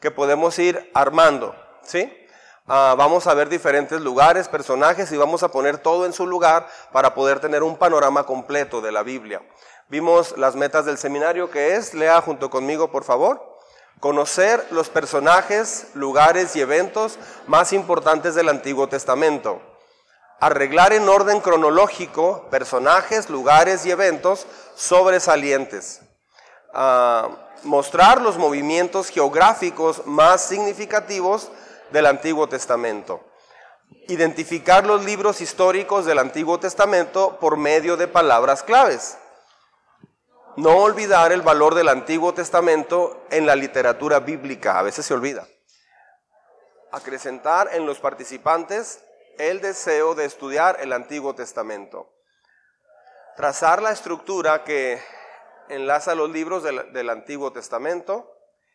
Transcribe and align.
que 0.00 0.10
podemos 0.10 0.58
ir 0.58 0.90
armando, 0.94 1.54
¿sí? 1.82 2.12
Ah, 2.70 2.94
vamos 2.98 3.26
a 3.26 3.34
ver 3.34 3.48
diferentes 3.48 4.00
lugares, 4.00 4.46
personajes 4.46 5.10
y 5.10 5.16
vamos 5.16 5.42
a 5.42 5.48
poner 5.48 5.78
todo 5.78 6.04
en 6.04 6.12
su 6.12 6.26
lugar 6.26 6.68
para 6.92 7.14
poder 7.14 7.40
tener 7.40 7.62
un 7.62 7.76
panorama 7.76 8.24
completo 8.24 8.82
de 8.82 8.92
la 8.92 9.02
Biblia. 9.02 9.40
Vimos 9.88 10.36
las 10.36 10.54
metas 10.54 10.84
del 10.84 10.98
seminario 10.98 11.50
que 11.50 11.76
es, 11.76 11.94
lea 11.94 12.20
junto 12.20 12.50
conmigo 12.50 12.90
por 12.90 13.04
favor, 13.04 13.58
conocer 14.00 14.64
los 14.70 14.90
personajes, 14.90 15.86
lugares 15.94 16.54
y 16.56 16.60
eventos 16.60 17.18
más 17.46 17.72
importantes 17.72 18.34
del 18.34 18.50
Antiguo 18.50 18.86
Testamento. 18.86 19.62
Arreglar 20.38 20.92
en 20.92 21.08
orden 21.08 21.40
cronológico 21.40 22.48
personajes, 22.50 23.30
lugares 23.30 23.86
y 23.86 23.90
eventos 23.90 24.46
sobresalientes. 24.76 26.02
Ah, 26.74 27.47
mostrar 27.62 28.20
los 28.20 28.38
movimientos 28.38 29.10
geográficos 29.10 30.06
más 30.06 30.42
significativos 30.42 31.50
del 31.90 32.06
Antiguo 32.06 32.48
Testamento. 32.48 33.24
Identificar 34.08 34.86
los 34.86 35.04
libros 35.04 35.40
históricos 35.40 36.04
del 36.06 36.18
Antiguo 36.18 36.58
Testamento 36.60 37.38
por 37.40 37.56
medio 37.56 37.96
de 37.96 38.08
palabras 38.08 38.62
claves. 38.62 39.18
No 40.56 40.76
olvidar 40.78 41.32
el 41.32 41.42
valor 41.42 41.74
del 41.74 41.88
Antiguo 41.88 42.34
Testamento 42.34 43.24
en 43.30 43.46
la 43.46 43.54
literatura 43.54 44.20
bíblica, 44.20 44.78
a 44.78 44.82
veces 44.82 45.06
se 45.06 45.14
olvida. 45.14 45.46
Acrecentar 46.90 47.70
en 47.72 47.86
los 47.86 48.00
participantes 48.00 49.04
el 49.38 49.60
deseo 49.60 50.14
de 50.14 50.24
estudiar 50.24 50.78
el 50.80 50.92
Antiguo 50.92 51.34
Testamento. 51.34 52.12
Trazar 53.36 53.80
la 53.80 53.92
estructura 53.92 54.64
que 54.64 55.00
enlaza 55.68 56.14
los 56.14 56.30
libros 56.30 56.62
del, 56.62 57.10
Antiguo 57.10 57.52
Testamento 57.52 58.34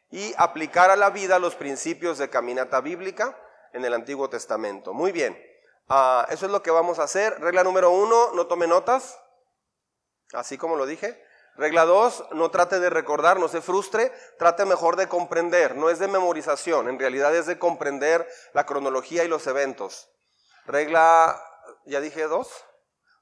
y 0.10 0.34
aplicar 0.38 0.92
a 0.92 0.96
la 0.96 1.10
vida 1.10 1.40
los 1.40 1.56
principios 1.56 2.18
de 2.18 2.30
caminata 2.30 2.82
bíblica 2.82 3.38
en 3.74 3.86
el 3.86 3.94
Antiguo 3.94 4.30
Testamento. 4.30 4.94
Muy 4.94 5.12
bien, 5.12 5.42
ah, 5.90 6.28
eso 6.30 6.46
es 6.46 6.52
lo 6.52 6.62
que 6.62 6.72
vamos 6.72 7.00
a 7.00 7.04
hacer. 7.04 7.40
Regla 7.40 7.64
número 7.64 7.92
uno, 7.92 8.32
no 8.34 8.48
tome 8.48 8.68
notas, 8.68 9.20
así 10.34 10.58
como 10.58 10.76
lo 10.76 10.86
dije. 10.86 11.24
Regla 11.56 11.86
dos, 11.86 12.26
no 12.32 12.50
trate 12.50 12.80
de 12.80 12.90
recordar, 12.90 13.40
no 13.40 13.48
se 13.48 13.62
frustre, 13.62 14.12
trate 14.40 14.66
mejor 14.66 14.96
de 14.96 15.08
comprender, 15.08 15.76
no 15.76 15.92
es 15.92 16.00
de 16.00 16.08
memorización, 16.08 16.90
en 16.90 16.98
realidad 16.98 17.36
es 17.36 17.46
de 17.46 17.60
comprender 17.60 18.28
la 18.54 18.66
cronología 18.66 19.24
y 19.24 19.28
los 19.28 19.46
eventos. 19.46 20.10
Regla, 20.66 21.40
ya 21.86 22.02
dije 22.02 22.24
dos, 22.24 22.50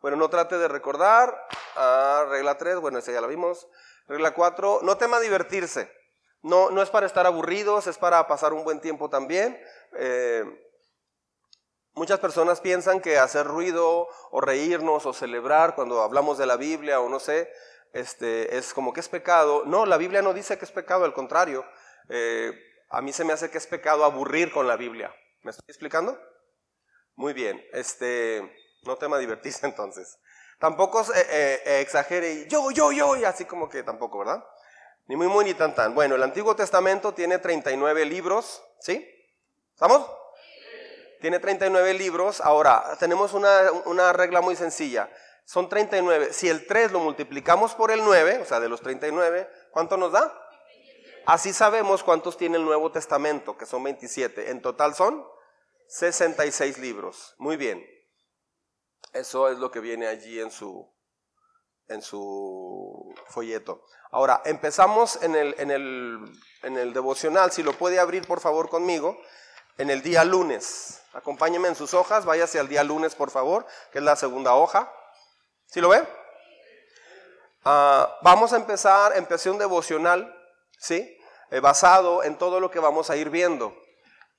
bueno, 0.02 0.18
no 0.18 0.30
trate 0.30 0.58
de 0.58 0.68
recordar. 0.68 1.36
Ah, 1.76 2.26
regla 2.30 2.58
3, 2.58 2.78
bueno, 2.78 3.00
esa 3.00 3.12
ya 3.12 3.22
la 3.22 3.28
vimos. 3.28 3.68
Regla 4.08 4.34
4, 4.34 4.80
no 4.82 4.98
tema 4.98 5.20
divertirse. 5.20 5.92
No, 6.42 6.72
no 6.72 6.82
es 6.82 6.90
para 6.90 7.06
estar 7.06 7.28
aburridos, 7.28 7.86
es 7.86 7.98
para 7.98 8.28
pasar 8.28 8.54
un 8.54 8.64
buen 8.64 8.82
tiempo 8.82 9.10
también. 9.10 9.62
Eh, 9.98 10.44
muchas 11.94 12.20
personas 12.20 12.62
piensan 12.62 13.00
que 13.00 13.20
hacer 13.20 13.46
ruido 13.46 14.08
o 14.32 14.42
reírnos 14.42 15.06
o 15.06 15.14
celebrar 15.14 15.76
cuando 15.76 16.02
hablamos 16.02 16.40
de 16.40 16.48
la 16.48 16.58
Biblia 16.58 17.00
o 17.00 17.10
no 17.10 17.20
sé, 17.20 17.52
este, 17.94 18.58
es 18.58 18.74
como 18.74 18.94
que 18.94 19.02
es 19.02 19.10
pecado. 19.10 19.64
No, 19.66 19.86
la 19.86 19.98
Biblia 19.98 20.24
no 20.24 20.34
dice 20.34 20.58
que 20.58 20.66
es 20.66 20.72
pecado, 20.72 21.06
al 21.06 21.14
contrario. 21.14 21.64
Eh, 22.10 22.52
a 22.90 23.02
mí 23.02 23.14
se 23.14 23.24
me 23.24 23.34
hace 23.34 23.52
que 23.52 23.60
es 23.60 23.68
pecado 23.68 24.04
aburrir 24.04 24.52
con 24.52 24.68
la 24.68 24.78
Biblia. 24.78 25.14
¿Me 25.44 25.52
estoy 25.52 25.66
explicando? 25.68 26.20
Muy 27.16 27.34
bien. 27.34 27.64
Este, 27.72 28.52
no 28.84 28.98
tema 28.98 29.18
divertirse 29.18 29.66
entonces. 29.66 30.18
Tampoco 30.60 31.02
eh, 31.14 31.62
eh, 31.66 31.80
exagere 31.82 32.34
y 32.34 32.48
yo, 32.48 32.70
yo, 32.72 32.92
yo, 32.92 33.16
y 33.16 33.24
así 33.24 33.46
como 33.46 33.68
que 33.68 33.84
tampoco, 33.84 34.20
¿verdad? 34.20 34.44
Ni 35.08 35.16
muy, 35.16 35.28
muy, 35.28 35.44
ni 35.44 35.54
tan, 35.54 35.74
tan. 35.74 35.96
Bueno, 35.96 36.16
el 36.16 36.24
Antiguo 36.24 36.56
Testamento 36.56 37.14
tiene 37.14 37.40
39 37.40 38.06
libros, 38.06 38.64
¿sí? 38.80 39.08
¿Estamos? 39.74 40.10
Tiene 41.20 41.40
39 41.40 41.94
libros. 41.96 42.40
Ahora, 42.42 42.96
tenemos 43.00 43.34
una, 43.34 43.72
una 43.86 44.14
regla 44.14 44.42
muy 44.42 44.56
sencilla. 44.56 45.10
Son 45.46 45.68
39. 45.68 46.32
Si 46.34 46.48
el 46.48 46.66
3 46.66 46.92
lo 46.92 47.00
multiplicamos 47.00 47.74
por 47.74 47.92
el 47.92 48.04
9, 48.04 48.40
o 48.42 48.46
sea, 48.46 48.60
de 48.60 48.70
los 48.70 48.82
39, 48.82 49.50
¿cuánto 49.72 49.98
nos 49.98 50.12
da? 50.12 50.32
Así 51.26 51.54
sabemos 51.54 52.04
cuántos 52.04 52.38
tiene 52.38 52.58
el 52.58 52.66
Nuevo 52.66 52.92
Testamento, 52.92 53.58
que 53.58 53.66
son 53.66 53.84
27. 53.84 54.52
En 54.52 54.62
total 54.62 54.96
son 54.96 55.26
66 55.88 56.78
libros. 56.78 57.36
Muy 57.38 57.58
bien. 57.58 57.86
Eso 59.14 59.50
es 59.50 59.58
lo 59.58 59.72
que 59.72 59.80
viene 59.80 60.08
allí 60.08 60.40
en 60.40 60.52
su, 60.52 60.90
en 61.88 62.02
su 62.02 63.14
folleto. 63.28 63.84
Ahora, 64.12 64.42
empezamos 64.46 65.22
en 65.22 65.36
el, 65.36 65.56
en, 65.58 65.72
el, 65.72 66.20
en 66.64 66.78
el 66.78 66.94
devocional, 66.94 67.52
si 67.52 67.64
lo 67.64 67.74
puede 67.74 68.00
abrir 68.00 68.26
por 68.26 68.40
favor 68.40 68.70
conmigo, 68.70 69.18
en 69.78 69.90
el 69.90 70.02
día 70.02 70.24
lunes. 70.24 71.02
Acompáñeme 71.14 71.68
en 71.68 71.76
sus 71.76 71.94
hojas, 71.94 72.26
váyase 72.26 72.60
al 72.60 72.70
día 72.70 72.84
lunes 72.84 73.16
por 73.16 73.32
favor, 73.32 73.66
que 73.92 74.00
es 74.00 74.04
la 74.04 74.16
segunda 74.16 74.56
hoja. 74.56 74.92
¿Sí 75.66 75.82
lo 75.82 75.90
ve? 75.90 76.08
Ah, 77.64 78.18
vamos 78.22 78.54
a 78.54 78.58
empezar, 78.58 79.16
empecé 79.18 79.50
un 79.50 79.58
devocional, 79.58 80.34
¿sí? 80.80 81.18
Eh, 81.52 81.60
basado 81.60 82.24
en 82.24 82.38
todo 82.38 82.60
lo 82.60 82.72
que 82.72 82.80
vamos 82.80 83.10
a 83.10 83.18
ir 83.18 83.30
viendo. 83.30 83.76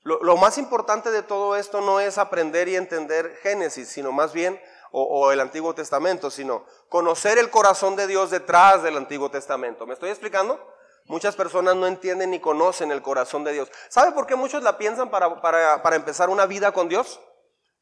Lo, 0.04 0.36
más 0.36 0.58
importante 0.58 1.12
de 1.12 1.22
todo 1.22 1.54
esto 1.54 1.80
no 1.80 2.00
es 2.00 2.18
aprender 2.18 2.68
y 2.68 2.74
entender 2.74 3.38
Génesis, 3.42 3.88
sino 3.88 4.10
más 4.10 4.32
bien, 4.32 4.60
o, 4.90 5.30
el 5.32 5.40
Antiguo 5.40 5.74
Testamento, 5.74 6.30
sino 6.30 6.66
conocer 6.88 7.38
el 7.38 7.50
corazón 7.50 7.96
de 7.96 8.06
Dios 8.06 8.30
detrás 8.30 8.82
del 8.82 8.96
Antiguo 8.96 9.30
Testamento. 9.30 9.86
¿Me 9.86 9.94
estoy 9.94 10.10
explicando? 10.10 10.60
Muchas 11.06 11.34
personas 11.34 11.76
no 11.76 11.86
entienden 11.86 12.30
ni 12.30 12.40
conocen 12.40 12.90
el 12.90 13.00
corazón 13.00 13.44
de 13.44 13.52
Dios. 13.52 13.70
¿Sabe 13.88 14.12
por 14.12 14.26
qué 14.26 14.34
muchos 14.36 14.62
la 14.62 14.76
piensan 14.76 15.10
para, 15.10 15.40
para 15.40 15.96
empezar 15.96 16.28
una 16.30 16.46
vida 16.46 16.72
con 16.72 16.88
Dios? 16.88 17.20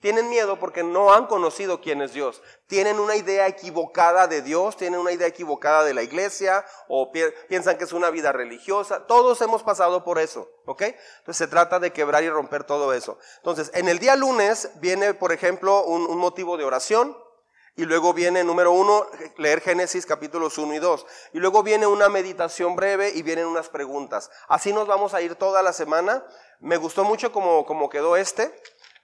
Tienen 0.00 0.30
miedo 0.30 0.58
porque 0.58 0.82
no 0.82 1.12
han 1.12 1.26
conocido 1.26 1.82
quién 1.82 2.00
es 2.00 2.14
Dios. 2.14 2.42
Tienen 2.66 2.98
una 2.98 3.16
idea 3.16 3.46
equivocada 3.46 4.26
de 4.26 4.40
Dios, 4.40 4.78
tienen 4.78 4.98
una 4.98 5.12
idea 5.12 5.26
equivocada 5.26 5.84
de 5.84 5.92
la 5.92 6.02
iglesia 6.02 6.64
o 6.88 7.12
piensan 7.12 7.76
que 7.76 7.84
es 7.84 7.92
una 7.92 8.08
vida 8.08 8.32
religiosa. 8.32 9.06
Todos 9.06 9.42
hemos 9.42 9.62
pasado 9.62 10.02
por 10.02 10.18
eso, 10.18 10.48
¿ok? 10.64 10.82
Entonces 11.18 11.36
se 11.36 11.48
trata 11.48 11.78
de 11.78 11.92
quebrar 11.92 12.24
y 12.24 12.30
romper 12.30 12.64
todo 12.64 12.94
eso. 12.94 13.18
Entonces, 13.36 13.70
en 13.74 13.88
el 13.88 13.98
día 13.98 14.16
lunes 14.16 14.70
viene, 14.76 15.12
por 15.12 15.32
ejemplo, 15.32 15.84
un, 15.84 16.16
motivo 16.16 16.56
de 16.56 16.64
oración. 16.64 17.16
Y 17.76 17.84
luego 17.84 18.12
viene, 18.12 18.42
número 18.42 18.72
uno, 18.72 19.06
leer 19.36 19.60
Génesis 19.60 20.04
capítulos 20.04 20.58
1 20.58 20.74
y 20.74 20.78
2. 20.78 21.06
Y 21.34 21.38
luego 21.38 21.62
viene 21.62 21.86
una 21.86 22.08
meditación 22.08 22.74
breve 22.74 23.10
y 23.14 23.22
vienen 23.22 23.46
unas 23.46 23.68
preguntas. 23.68 24.30
Así 24.48 24.72
nos 24.72 24.86
vamos 24.86 25.14
a 25.14 25.20
ir 25.20 25.36
toda 25.36 25.62
la 25.62 25.72
semana. 25.72 26.24
Me 26.58 26.78
gustó 26.78 27.04
mucho 27.04 27.32
como, 27.32 27.64
como 27.64 27.88
quedó 27.88 28.16
este 28.16 28.52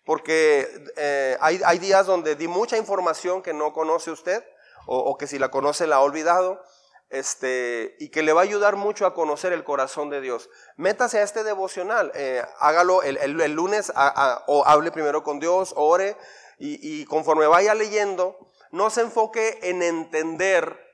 porque 0.06 0.84
eh, 0.96 1.36
hay, 1.40 1.78
días 1.78 2.06
donde 2.06 2.36
di 2.36 2.46
mucha 2.46 2.78
información 2.78 3.42
que 3.42 3.52
no 3.52 3.72
conoce 3.72 4.12
usted 4.12 4.42
o, 4.86 5.18
que 5.18 5.26
si 5.26 5.36
la 5.36 5.50
conoce 5.50 5.88
la 5.88 5.96
ha 5.96 6.00
olvidado. 6.00 6.62
Este, 7.08 7.94
y 8.00 8.08
que 8.08 8.24
le 8.24 8.32
va 8.32 8.40
a 8.40 8.44
ayudar 8.44 8.74
mucho 8.74 9.06
a 9.06 9.14
conocer 9.14 9.52
el 9.52 9.62
corazón 9.62 10.10
de 10.10 10.20
Dios. 10.20 10.50
Métase 10.76 11.20
a 11.20 11.22
este 11.22 11.44
devocional, 11.44 12.10
eh, 12.16 12.42
hágalo 12.58 13.04
el, 13.04 13.52
lunes, 13.52 13.92
o 13.94 14.64
hable 14.66 14.90
primero 14.90 15.22
con 15.22 15.38
Dios, 15.38 15.72
ore, 15.76 16.16
y, 16.58 16.80
y, 16.82 17.04
conforme 17.04 17.46
vaya 17.46 17.76
leyendo, 17.76 18.50
no 18.72 18.90
se 18.90 19.02
enfoque 19.02 19.60
en 19.62 19.84
entender 19.84 20.84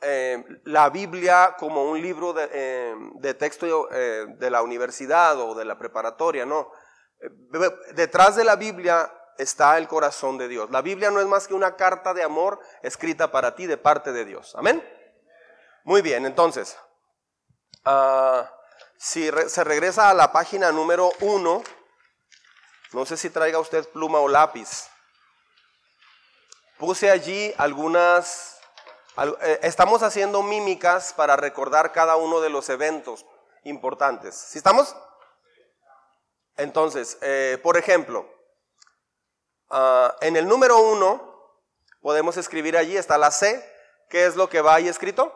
eh, 0.00 0.44
la 0.64 0.90
Biblia 0.90 1.54
como 1.60 1.84
un 1.84 2.02
libro 2.02 2.32
de, 2.32 2.96
de 3.14 3.34
texto 3.34 3.86
de 3.86 4.50
la 4.50 4.62
universidad 4.62 5.38
o 5.40 5.54
de 5.54 5.64
la 5.64 5.78
preparatoria, 5.78 6.44
no 6.44 6.72
Detrás 7.94 8.36
de 8.36 8.44
la 8.44 8.56
Biblia 8.56 9.12
está 9.38 9.78
el 9.78 9.88
corazón 9.88 10.38
de 10.38 10.48
Dios. 10.48 10.70
La 10.70 10.82
Biblia 10.82 11.10
no 11.10 11.20
es 11.20 11.26
más 11.26 11.46
que 11.48 11.54
una 11.54 11.76
carta 11.76 12.14
de 12.14 12.22
amor 12.22 12.60
escrita 12.82 13.30
para 13.30 13.54
ti 13.54 13.66
de 13.66 13.76
parte 13.76 14.12
de 14.12 14.24
Dios. 14.24 14.54
Amén. 14.56 14.82
Muy 15.84 16.02
bien, 16.02 16.26
entonces, 16.26 16.76
ah, 17.84 18.50
si 18.98 19.30
se 19.46 19.64
regresa 19.64 20.10
a 20.10 20.14
la 20.14 20.32
página 20.32 20.72
número 20.72 21.10
uno, 21.20 21.62
no 22.92 23.06
sé 23.06 23.16
si 23.16 23.30
traiga 23.30 23.58
usted 23.58 23.88
pluma 23.90 24.18
o 24.18 24.28
lápiz. 24.28 24.88
Puse 26.78 27.10
allí 27.10 27.54
algunas, 27.56 28.58
eh, 29.42 29.60
estamos 29.62 30.02
haciendo 30.02 30.42
mímicas 30.42 31.12
para 31.12 31.36
recordar 31.36 31.92
cada 31.92 32.16
uno 32.16 32.40
de 32.40 32.50
los 32.50 32.68
eventos 32.68 33.24
importantes. 33.64 34.34
¿Sí 34.34 34.58
estamos? 34.58 34.96
Entonces, 36.56 37.18
eh, 37.20 37.58
por 37.62 37.76
ejemplo, 37.76 38.26
ah, 39.70 40.16
en 40.20 40.36
el 40.36 40.48
número 40.48 40.78
uno 40.78 41.34
podemos 42.00 42.36
escribir 42.36 42.76
allí, 42.76 42.96
está 42.96 43.18
la 43.18 43.30
C, 43.30 43.62
¿qué 44.08 44.26
es 44.26 44.36
lo 44.36 44.48
que 44.48 44.60
va 44.60 44.76
ahí 44.76 44.88
escrito? 44.88 45.34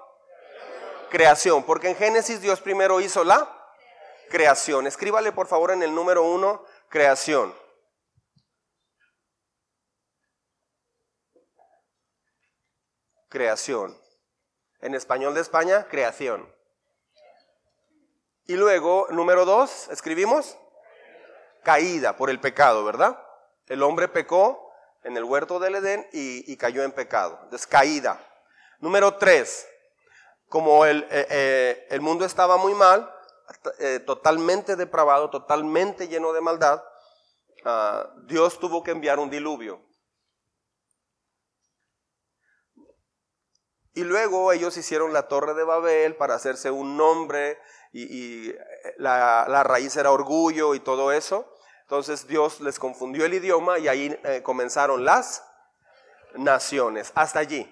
Creación, 1.10 1.64
porque 1.64 1.88
en 1.88 1.96
Génesis 1.96 2.40
Dios 2.40 2.60
primero 2.60 3.00
hizo 3.00 3.24
la 3.24 3.56
creación. 4.30 4.86
Escríbale 4.86 5.32
por 5.32 5.46
favor 5.46 5.72
en 5.72 5.82
el 5.82 5.94
número 5.94 6.22
uno, 6.22 6.64
creación. 6.88 7.54
Creación. 13.28 14.00
En 14.80 14.94
español 14.94 15.34
de 15.34 15.40
España, 15.40 15.86
creación. 15.88 16.48
Y 18.46 18.54
luego, 18.54 19.06
número 19.10 19.44
dos, 19.44 19.88
escribimos 19.88 20.56
caída 21.62 22.16
por 22.16 22.30
el 22.30 22.40
pecado, 22.40 22.84
¿verdad? 22.84 23.18
El 23.66 23.82
hombre 23.82 24.08
pecó 24.08 24.72
en 25.04 25.16
el 25.16 25.24
huerto 25.24 25.58
del 25.58 25.76
Edén 25.76 26.06
y, 26.12 26.56
cayó 26.56 26.82
en 26.82 26.92
pecado. 26.92 27.38
Entonces, 27.44 27.66
caída. 27.66 28.20
Número 28.80 29.16
tres, 29.16 29.66
como 30.48 30.84
el, 30.84 31.06
eh, 31.10 31.86
eh, 31.88 32.00
mundo 32.00 32.24
estaba 32.24 32.56
muy 32.56 32.74
mal, 32.74 33.10
eh, 33.78 34.00
totalmente 34.00 34.76
depravado, 34.76 35.30
totalmente 35.30 36.08
lleno 36.08 36.32
de 36.32 36.40
maldad, 36.40 36.82
ah, 37.64 38.10
Dios 38.26 38.58
tuvo 38.58 38.82
que 38.82 38.90
enviar 38.90 39.18
un 39.18 39.30
diluvio. 39.30 39.82
Y 43.92 44.04
luego 44.04 44.52
ellos 44.52 44.76
hicieron 44.76 45.12
la 45.12 45.26
torre 45.26 45.54
de 45.54 45.64
Babel 45.64 46.16
para 46.16 46.34
hacerse 46.34 46.70
un 46.70 46.96
nombre 46.96 47.58
y, 47.92 48.54
la, 48.98 49.62
raíz 49.64 49.96
era 49.96 50.12
orgullo 50.12 50.74
y 50.74 50.80
todo 50.80 51.12
eso. 51.12 51.52
Entonces 51.82 52.26
Dios 52.26 52.60
les 52.60 52.78
confundió 52.78 53.24
el 53.24 53.34
idioma 53.34 53.78
y 53.78 53.88
ahí 53.88 54.20
comenzaron 54.42 55.04
las 55.04 55.44
naciones. 56.34 57.12
Hasta 57.14 57.40
allí, 57.40 57.68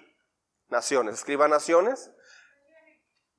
naciones. 0.67 1.15
Escriba 1.15 1.47
naciones. 1.47 2.11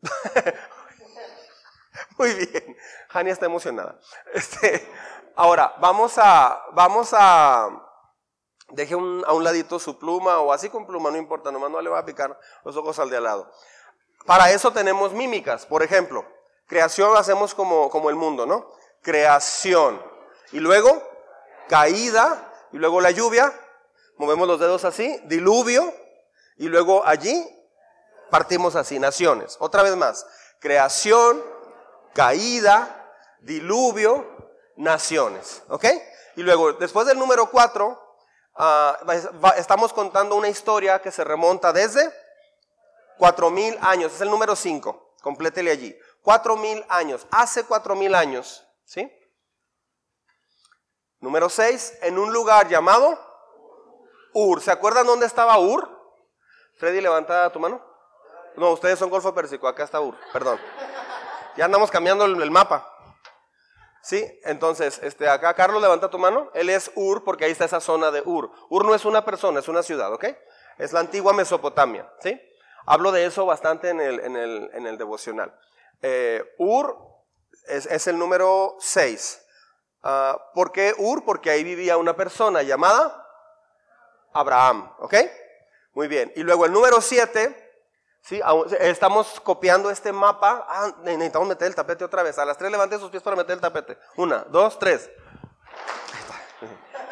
Muy 2.18 2.34
bien. 2.34 2.76
Jania 3.08 3.32
está 3.32 3.46
emocionada. 3.46 3.98
Este, 4.32 4.88
ahora, 5.36 5.74
vamos 5.80 6.14
a, 6.16 6.62
vamos 6.72 7.10
a, 7.12 7.68
deje 8.68 8.94
a 8.94 8.96
un 8.96 9.44
ladito 9.44 9.78
su 9.78 9.98
pluma 9.98 10.40
o 10.40 10.52
así 10.52 10.70
con 10.70 10.86
pluma, 10.86 11.10
no 11.10 11.18
importa, 11.18 11.50
nomás 11.50 11.70
no 11.70 11.80
le 11.80 11.90
va 11.90 11.98
a 11.98 12.06
picar 12.06 12.38
los 12.64 12.76
ojos 12.76 12.98
al 12.98 13.10
de 13.10 13.18
al 13.18 13.24
lado. 13.24 13.52
Para 14.26 14.50
eso 14.50 14.72
tenemos 14.72 15.12
mímicas, 15.12 15.66
por 15.66 15.82
ejemplo. 15.82 16.26
Creación 16.70 17.17
hacemos 17.17 17.52
como, 17.52 17.90
como 17.90 18.11
el 18.11 18.17
mundo, 18.17 18.46
¿no? 18.46 18.70
Creación. 19.02 20.00
Y 20.52 20.61
luego, 20.61 21.02
caída. 21.69 22.49
Y 22.70 22.76
luego 22.76 23.00
la 23.00 23.11
lluvia. 23.11 23.52
Movemos 24.19 24.46
los 24.46 24.61
dedos 24.61 24.84
así. 24.84 25.20
Diluvio. 25.25 25.93
Y 26.58 26.69
luego 26.69 27.05
allí 27.05 27.44
partimos 28.31 28.76
así, 28.76 29.00
naciones. 29.00 29.56
Otra 29.58 29.82
vez 29.82 29.96
más. 29.96 30.25
Creación, 30.61 31.43
caída, 32.14 33.11
diluvio, 33.40 34.25
naciones. 34.76 35.64
¿Ok? 35.70 35.87
Y 36.37 36.43
luego, 36.44 36.75
después 36.75 37.05
del 37.05 37.19
número 37.19 37.50
4, 37.50 38.16
ah, 38.58 38.96
estamos 39.56 39.93
contando 39.93 40.37
una 40.37 40.49
historia 40.49 41.02
que 41.02 41.11
se 41.11 41.25
remonta 41.25 41.73
desde 41.73 42.14
cuatro 43.19 43.50
mil 43.50 43.76
años. 43.81 44.14
Es 44.14 44.20
el 44.20 44.31
número 44.31 44.55
5. 44.55 45.16
Complétele 45.20 45.73
allí. 45.73 45.99
Cuatro 46.22 46.56
mil 46.56 46.84
años. 46.88 47.26
Hace 47.31 47.64
cuatro 47.64 47.94
mil 47.94 48.14
años. 48.14 48.67
¿Sí? 48.84 49.11
Número 51.20 51.49
6. 51.49 51.99
En 52.02 52.19
un 52.19 52.32
lugar 52.32 52.69
llamado 52.69 53.19
Ur. 54.32 54.61
¿Se 54.61 54.70
acuerdan 54.70 55.06
dónde 55.06 55.26
estaba 55.26 55.58
Ur? 55.58 55.88
Freddy, 56.78 57.00
levanta 57.00 57.50
tu 57.52 57.61
mano. 57.61 57.84
No, 58.56 58.70
ustedes 58.72 58.99
son 58.99 59.11
Golfo 59.11 59.34
Pérsico. 59.34 59.69
Acá 59.69 59.84
está 59.84 60.00
Ur. 60.00 60.17
Perdón. 60.32 60.58
Ya 61.56 61.64
andamos 61.67 61.90
cambiando 61.90 62.25
el, 62.25 62.50
mapa. 62.50 62.87
¿Sí? 64.02 64.26
Entonces, 64.44 64.99
este, 65.02 65.28
acá 65.28 65.55
Carlos 65.55 65.82
levanta 65.82 66.08
tu 66.08 66.19
mano. 66.19 66.50
Él 66.55 66.70
es 66.70 66.90
Ur 66.94 67.23
porque 67.23 67.44
ahí 67.44 67.52
está 67.52 67.66
esa 67.66 67.81
zona 67.81 68.11
de 68.11 68.23
Ur. 68.25 68.50
Ur 68.70 68.84
no 68.84 68.94
es 68.94 69.05
una 69.05 69.25
persona, 69.25 69.61
es 69.61 69.69
una 69.69 69.82
ciudad, 69.82 70.12
¿ok? 70.12 70.25
Es 70.78 70.93
la 70.93 71.00
antigua 71.00 71.32
Mesopotamia, 71.32 72.11
¿sí? 72.20 72.40
Hablo 72.87 73.12
de 73.12 73.26
eso 73.26 73.44
bastante 73.44 73.90
en 73.90 74.00
el, 74.00 74.20
en 74.20 74.37
el, 74.37 74.70
en 74.73 74.87
el 74.87 74.96
devocional. 74.96 75.55
Eh, 76.02 76.44
Ur 76.58 76.97
es, 77.67 78.06
el 78.06 78.19
número 78.19 78.76
6. 78.81 79.43
Ah, 80.02 80.38
¿Por 80.55 80.73
qué 80.73 80.94
Ur? 80.99 81.25
Porque 81.25 81.50
ahí 81.50 81.64
vivía 81.64 81.97
una 81.97 82.17
persona 82.17 82.62
llamada 82.62 83.26
Abraham, 84.32 84.93
¿ok? 84.99 85.14
Muy 85.93 86.08
bien. 86.08 86.32
Y 86.37 86.43
luego 86.43 86.64
el 86.67 86.73
número 86.73 87.00
7 87.00 87.69
¿Sí? 88.23 88.41
Estamos 88.81 89.41
copiando 89.41 89.91
este 89.91 90.12
mapa. 90.12 90.67
Ah, 90.69 90.93
necesitamos 91.02 91.49
meter 91.49 91.69
el 91.69 91.75
tapete 91.75 92.05
otra 92.05 92.23
vez. 92.23 92.38
A 92.38 92.44
las 92.44 92.58
tres 92.58 92.70
levante 92.70 92.99
sus 92.99 93.11
pies 93.11 93.23
para 93.23 93.37
meter 93.37 93.55
el 93.55 93.61
tapete. 93.61 93.99
Una, 94.17 94.44
dos, 94.50 94.79
tres. 94.79 95.11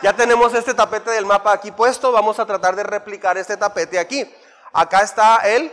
Ya 0.02 0.12
tenemos 0.14 0.54
este 0.54 0.74
tapete 0.74 1.10
del 1.10 1.26
mapa 1.26 1.52
aquí 1.52 1.72
puesto. 1.72 2.12
Vamos 2.12 2.38
a 2.38 2.46
tratar 2.46 2.76
de 2.76 2.82
replicar 2.82 3.36
este 3.38 3.56
tapete 3.56 3.98
aquí. 3.98 4.32
Acá 4.72 5.00
está 5.00 5.38
el 5.38 5.72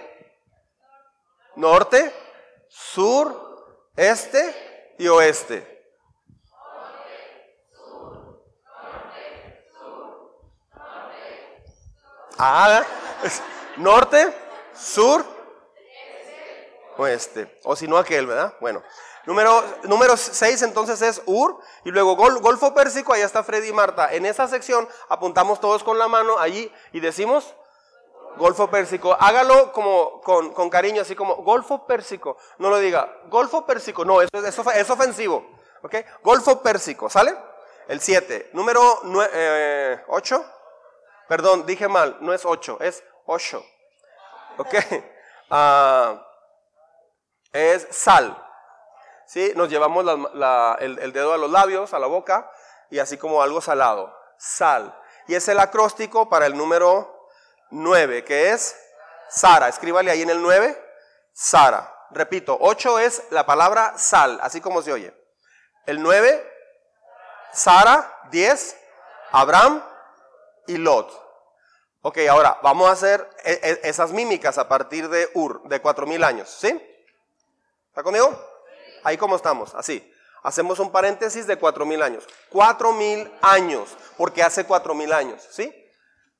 norte, 1.55 2.13
sur, 2.67 3.85
este 3.95 4.95
y 4.97 5.07
oeste. 5.07 5.71
Ah, 12.37 12.83
norte, 13.77 14.33
sur, 14.73 15.25
oeste. 16.97 17.59
O 17.63 17.75
si 17.75 17.87
no 17.87 17.97
aquel, 17.97 18.27
¿verdad? 18.27 18.55
Bueno. 18.59 18.83
Número, 19.25 19.63
número 19.83 20.15
6 20.17 20.61
entonces 20.61 21.01
es 21.01 21.21
Ur. 21.25 21.59
Y 21.83 21.91
luego 21.91 22.15
Golfo 22.15 22.73
Pérsico, 22.73 23.13
ahí 23.13 23.21
está 23.21 23.43
Freddy 23.43 23.69
y 23.69 23.73
Marta. 23.73 24.13
En 24.13 24.25
esa 24.25 24.47
sección 24.47 24.87
apuntamos 25.09 25.59
todos 25.59 25.83
con 25.83 25.97
la 25.97 26.07
mano 26.07 26.37
allí 26.37 26.71
y 26.91 26.99
decimos 26.99 27.55
Golfo 28.37 28.69
Pérsico. 28.69 29.15
Hágalo 29.19 29.71
como 29.71 30.21
con, 30.21 30.69
cariño, 30.69 31.01
así 31.01 31.15
como 31.15 31.35
Golfo 31.37 31.85
Pérsico. 31.85 32.37
No 32.57 32.69
lo 32.69 32.79
diga 32.79 33.21
Golfo 33.27 33.65
Pérsico. 33.65 34.05
No, 34.05 34.21
eso, 34.21 34.45
eso 34.45 34.71
es 34.71 34.89
ofensivo. 34.89 35.45
¿Ok? 35.81 35.95
Golfo 36.23 36.61
Pérsico, 36.61 37.09
¿sale? 37.09 37.35
El 37.87 38.01
7. 38.01 38.49
Número 38.53 38.81
8. 40.07 40.35
Eh, 40.35 40.45
Perdón, 41.27 41.65
dije 41.65 41.87
mal. 41.87 42.17
No 42.21 42.33
es 42.33 42.45
8, 42.45 42.77
es 42.81 43.03
8. 43.25 43.63
¿Ok? 44.57 44.75
Ah, 45.51 46.25
es 47.53 47.87
sal. 47.91 48.35
¿Sí? 49.27 49.53
Nos 49.55 49.69
llevamos 49.69 50.03
el, 50.79 51.13
dedo 51.13 51.33
a 51.33 51.37
los 51.37 51.51
labios, 51.51 51.93
a 51.93 51.99
la 51.99 52.07
boca, 52.07 52.51
y 52.89 52.97
así 52.97 53.15
como 53.15 53.43
algo 53.43 53.61
salado. 53.61 54.11
Sal. 54.39 54.99
Y 55.27 55.35
es 55.35 55.47
el 55.47 55.59
acróstico 55.59 56.29
para 56.29 56.47
el 56.47 56.57
número 56.57 57.14
9, 57.75 58.23
que 58.23 58.51
es 58.51 58.75
Sara. 59.29 59.67
Escríbale 59.67 60.11
ahí 60.11 60.21
en 60.21 60.29
el 60.29 60.41
9, 60.41 60.81
Sara. 61.33 61.91
Repito, 62.11 62.57
8 62.59 62.99
es 62.99 63.23
la 63.31 63.45
palabra 63.45 63.97
sal, 63.97 64.39
así 64.41 64.61
como 64.61 64.81
se 64.81 64.93
oye. 64.93 65.13
El 65.85 66.01
9, 66.01 66.51
Sara. 67.51 68.11
10, 68.31 68.77
Abraham 69.31 69.83
y 70.67 70.77
Lot. 70.77 71.11
Ok, 72.01 72.19
ahora 72.29 72.59
vamos 72.61 72.87
a 72.87 72.91
hacer 72.91 73.29
e, 73.43 73.51
e, 73.83 73.89
esas 73.89 74.11
mímicas 74.11 74.57
a 74.57 74.67
partir 74.67 75.09
de 75.09 75.29
Ur, 75.33 75.63
de 75.67 75.81
4000 75.81 76.23
años, 76.23 76.49
¿sí? 76.49 76.67
¿Está 77.89 78.03
conmigo? 78.03 78.37
Ahí 79.03 79.17
como 79.17 79.35
estamos, 79.35 79.73
así. 79.75 80.11
Hacemos 80.43 80.79
un 80.79 80.91
paréntesis 80.91 81.47
de 81.47 81.57
4000 81.57 82.01
años. 82.03 82.27
4000 82.49 83.31
años, 83.41 83.97
porque 84.17 84.43
hace 84.43 84.65
4000 84.65 85.13
años, 85.13 85.47
¿sí? 85.49 85.73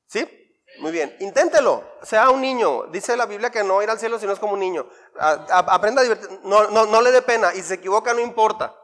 ¿Sí? 0.06 0.45
Muy 0.78 0.92
bien, 0.92 1.16
inténtelo, 1.20 1.84
sea 2.02 2.30
un 2.30 2.40
niño. 2.40 2.84
Dice 2.86 3.16
la 3.16 3.26
Biblia 3.26 3.50
que 3.50 3.64
no 3.64 3.82
ir 3.82 3.90
al 3.90 3.98
cielo 3.98 4.18
si 4.18 4.26
no 4.26 4.32
es 4.32 4.38
como 4.38 4.54
un 4.54 4.60
niño. 4.60 4.86
aprenda 5.18 6.00
a 6.00 6.04
divertir, 6.04 6.40
no, 6.44 6.68
no, 6.68 6.86
no 6.86 7.00
le 7.00 7.12
dé 7.12 7.22
pena 7.22 7.52
y 7.54 7.58
si 7.58 7.68
se 7.68 7.74
equivoca 7.74 8.12
no 8.12 8.20
importa, 8.20 8.74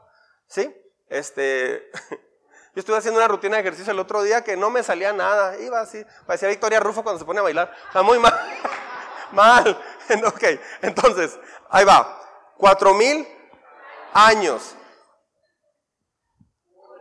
¿sí? 0.47 0.75
Este, 1.09 1.91
Yo 2.75 2.81
estuve 2.81 2.97
haciendo 2.97 3.21
una 3.21 3.29
rutina 3.29 3.57
de 3.57 3.61
ejercicio 3.61 3.93
el 3.93 3.99
otro 3.99 4.23
día 4.23 4.43
que 4.43 4.57
no 4.57 4.71
me 4.71 4.83
salía 4.83 5.13
nada. 5.13 5.59
Iba 5.59 5.81
así, 5.81 6.03
parecía 6.27 6.49
Victoria 6.49 6.81
Rufo 6.81 7.03
cuando 7.03 7.19
se 7.19 7.27
pone 7.27 7.41
a 7.41 7.43
bailar. 7.43 7.71
Está 7.87 8.01
muy 8.03 8.19
mal. 8.21 8.33
mal. 9.33 9.83
ok, 10.27 10.45
entonces, 10.81 11.39
ahí 11.69 11.85
va. 11.85 12.19
Cuatro 12.57 12.95
mil 12.95 13.29
años. 14.15 14.75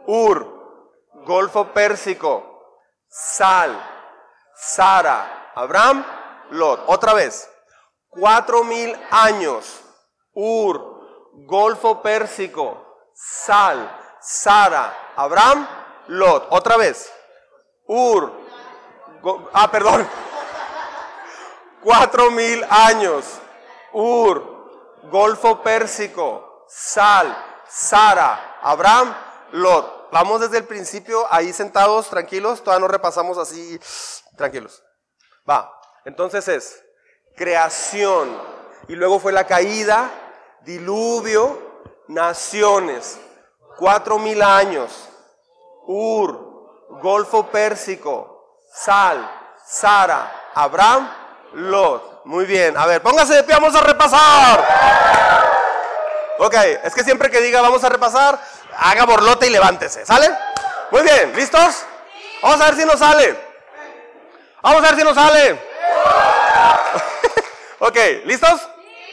Ur, 0.08 1.00
Golfo 1.26 1.72
Pérsico, 1.72 2.82
Sal, 3.08 3.82
Sara, 4.64 5.52
Abraham, 5.56 6.06
Lot. 6.52 6.84
Otra 6.86 7.16
vez. 7.16 7.50
Cuatro 8.10 8.64
mil 8.64 8.96
años. 9.10 9.82
Ur, 10.36 11.34
Golfo 11.48 12.04
Pérsico, 12.04 13.10
Sal, 13.16 13.90
Sara, 14.22 15.14
Abraham, 15.16 15.68
Lot. 16.10 16.46
Otra 16.52 16.78
vez. 16.78 17.12
Ur. 17.88 18.32
ah, 19.52 19.72
perdón. 19.72 20.08
Cuatro 21.84 22.30
mil 22.30 22.64
años. 22.70 23.40
Ur. 23.94 25.00
Golfo 25.10 25.64
Pérsico. 25.64 26.66
Sal. 26.68 27.36
Sara. 27.68 28.60
Abraham. 28.62 29.16
Lot. 29.54 30.01
Vamos 30.12 30.42
desde 30.42 30.58
el 30.58 30.66
principio 30.66 31.26
ahí 31.32 31.54
sentados, 31.54 32.10
tranquilos. 32.10 32.64
Todavía 32.64 32.86
no 32.86 32.92
repasamos 32.92 33.38
así. 33.38 33.80
Tranquilos. 34.36 34.84
Va. 35.50 35.72
Entonces 36.06 36.48
es 36.48 36.84
creación. 37.36 38.30
Y 38.88 38.96
luego 38.96 39.20
fue 39.20 39.32
la 39.32 39.46
caída, 39.46 40.10
diluvio, 40.62 41.72
naciones, 42.08 43.20
cuatro 43.78 44.20
mil 44.20 44.42
años, 44.42 44.92
Ur, 45.88 46.90
Golfo 47.02 47.48
Pérsico, 47.48 48.60
Sal, 48.74 49.30
Sara, 49.66 50.52
Abraham, 50.54 51.10
Lot. 51.54 52.26
Muy 52.26 52.46
bien, 52.46 52.78
a 52.78 52.86
ver, 52.86 53.02
póngase 53.02 53.36
de 53.36 53.44
pie, 53.44 53.56
vamos 53.56 53.76
a 53.76 53.82
repasar. 53.82 54.66
Ok, 56.40 56.56
es 56.84 56.94
que 56.94 57.04
siempre 57.04 57.30
que 57.30 57.42
diga 57.42 57.62
vamos 57.62 57.84
a 57.84 57.90
repasar, 57.90 58.40
haga 58.78 59.06
borlote 59.06 59.48
y 59.48 59.50
levántese, 59.50 60.06
¿sale? 60.06 60.30
Muy 60.92 61.04
bien, 61.04 61.34
¿listos? 61.36 61.86
Vamos 62.42 62.62
a 62.62 62.66
ver 62.66 62.76
si 62.76 62.86
nos 62.86 63.00
sale. 63.00 63.36
Vamos 64.62 64.84
a 64.84 64.88
ver 64.88 64.96
si 64.96 65.04
nos 65.04 65.16
sale. 65.16 65.52
ok, 67.80 67.98
¿listos? 68.26 68.62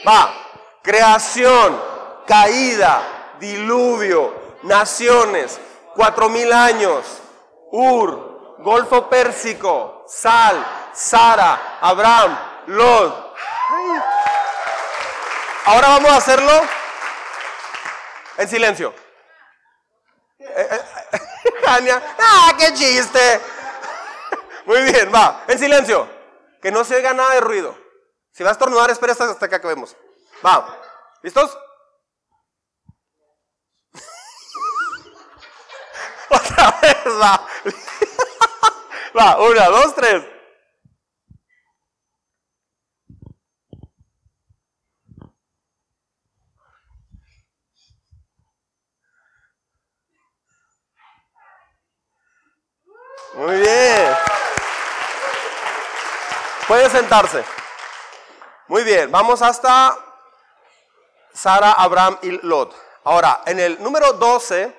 Va. 0.07 0.33
Creación, 0.81 1.81
caída, 2.27 3.01
diluvio, 3.39 4.33
naciones, 4.63 5.59
cuatro 5.95 6.29
mil 6.29 6.51
años, 6.51 7.05
Ur, 7.71 8.55
Golfo 8.59 9.09
Pérsico, 9.09 10.05
Sal, 10.07 10.65
Sara, 10.93 11.77
Abraham, 11.81 12.37
Lot. 12.67 13.35
Ahora 15.65 15.87
vamos 15.89 16.09
a 16.11 16.17
hacerlo 16.17 16.51
en 18.37 18.47
silencio. 18.49 18.93
¡ah, 22.19 22.53
qué 22.57 22.73
chiste! 22.73 23.41
Muy 24.65 24.81
bien, 24.83 25.13
va, 25.13 25.43
en 25.47 25.59
silencio. 25.59 26.09
Que 26.61 26.71
no 26.71 26.83
se 26.83 26.95
oiga 26.95 27.13
nada 27.13 27.35
de 27.35 27.41
ruido. 27.41 27.77
Si 28.33 28.43
vas 28.43 28.51
a 28.51 28.53
estornudar, 28.53 28.91
espera 28.91 29.13
hasta 29.13 29.47
que 29.47 29.55
acabemos. 29.55 29.95
Va, 30.45 30.77
¿listos? 31.21 31.57
Otra 36.29 36.79
vez, 36.81 37.21
va. 37.21 37.47
Va, 39.17 39.41
una, 39.41 39.69
dos, 39.69 39.95
tres. 39.95 40.23
Muy 53.39 53.55
bien. 53.55 54.17
Puede 56.67 56.89
sentarse. 56.89 57.45
Muy 58.67 58.83
bien, 58.83 59.09
vamos 59.09 59.41
hasta 59.41 59.97
Sara, 61.33 61.71
Abraham 61.71 62.19
y 62.21 62.31
Lot. 62.45 62.75
Ahora, 63.05 63.41
en 63.45 63.61
el 63.61 63.81
número 63.81 64.11
12, 64.11 64.75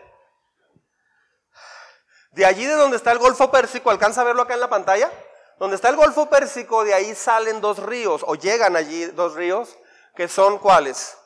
de 2.32 2.44
allí 2.44 2.66
de 2.66 2.74
donde 2.74 2.98
está 2.98 3.12
el 3.12 3.18
Golfo 3.18 3.50
Pérsico, 3.50 3.88
¿alcanza 3.88 4.20
a 4.20 4.24
verlo 4.24 4.42
acá 4.42 4.52
en 4.52 4.60
la 4.60 4.68
pantalla? 4.68 5.10
Donde 5.58 5.76
está 5.76 5.88
el 5.88 5.96
Golfo 5.96 6.28
Pérsico, 6.28 6.84
de 6.84 6.92
ahí 6.92 7.14
salen 7.14 7.62
dos 7.62 7.78
ríos, 7.78 8.22
o 8.26 8.34
llegan 8.34 8.76
allí 8.76 9.06
dos 9.06 9.36
ríos, 9.36 9.74
que 10.14 10.28
son 10.28 10.58
cuáles? 10.58 11.16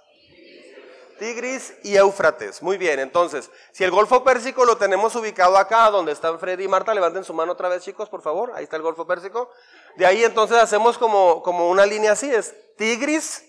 Tigris 1.25 1.73
y 1.83 1.97
Éufrates. 1.97 2.61
Muy 2.61 2.77
bien, 2.77 3.01
entonces, 3.01 3.51
si 3.73 3.83
el 3.83 3.91
Golfo 3.91 4.23
Pérsico 4.23 4.67
lo 4.67 4.77
tenemos 4.77 5.17
ubicado 5.17 5.57
acá, 5.57 5.89
donde 5.89 6.13
están 6.13 6.39
Freddy 6.39 6.65
y 6.65 6.69
Marta, 6.69 6.93
levanten 6.93 7.25
su 7.25 7.33
mano 7.33 7.53
otra 7.53 7.71
vez, 7.71 7.83
chicos, 7.83 8.11
por 8.11 8.21
favor. 8.21 8.53
Ahí 8.55 8.65
está 8.65 8.77
el 8.77 8.83
Golfo 8.83 9.07
Pérsico. 9.07 9.51
De 9.97 10.05
ahí 10.05 10.23
entonces 10.23 10.59
hacemos 10.59 10.99
como, 10.99 11.43
como 11.43 11.71
una 11.71 11.87
línea 11.87 12.13
así, 12.13 12.31
es 12.31 12.55
Tigris 12.77 13.43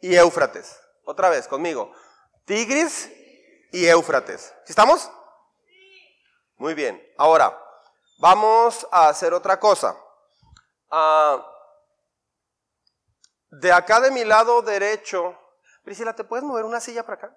y 0.00 0.14
Éufrates. 0.14 0.78
Otra 1.02 1.30
vez, 1.30 1.48
conmigo. 1.48 1.92
Tigris 2.44 3.10
y 3.72 3.84
Éufrates. 3.88 4.54
¿Sí 4.64 4.70
estamos? 4.70 5.10
Muy 6.58 6.74
bien. 6.74 7.04
Ahora, 7.16 7.60
vamos 8.20 8.86
a 8.92 9.08
hacer 9.08 9.34
otra 9.34 9.58
cosa. 9.58 9.98
Ah, 10.92 11.44
de 13.50 13.72
acá 13.72 13.98
de 13.98 14.12
mi 14.12 14.24
lado 14.24 14.62
derecho, 14.62 15.36
Priscila, 15.88 16.12
¿te 16.14 16.22
puedes 16.22 16.44
mover 16.44 16.66
una 16.66 16.80
silla 16.80 17.02
para 17.02 17.14
acá? 17.14 17.36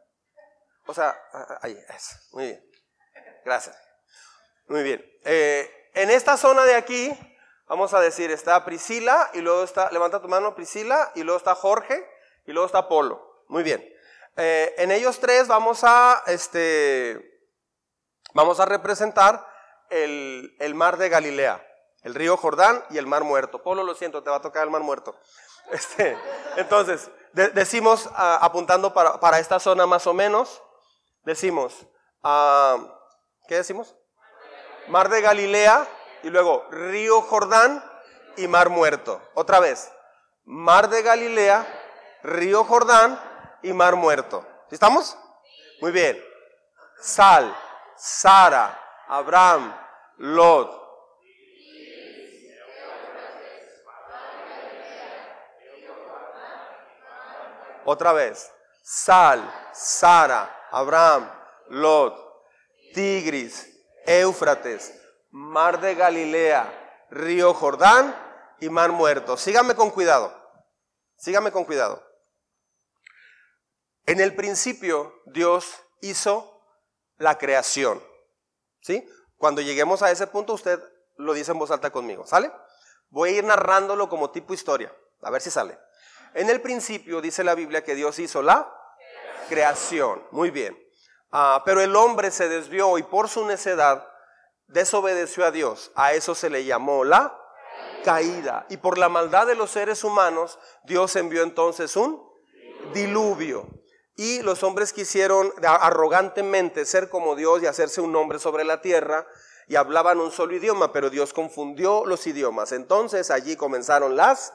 O 0.85 0.93
sea, 0.93 1.17
ah, 1.31 1.45
ah, 1.51 1.59
ahí, 1.61 1.85
eso. 1.87 2.17
Muy 2.33 2.47
bien. 2.47 2.71
Gracias. 3.45 3.77
Muy 4.67 4.83
bien. 4.83 5.01
Eh, 5.23 5.89
en 5.93 6.09
esta 6.09 6.35
zona 6.35 6.65
de 6.65 6.75
aquí, 6.75 7.17
vamos 7.67 7.93
a 7.93 8.01
decir, 8.01 8.29
está 8.29 8.65
Priscila 8.65 9.29
y 9.33 9.39
luego 9.39 9.63
está, 9.63 9.89
levanta 9.91 10.21
tu 10.21 10.27
mano, 10.27 10.53
Priscila, 10.53 11.13
y 11.15 11.23
luego 11.23 11.37
está 11.37 11.55
Jorge 11.55 12.05
y 12.45 12.51
luego 12.51 12.65
está 12.65 12.89
Polo. 12.89 13.45
Muy 13.47 13.63
bien. 13.63 13.81
Eh, 14.35 14.75
en 14.79 14.91
ellos 14.91 15.21
tres 15.21 15.47
vamos 15.47 15.85
a, 15.85 16.21
este, 16.27 17.41
vamos 18.33 18.59
a 18.59 18.65
representar 18.65 19.47
el, 19.89 20.57
el 20.59 20.75
mar 20.75 20.97
de 20.97 21.07
Galilea, 21.07 21.65
el 22.01 22.15
río 22.15 22.35
Jordán 22.35 22.83
y 22.89 22.97
el 22.97 23.07
mar 23.07 23.23
muerto. 23.23 23.63
Polo, 23.63 23.83
lo 23.83 23.95
siento, 23.95 24.23
te 24.23 24.29
va 24.29 24.35
a 24.35 24.41
tocar 24.41 24.65
el 24.65 24.71
mar 24.71 24.81
muerto. 24.81 25.17
Este, 25.71 26.17
entonces, 26.57 27.09
decimos, 27.33 28.09
ah, 28.15 28.39
apuntando 28.41 28.93
para, 28.93 29.39
esta 29.39 29.59
zona 29.59 29.85
más 29.85 30.07
o 30.07 30.13
menos, 30.13 30.61
decimos, 31.23 31.85
ah, 32.23 32.77
¿qué 33.47 33.55
decimos? 33.55 33.95
Mar 34.87 35.09
de 35.09 35.21
Galilea 35.21 35.87
y 36.23 36.29
luego 36.29 36.65
río 36.71 37.21
Jordán 37.21 37.83
y 38.37 38.47
mar 38.47 38.69
muerto. 38.69 39.21
Otra 39.33 39.59
vez, 39.59 39.91
mar 40.43 40.89
de 40.89 41.01
Galilea, 41.01 41.65
río 42.23 42.63
Jordán 42.63 43.21
y 43.61 43.73
mar 43.73 43.95
muerto. 43.95 44.45
¿Estamos? 44.69 45.17
Muy 45.81 45.91
bien. 45.91 46.21
Sal, 46.99 47.55
Sara, 47.95 48.79
Abraham, 49.07 49.75
Lot, 50.17 50.80
Otra 57.85 58.13
vez. 58.13 58.51
Sal, 58.83 59.41
Sara, 59.73 60.67
Abraham, 60.71 61.29
Lot, 61.69 62.15
Tigris, 62.93 63.67
Éufrates, 64.05 64.93
Mar 65.29 65.79
de 65.79 65.95
Galilea, 65.95 67.07
Río 67.09 67.53
Jordán 67.53 68.15
y 68.59 68.69
Mar 68.69 68.91
Muerto. 68.91 69.37
Síganme 69.37 69.75
con 69.75 69.91
cuidado. 69.91 70.35
Síganme 71.17 71.51
con 71.51 71.65
cuidado. 71.65 72.03
En 74.05 74.19
el 74.19 74.35
principio 74.35 75.13
Dios 75.25 75.83
hizo 76.01 76.61
la 77.17 77.37
creación. 77.37 78.03
¿Sí? 78.81 79.07
Cuando 79.37 79.61
lleguemos 79.61 80.01
a 80.01 80.11
ese 80.11 80.27
punto 80.27 80.53
usted 80.53 80.81
lo 81.17 81.33
dice 81.33 81.51
en 81.51 81.59
voz 81.59 81.71
alta 81.71 81.91
conmigo. 81.91 82.25
¿Sale? 82.25 82.51
Voy 83.09 83.29
a 83.29 83.33
ir 83.33 83.43
narrándolo 83.43 84.09
como 84.09 84.31
tipo 84.31 84.53
historia. 84.53 84.93
A 85.21 85.29
ver 85.29 85.41
si 85.41 85.51
sale. 85.51 85.77
En 86.33 86.49
el 86.49 86.61
principio 86.61 87.21
dice 87.21 87.43
la 87.43 87.55
Biblia 87.55 87.83
que 87.83 87.95
Dios 87.95 88.19
hizo 88.19 88.41
la 88.41 88.73
creación. 89.49 90.23
Muy 90.31 90.49
bien. 90.49 90.77
Ah, 91.31 91.61
pero 91.65 91.81
el 91.81 91.95
hombre 91.95 92.31
se 92.31 92.49
desvió 92.49 92.97
y 92.97 93.03
por 93.03 93.29
su 93.29 93.45
necedad 93.45 94.07
desobedeció 94.67 95.45
a 95.45 95.51
Dios. 95.51 95.91
A 95.95 96.13
eso 96.13 96.35
se 96.35 96.49
le 96.49 96.63
llamó 96.65 97.03
la 97.03 97.37
caída. 98.03 98.65
Y 98.69 98.77
por 98.77 98.97
la 98.97 99.09
maldad 99.09 99.47
de 99.47 99.55
los 99.55 99.71
seres 99.71 100.03
humanos, 100.03 100.59
Dios 100.83 101.15
envió 101.15 101.43
entonces 101.43 101.95
un 101.95 102.21
diluvio. 102.93 103.67
Y 104.15 104.41
los 104.41 104.63
hombres 104.63 104.93
quisieron 104.93 105.53
arrogantemente 105.63 106.85
ser 106.85 107.09
como 107.09 107.35
Dios 107.35 107.61
y 107.61 107.67
hacerse 107.67 108.01
un 108.01 108.11
nombre 108.11 108.39
sobre 108.39 108.63
la 108.63 108.81
tierra 108.81 109.25
y 109.67 109.75
hablaban 109.75 110.19
un 110.19 110.31
solo 110.31 110.55
idioma, 110.55 110.91
pero 110.91 111.09
Dios 111.09 111.33
confundió 111.33 112.05
los 112.05 112.27
idiomas. 112.27 112.71
Entonces 112.71 113.31
allí 113.31 113.55
comenzaron 113.55 114.15
las 114.15 114.53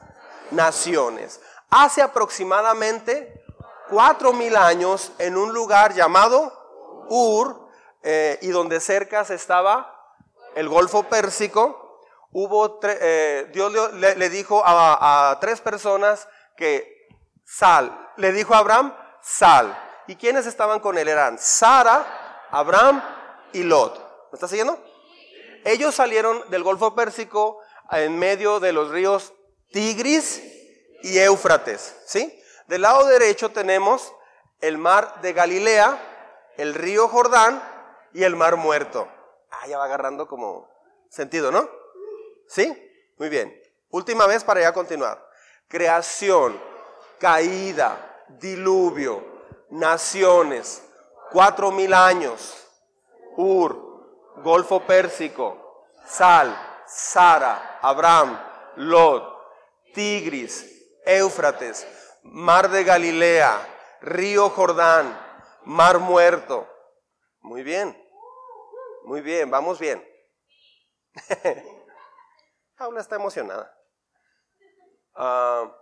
naciones 0.51 1.41
hace 1.69 2.01
aproximadamente 2.01 3.43
cuatro 3.89 4.33
mil 4.33 4.55
años 4.55 5.11
en 5.17 5.37
un 5.37 5.53
lugar 5.53 5.93
llamado 5.93 6.53
Ur, 7.09 7.67
eh, 8.03 8.37
y 8.41 8.49
donde 8.49 8.79
cerca 8.79 9.21
estaba 9.21 10.15
el 10.55 10.69
Golfo 10.69 11.03
Pérsico, 11.03 12.01
hubo 12.31 12.79
eh, 12.83 13.49
Dios 13.53 13.93
le, 13.93 14.29
dijo 14.29 14.61
a, 14.65 15.37
tres 15.41 15.61
personas 15.61 16.27
que 16.55 17.07
sal, 17.45 18.11
le 18.17 18.31
dijo 18.31 18.53
a 18.53 18.59
Abraham, 18.59 18.93
sal. 19.21 19.77
¿Y 20.07 20.15
quiénes 20.15 20.45
estaban 20.45 20.79
con 20.79 20.97
él? 20.97 21.07
Eran 21.07 21.37
Sara, 21.37 22.47
Abraham 22.49 23.01
y 23.53 23.63
Lot. 23.63 23.97
¿Me 24.31 24.35
está 24.35 24.47
siguiendo? 24.47 24.81
Ellos 25.65 25.95
salieron 25.95 26.49
del 26.49 26.63
Golfo 26.63 26.95
Pérsico 26.95 27.59
en 27.91 28.17
medio 28.17 28.59
de 28.59 28.71
los 28.71 28.89
ríos 28.89 29.33
Tigris 29.71 30.56
y 31.01 31.19
Éufrates, 31.19 31.95
¿sí? 32.05 32.41
Del 32.67 32.81
lado 32.81 33.05
derecho 33.07 33.49
tenemos 33.49 34.13
el 34.61 34.77
mar 34.77 35.21
de 35.21 35.33
Galilea, 35.33 36.53
el 36.57 36.73
río 36.73 37.07
Jordán 37.07 37.61
y 38.13 38.23
el 38.23 38.35
mar 38.35 38.57
muerto. 38.57 39.07
Ah, 39.51 39.67
ya 39.67 39.77
va 39.77 39.85
agarrando 39.85 40.27
como 40.27 40.69
sentido, 41.09 41.51
¿no? 41.51 41.69
¿Sí? 42.47 42.67
Muy 43.17 43.29
bien. 43.29 43.55
Última 43.89 44.25
vez 44.27 44.43
para 44.43 44.61
ya 44.61 44.73
continuar. 44.73 45.25
Creación, 45.67 46.59
caída, 47.19 48.25
diluvio, 48.27 49.23
naciones, 49.69 50.83
cuatro 51.31 51.71
mil 51.71 51.93
años, 51.93 52.67
Ur, 53.37 54.33
Golfo 54.37 54.81
Pérsico, 54.81 55.85
Sal, 56.05 56.55
Sara, 56.87 57.79
Abraham, 57.81 58.39
Lot, 58.77 59.37
Tigris, 59.93 60.76
Éufrates, 61.07 61.87
Mar 62.23 62.69
de 62.69 62.83
Galilea, 62.83 63.65
Río 64.01 64.49
Jordán, 64.49 65.17
Mar 65.63 65.99
Muerto. 65.99 66.67
Muy 67.39 67.63
bien, 67.63 67.97
muy 69.03 69.21
bien, 69.21 69.49
vamos 69.49 69.79
bien. 69.79 70.05
Paula 72.77 72.99
está 72.99 73.15
emocionada. 73.15 73.73
Ah, 75.15 75.75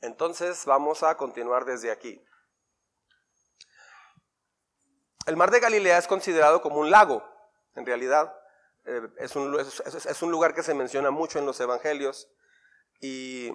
entonces 0.00 0.64
vamos 0.64 1.02
a 1.02 1.16
continuar 1.16 1.64
desde 1.64 1.90
aquí. 1.90 2.24
El 5.26 5.36
mar 5.36 5.50
de 5.50 5.60
Galilea 5.60 5.98
es 5.98 6.06
considerado 6.06 6.62
como 6.62 6.80
un 6.80 6.90
lago, 6.90 7.22
en 7.74 7.84
realidad. 7.84 8.34
Eh, 8.86 9.02
es, 9.18 9.36
un, 9.36 9.58
es, 9.58 10.22
un, 10.22 10.30
lugar 10.30 10.54
que 10.54 10.62
se 10.62 10.74
menciona 10.74 11.10
mucho 11.10 11.38
en 11.38 11.46
los 11.46 11.60
evangelios 11.60 12.28
y 13.00 13.50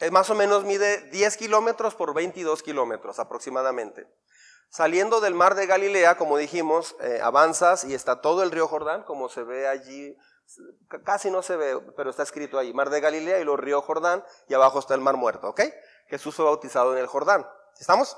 es 0.00 0.10
más 0.10 0.30
o 0.30 0.34
menos 0.34 0.64
mide 0.64 1.08
10 1.10 1.36
kilómetros 1.36 1.94
por 1.94 2.12
22 2.14 2.62
kilómetros 2.62 3.18
aproximadamente. 3.18 4.08
Saliendo 4.68 5.20
del 5.20 5.34
mar 5.34 5.54
de 5.54 5.66
Galilea, 5.66 6.16
como 6.16 6.36
dijimos, 6.36 6.96
eh, 7.00 7.20
avanzas 7.22 7.84
y 7.84 7.94
está 7.94 8.20
todo 8.20 8.42
el 8.42 8.50
río 8.50 8.66
Jordán, 8.66 9.04
como 9.04 9.28
se 9.28 9.44
ve 9.44 9.68
allí, 9.68 10.16
casi 11.04 11.30
no 11.30 11.42
se 11.42 11.56
ve, 11.56 11.80
pero 11.96 12.10
está 12.10 12.24
escrito 12.24 12.58
ahí, 12.58 12.72
mar 12.74 12.90
de 12.90 13.00
Galilea 13.00 13.38
y 13.38 13.44
los 13.44 13.58
río 13.58 13.80
Jordán, 13.82 14.24
y 14.48 14.54
abajo 14.54 14.80
está 14.80 14.94
el 14.94 15.00
mar 15.00 15.16
muerto, 15.16 15.48
¿ok? 15.48 15.60
Jesús 16.08 16.34
fue 16.34 16.44
bautizado 16.44 16.92
en 16.92 16.98
el 16.98 17.06
Jordán. 17.06 17.46
¿Estamos? 17.78 18.16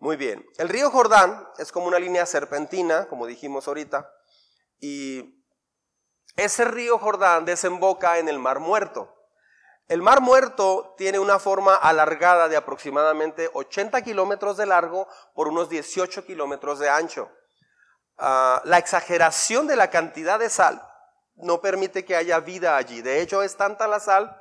Muy 0.00 0.16
bien. 0.16 0.44
El 0.58 0.68
río 0.68 0.90
Jordán 0.90 1.48
es 1.56 1.72
como 1.72 1.86
una 1.86 1.98
línea 1.98 2.26
serpentina, 2.26 3.08
como 3.08 3.26
dijimos 3.26 3.66
ahorita, 3.66 4.10
y 4.78 5.43
ese 6.36 6.64
río 6.64 6.98
Jordán 6.98 7.44
desemboca 7.44 8.18
en 8.18 8.28
el 8.28 8.38
mar 8.38 8.60
muerto. 8.60 9.14
El 9.86 10.00
mar 10.00 10.20
muerto 10.20 10.94
tiene 10.96 11.18
una 11.18 11.38
forma 11.38 11.76
alargada 11.76 12.48
de 12.48 12.56
aproximadamente 12.56 13.50
80 13.52 14.00
kilómetros 14.02 14.56
de 14.56 14.66
largo 14.66 15.06
por 15.34 15.48
unos 15.48 15.68
18 15.68 16.24
kilómetros 16.24 16.78
de 16.78 16.88
ancho. 16.88 17.30
Ah, 18.16 18.62
la 18.64 18.78
exageración 18.78 19.66
de 19.66 19.76
la 19.76 19.90
cantidad 19.90 20.38
de 20.38 20.48
sal 20.48 20.82
no 21.36 21.60
permite 21.60 22.04
que 22.04 22.16
haya 22.16 22.40
vida 22.40 22.76
allí. 22.76 23.02
De 23.02 23.20
hecho, 23.20 23.42
es 23.42 23.56
tanta 23.56 23.86
la 23.86 24.00
sal 24.00 24.40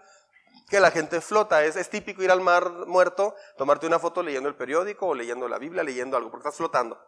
que 0.69 0.79
la 0.79 0.91
gente 0.91 1.21
flota. 1.21 1.63
Es, 1.63 1.75
es, 1.75 1.89
típico 1.89 2.23
ir 2.23 2.31
al 2.31 2.41
mar 2.41 2.69
muerto, 2.87 3.35
tomarte 3.57 3.85
una 3.85 3.99
foto 3.99 4.23
leyendo 4.23 4.47
el 4.47 4.55
periódico 4.55 5.07
o 5.07 5.15
leyendo 5.15 5.47
la 5.49 5.57
Biblia, 5.57 5.83
leyendo 5.83 6.15
algo, 6.15 6.31
porque 6.31 6.47
estás 6.47 6.57
flotando. 6.57 6.99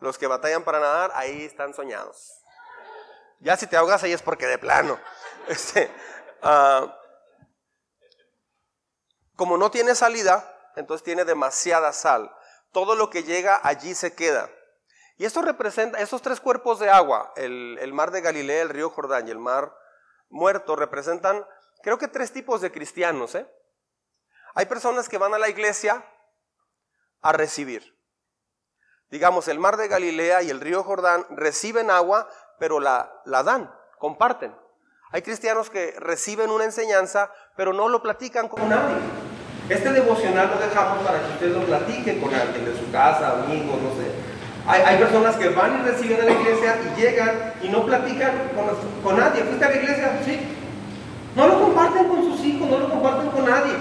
Los 0.00 0.18
que 0.18 0.26
batallan 0.26 0.64
para 0.64 0.80
nadar, 0.80 1.12
ahí 1.14 1.44
están 1.44 1.72
soñados. 1.72 2.39
Ya 3.40 3.56
si 3.56 3.66
te 3.66 3.76
ahogas 3.76 4.02
ahí 4.02 4.12
es 4.12 4.22
porque 4.22 4.46
de 4.46 4.58
plano. 4.58 4.98
Este, 5.48 5.90
uh, 6.44 6.86
como 9.34 9.56
no 9.56 9.70
tiene 9.70 9.94
salida, 9.96 10.46
entonces 10.76 11.02
tiene 11.02 11.24
demasiada 11.24 11.92
sal. 11.92 12.30
Todo 12.72 12.94
lo 12.94 13.10
que 13.10 13.24
llega 13.24 13.58
allí 13.64 13.94
se 13.94 14.14
queda. 14.14 14.48
Y 15.16 15.24
esto 15.24 15.42
representa, 15.42 15.98
esos 15.98 16.22
tres 16.22 16.40
cuerpos 16.40 16.78
de 16.78 16.88
agua, 16.88 17.32
el, 17.36 17.92
mar 17.92 18.10
de 18.10 18.20
Galilea, 18.20 18.62
el 18.62 18.68
río 18.68 18.90
Jordán 18.90 19.28
y 19.28 19.30
el 19.30 19.38
mar 19.38 19.74
muerto, 20.28 20.76
representan, 20.76 21.44
creo 21.82 21.98
que 21.98 22.08
tres 22.08 22.32
tipos 22.32 22.60
de 22.60 22.70
cristianos. 22.72 23.34
¿eh? 23.34 23.46
Hay 24.54 24.66
personas 24.66 25.08
que 25.08 25.18
van 25.18 25.34
a 25.34 25.38
la 25.38 25.48
iglesia 25.48 26.04
a 27.20 27.32
recibir. 27.32 27.98
Digamos, 29.10 29.48
el 29.48 29.58
mar 29.58 29.76
de 29.76 29.88
Galilea 29.88 30.42
y 30.42 30.50
el 30.50 30.60
río 30.60 30.82
Jordán 30.84 31.26
reciben 31.30 31.90
agua, 31.90 32.30
pero 32.60 32.78
la, 32.78 33.10
la 33.24 33.42
dan, 33.42 33.68
comparten. 33.98 34.54
Hay 35.10 35.22
cristianos 35.22 35.70
que 35.70 35.96
reciben 35.98 36.50
una 36.50 36.64
enseñanza, 36.64 37.32
pero 37.56 37.72
no 37.72 37.88
lo 37.88 38.00
platican 38.00 38.46
con 38.48 38.68
nadie. 38.68 38.94
Este 39.68 39.92
devocional 39.92 40.50
lo 40.54 40.64
dejamos 40.64 40.98
para 41.04 41.20
que 41.20 41.32
usted 41.32 41.56
lo 41.56 41.64
platique 41.64 42.20
con 42.20 42.32
alguien 42.32 42.64
de 42.64 42.78
su 42.78 42.92
casa, 42.92 43.42
amigos, 43.42 43.80
no 43.82 43.90
sé. 43.90 44.10
Hay, 44.66 44.98
personas 44.98 45.36
que 45.36 45.48
van 45.48 45.80
y 45.80 45.88
reciben 45.88 46.20
a 46.20 46.24
la 46.24 46.32
iglesia 46.32 46.76
y 46.84 47.00
llegan 47.00 47.54
y 47.62 47.68
no 47.68 47.84
platican 47.86 48.32
con, 49.02 49.16
nadie. 49.16 49.42
¿Fuiste 49.42 49.64
a 49.64 49.70
la 49.70 49.76
iglesia? 49.76 50.20
Sí. 50.24 50.38
No 51.34 51.48
lo 51.48 51.60
comparten 51.60 52.08
con 52.08 52.22
sus 52.22 52.44
hijos, 52.44 52.68
no 52.68 52.78
lo 52.78 52.90
comparten 52.90 53.30
con 53.30 53.46
nadie. 53.46 53.72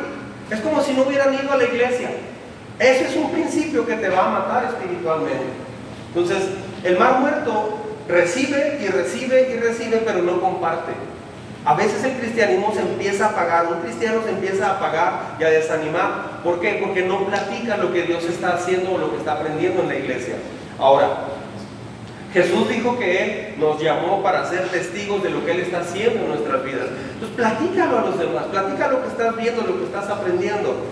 Es 0.50 0.62
como 0.62 0.82
si 0.82 0.94
no 0.94 1.04
hubieran 1.04 1.34
ido 1.34 1.52
a 1.52 1.58
la 1.58 1.66
iglesia. 1.66 2.12
Ese 2.80 3.08
es 3.08 3.16
un 3.18 3.30
principio 3.32 3.86
que 3.86 3.96
te 3.96 4.10
va 4.10 4.26
a 4.26 4.40
matar 4.40 4.66
espiritualmente. 4.66 5.46
Entonces, 6.08 6.50
el 6.84 6.98
mar 6.98 7.20
muerto 7.20 7.89
recibe 8.10 8.80
y 8.82 8.88
recibe 8.88 9.52
y 9.52 9.60
recibe, 9.60 10.02
pero 10.06 10.22
no 10.24 10.42
comparte. 10.42 10.92
A 11.66 11.76
veces 11.76 12.04
el 12.04 12.14
cristianismo 12.14 12.74
se 12.74 12.82
empieza 12.82 13.28
a 13.28 13.30
apagar, 13.30 13.68
un 13.68 13.82
cristiano 13.82 14.22
se 14.24 14.32
empieza 14.32 14.68
a 14.68 14.78
apagar 14.78 15.36
y 15.40 15.44
a 15.44 15.50
desanimar. 15.50 16.42
¿Por 16.44 16.60
qué? 16.60 16.80
Porque 16.84 17.04
no 17.04 17.26
platica 17.26 17.78
lo 17.78 17.94
que 17.94 18.04
Dios 18.04 18.24
está 18.24 18.56
haciendo 18.56 18.94
o 18.94 18.98
lo 18.98 19.12
que 19.12 19.18
está 19.18 19.34
aprendiendo 19.34 19.84
en 19.84 19.90
la 19.90 19.96
iglesia. 19.96 20.36
Ahora, 20.80 21.28
Jesús 22.34 22.70
dijo 22.70 22.98
que 22.98 23.24
Él 23.24 23.56
nos 23.60 23.82
llamó 23.82 24.24
para 24.24 24.50
ser 24.50 24.70
testigos 24.70 25.22
de 25.22 25.30
lo 25.30 25.46
que 25.46 25.52
Él 25.52 25.60
está 25.60 25.82
haciendo 25.82 26.22
en 26.22 26.30
nuestras 26.30 26.64
vidas. 26.64 26.88
Entonces, 27.14 27.36
platícalo 27.36 28.00
a 28.00 28.02
los 28.02 28.20
demás, 28.20 28.46
platica 28.46 28.88
lo 28.88 29.02
que 29.02 29.08
estás 29.10 29.36
viendo, 29.36 29.62
lo 29.62 29.80
que 29.80 29.86
estás 29.86 30.10
aprendiendo. 30.10 30.86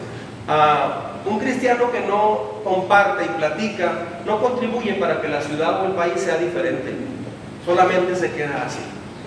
Ah, 0.47 1.06
un 1.29 1.39
cristiano 1.39 1.91
que 1.91 2.01
no 2.01 2.61
comparte 2.63 3.25
y 3.25 3.29
platica 3.29 3.91
no 4.25 4.41
contribuye 4.41 4.93
para 4.93 5.21
que 5.21 5.27
la 5.27 5.41
ciudad 5.41 5.81
o 5.81 5.85
el 5.87 5.91
país 5.93 6.19
sea 6.21 6.37
diferente. 6.37 6.93
Solamente 7.65 8.15
se 8.15 8.31
queda 8.31 8.63
así. 8.65 8.79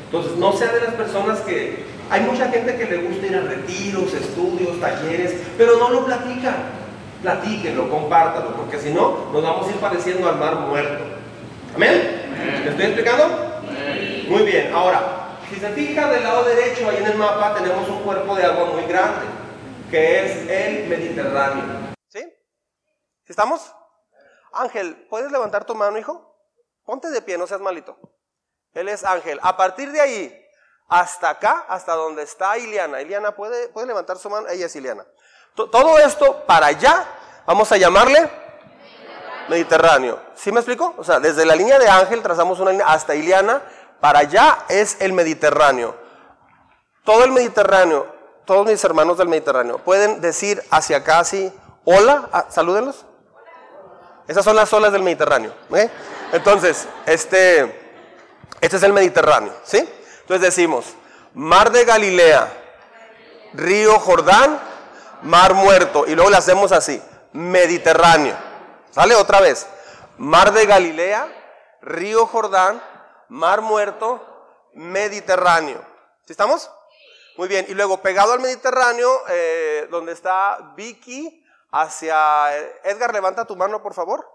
Entonces, 0.07 0.37
no 0.37 0.53
sea 0.53 0.73
de 0.73 0.81
las 0.81 0.95
personas 0.95 1.41
que... 1.41 1.85
Hay 2.11 2.23
mucha 2.23 2.49
gente 2.49 2.75
que 2.75 2.87
le 2.87 2.97
gusta 3.03 3.27
ir 3.27 3.37
a 3.37 3.43
retiros, 3.43 4.13
estudios, 4.15 4.81
talleres, 4.81 5.35
pero 5.57 5.77
no 5.79 5.91
lo 5.91 6.05
platican. 6.05 6.57
Platíquenlo, 7.23 7.89
compártalo, 7.89 8.57
porque 8.57 8.79
si 8.79 8.91
no, 8.91 9.29
nos 9.33 9.43
vamos 9.43 9.69
a 9.69 9.71
ir 9.71 9.77
pareciendo 9.77 10.29
al 10.29 10.37
mar 10.37 10.57
muerto. 10.57 11.05
¿Amén? 11.77 12.23
¿Me 12.65 12.71
estoy 12.71 12.87
explicando? 12.87 13.63
Muy 14.29 14.43
bien, 14.43 14.73
ahora, 14.75 15.37
si 15.53 15.61
se 15.61 15.69
fija 15.71 16.11
del 16.11 16.25
lado 16.25 16.45
derecho, 16.45 16.89
ahí 16.89 16.97
en 16.99 17.13
el 17.13 17.19
mapa, 17.19 17.55
tenemos 17.55 17.89
un 17.89 17.99
cuerpo 18.01 18.35
de 18.35 18.45
agua 18.45 18.71
muy 18.73 18.85
grande, 18.85 19.27
que 19.91 20.25
es 20.25 20.51
el 20.51 20.89
Mediterráneo. 20.89 21.90
¿Sí? 23.31 23.35
¿Sí 23.35 23.35
estamos? 23.35 23.73
Ángel, 24.53 25.07
¿puedes 25.09 25.31
levantar 25.31 25.65
tu 25.65 25.77
mano, 25.77 25.97
hijo? 25.97 26.35
Ponte 26.85 27.11
de 27.11 27.23
pie, 27.23 27.39
no 27.39 27.47
seas 27.47 27.61
malito. 27.61 27.97
Él 28.75 28.89
es 28.89 29.05
ángel. 29.05 29.39
A 29.43 29.57
partir 29.57 29.93
de 29.93 30.01
ahí, 30.01 30.47
hasta 30.89 31.31
acá, 31.31 31.65
hasta 31.69 31.95
donde 31.95 32.25
está 32.25 32.59
Iliana. 32.59 33.01
Iliana, 33.01 33.37
¿puede, 33.37 33.69
puede 33.69 33.87
levantar 33.87 34.19
su 34.19 34.29
mano? 34.29 34.49
Ella 34.49 34.67
es 34.67 34.75
Iliana. 34.75 35.07
Todo 35.55 35.99
esto 35.99 36.45
para 36.45 36.67
allá, 36.67 37.07
vamos 37.47 37.71
a 37.71 37.77
llamarle 37.77 38.29
Mediterráneo. 39.49 40.19
¿Sí 40.35 40.51
me 40.51 40.59
explico? 40.59 40.95
O 40.99 41.05
sea, 41.05 41.21
desde 41.21 41.47
la 41.47 41.55
línea 41.55 41.79
de 41.79 41.89
ángel 41.89 42.23
trazamos 42.23 42.59
una 42.59 42.73
línea 42.73 42.89
hasta 42.89 43.15
Iliana, 43.15 43.63
para 44.01 44.21
allá 44.21 44.65
es 44.69 45.01
el 45.01 45.13
Mediterráneo. 45.13 45.97
Todo 47.05 47.23
el 47.23 47.31
Mediterráneo, 47.31 48.13
todos 48.45 48.67
mis 48.67 48.83
hermanos 48.83 49.19
del 49.19 49.29
Mediterráneo, 49.29 49.79
pueden 49.79 50.21
decir 50.21 50.61
hacia 50.71 50.97
acá 50.99 51.21
así, 51.21 51.53
hola, 51.85 52.29
ah, 52.33 52.47
salúdenlos. 52.49 53.07
Esas 54.31 54.45
son 54.45 54.55
las 54.55 54.73
olas 54.73 54.93
del 54.93 55.03
Mediterráneo. 55.03 55.53
Entonces, 56.33 56.87
este... 57.05 57.81
Este 58.61 58.77
es 58.77 58.83
el 58.85 58.93
Mediterráneo, 58.93 59.53
¿sí? 59.65 59.79
Entonces 60.21 60.43
decimos, 60.43 60.85
mar 61.35 61.73
de 61.73 61.85
Galilea, 61.85 62.47
río 63.55 63.99
Jordán, 63.99 64.61
mar 65.23 65.55
muerto. 65.55 66.05
Y 66.07 66.15
luego 66.15 66.31
le 66.31 66.37
hacemos 66.37 66.71
así, 66.71 67.03
Mediterráneo. 67.33 68.37
¿Sale 68.93 69.17
otra 69.17 69.41
vez? 69.41 69.67
Mar 70.17 70.53
de 70.53 70.65
Galilea, 70.65 71.27
río 71.83 72.25
Jordán, 72.27 72.81
mar 73.31 73.63
muerto, 73.63 74.25
Mediterráneo. 74.75 75.85
¿Sí 76.25 76.35
estamos? 76.35 76.71
Muy 77.37 77.49
bien. 77.49 77.67
Y 77.69 77.75
luego 77.75 78.01
pegado 78.01 78.35
al 78.35 78.39
Mediterráneo, 78.39 79.23
eh, 79.29 79.89
donde 79.91 80.13
está 80.13 80.75
Vicky, 80.77 81.40
hacia... 81.71 82.57
Edgar, 82.85 83.13
levanta 83.13 83.45
tu 83.45 83.57
mano, 83.57 83.83
por 83.83 83.95
favor. 83.95 84.29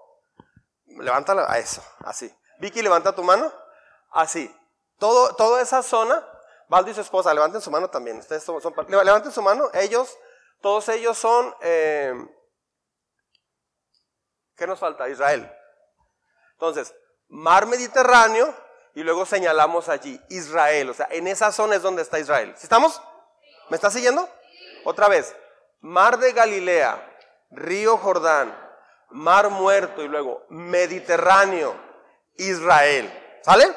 Levántala 0.85 1.45
a 1.51 1.57
eso, 1.57 1.83
así. 2.05 2.33
Vicky, 2.59 2.81
levanta 2.81 3.13
tu 3.13 3.23
mano. 3.23 3.51
Así. 4.11 4.53
Todo, 4.97 5.35
toda 5.35 5.61
esa 5.61 5.83
zona, 5.83 6.25
Valdo 6.67 6.89
y 6.89 6.93
su 6.93 7.01
esposa, 7.01 7.33
levanten 7.33 7.61
su 7.61 7.69
mano 7.69 7.89
también. 7.89 8.17
Ustedes 8.17 8.43
son, 8.43 8.61
levanten 8.87 9.31
su 9.31 9.41
mano. 9.41 9.69
Ellos, 9.73 10.17
todos 10.61 10.87
ellos 10.89 11.17
son, 11.17 11.53
eh, 11.61 12.13
¿qué 14.55 14.65
nos 14.65 14.79
falta? 14.79 15.09
Israel. 15.09 15.51
Entonces, 16.53 16.95
mar 17.27 17.65
Mediterráneo 17.65 18.53
y 18.93 19.03
luego 19.03 19.25
señalamos 19.25 19.89
allí 19.89 20.19
Israel. 20.29 20.89
O 20.89 20.93
sea, 20.93 21.07
en 21.11 21.27
esa 21.27 21.51
zona 21.51 21.75
es 21.75 21.81
donde 21.81 22.01
está 22.01 22.19
Israel. 22.19 22.53
¿Sí 22.57 22.63
estamos? 22.65 23.01
¿Me 23.69 23.75
está 23.75 23.91
siguiendo? 23.91 24.27
Otra 24.85 25.07
vez. 25.07 25.35
mar 25.81 26.17
de 26.17 26.31
Galilea, 26.31 27.14
río 27.51 27.97
Jordán, 27.97 28.55
mar 29.09 29.49
muerto 29.49 30.03
y 30.03 30.07
luego 30.07 30.45
Mediterráneo, 30.49 31.75
Israel. 32.35 33.11
¿Sale? 33.43 33.73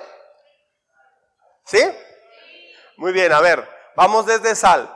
¿Sí? 1.66 1.80
Muy 2.96 3.12
bien, 3.12 3.32
a 3.32 3.40
ver, 3.40 3.68
vamos 3.94 4.26
desde 4.26 4.54
Sal. 4.54 4.94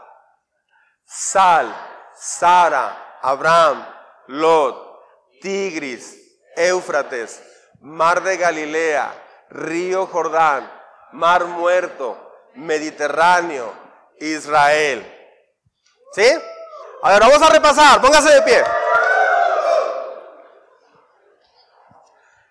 Sal, 1.04 1.74
Sara, 2.14 3.18
Abraham, 3.20 3.87
Lot, 4.28 5.00
Tigris, 5.42 6.18
Éufrates, 6.56 7.42
mar 7.80 8.22
de 8.22 8.37
Galilea, 8.37 9.12
río 9.50 10.06
Jordán, 10.06 10.70
mar 11.12 11.44
muerto, 11.44 12.16
Mediterráneo, 12.54 13.72
Israel. 14.18 15.04
¿Sí? 16.12 16.24
A 17.02 17.10
ver, 17.10 17.20
vamos 17.20 17.42
a 17.42 17.50
repasar, 17.50 18.00
póngase 18.00 18.30
de 18.30 18.42
pie. 18.42 18.64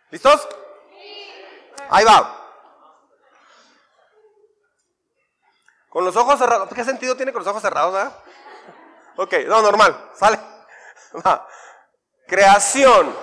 ¿Listos? 0.10 0.48
Ahí 1.90 2.04
va. 2.04 2.38
Con 5.90 6.04
los 6.04 6.16
ojos 6.18 6.38
cerrados. 6.38 6.70
¿Qué 6.74 6.84
sentido 6.84 7.16
tiene 7.16 7.32
con 7.32 7.40
los 7.40 7.48
ojos 7.48 7.62
cerrados? 7.62 7.96
Ah? 7.96 8.12
Ok, 9.16 9.34
no, 9.48 9.62
normal. 9.62 10.10
Sale. 10.16 10.40
Va. 11.26 11.48
Creación, 12.28 13.16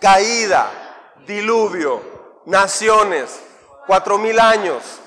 caída, 0.00 0.70
diluvio, 1.26 2.42
naciones, 2.46 3.42
cuatro 3.86 4.18
mil 4.18 4.38
años, 4.38 5.00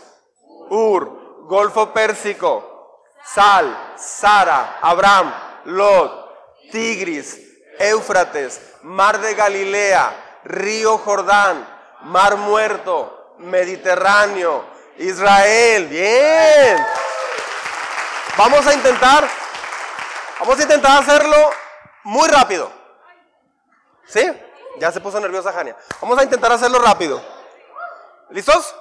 Ur, 0.69 1.45
Golfo 1.47 1.93
Pérsico, 1.93 3.03
Sal, 3.23 3.93
Sara, 3.95 4.79
Abraham, 4.81 5.33
Lot, 5.65 6.71
Tigris, 6.71 7.39
Éufrates, 7.79 8.61
Mar 8.83 9.19
de 9.19 9.33
Galilea, 9.33 10.39
Río 10.43 10.97
Jordán, 10.97 11.67
Mar 12.01 12.37
Muerto, 12.37 13.35
Mediterráneo, 13.39 14.65
Israel. 14.97 15.87
Bien. 15.87 16.77
Vamos 18.37 18.65
a 18.65 18.73
intentar, 18.73 19.27
vamos 20.39 20.59
a 20.59 20.63
intentar 20.63 21.01
hacerlo 21.01 21.51
muy 22.03 22.27
rápido. 22.27 22.71
¿Sí? 24.07 24.31
Ya 24.79 24.91
se 24.91 24.99
puso 24.99 25.19
nerviosa 25.19 25.53
Jania. 25.53 25.75
Vamos 26.01 26.17
a 26.17 26.23
intentar 26.23 26.51
hacerlo 26.51 26.79
rápido. 26.79 27.21
¿Listos? 28.31 28.75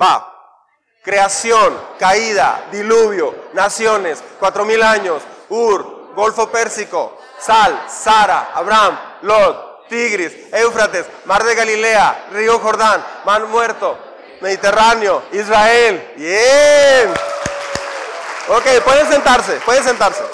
Va. 0.00 0.34
Creación, 1.02 1.80
caída, 1.98 2.66
diluvio, 2.70 3.34
naciones, 3.54 4.22
cuatro 4.38 4.64
mil 4.64 4.82
años, 4.82 5.22
Ur, 5.48 6.12
Golfo 6.14 6.48
Pérsico, 6.50 7.18
Sal, 7.38 7.86
Sara, 7.88 8.50
Abraham, 8.54 8.98
Lot, 9.22 9.88
Tigris, 9.88 10.32
Éufrates, 10.52 11.06
Mar 11.24 11.44
de 11.44 11.54
Galilea, 11.54 12.28
Río 12.32 12.58
Jordán, 12.58 13.04
Mar 13.24 13.46
Muerto, 13.46 13.98
Mediterráneo, 14.40 15.22
Israel. 15.32 16.12
Bien. 16.16 17.14
Ok, 18.48 18.84
pueden 18.84 19.08
sentarse, 19.08 19.60
pueden 19.64 19.84
sentarse. 19.84 20.24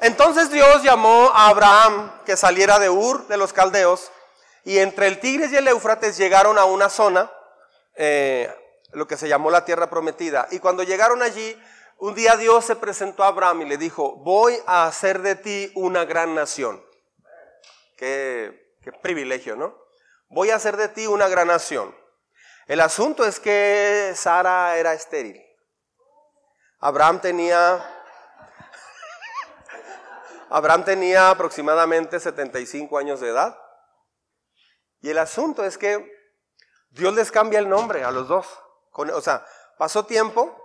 Entonces 0.00 0.50
Dios 0.50 0.82
llamó 0.82 1.30
a 1.32 1.48
Abraham 1.48 2.12
que 2.26 2.36
saliera 2.36 2.78
de 2.78 2.90
Ur 2.90 3.26
de 3.26 3.36
los 3.36 3.52
caldeos 3.52 4.10
y 4.64 4.78
entre 4.78 5.06
el 5.06 5.18
Tigris 5.18 5.52
y 5.52 5.56
el 5.56 5.68
Éufrates 5.68 6.16
llegaron 6.16 6.58
a 6.58 6.64
una 6.64 6.88
zona, 6.88 7.30
eh, 7.94 8.54
lo 8.94 9.06
que 9.06 9.16
se 9.16 9.28
llamó 9.28 9.50
la 9.50 9.64
tierra 9.64 9.90
prometida. 9.90 10.48
Y 10.50 10.58
cuando 10.58 10.82
llegaron 10.82 11.22
allí, 11.22 11.60
un 11.98 12.14
día 12.14 12.36
Dios 12.36 12.64
se 12.64 12.76
presentó 12.76 13.24
a 13.24 13.28
Abraham 13.28 13.62
y 13.62 13.64
le 13.66 13.76
dijo, 13.76 14.16
voy 14.16 14.58
a 14.66 14.86
hacer 14.86 15.22
de 15.22 15.36
ti 15.36 15.72
una 15.74 16.04
gran 16.04 16.34
nación. 16.34 16.84
Qué, 17.96 18.76
privilegio, 19.02 19.56
¿no? 19.56 19.78
Voy 20.28 20.50
a 20.50 20.56
hacer 20.56 20.76
de 20.76 20.88
ti 20.88 21.06
una 21.06 21.28
gran 21.28 21.48
nación. 21.48 21.94
El 22.66 22.80
asunto 22.80 23.24
es 23.24 23.40
que 23.40 24.12
Sara 24.14 24.76
era 24.76 24.94
estéril. 24.94 25.40
Abraham 26.80 27.20
tenía 27.20 27.90
Abraham 30.50 30.84
tenía 30.84 31.30
aproximadamente 31.30 32.20
75 32.20 32.98
años 32.98 33.20
de 33.20 33.28
edad. 33.28 33.58
Y 35.00 35.10
el 35.10 35.18
asunto 35.18 35.64
es 35.64 35.78
que 35.78 36.12
Dios 36.90 37.14
les 37.14 37.32
cambia 37.32 37.58
el 37.58 37.68
nombre 37.68 38.04
a 38.04 38.10
los 38.10 38.28
dos. 38.28 38.46
O 38.94 39.20
sea, 39.20 39.44
pasó 39.78 40.06
tiempo, 40.06 40.56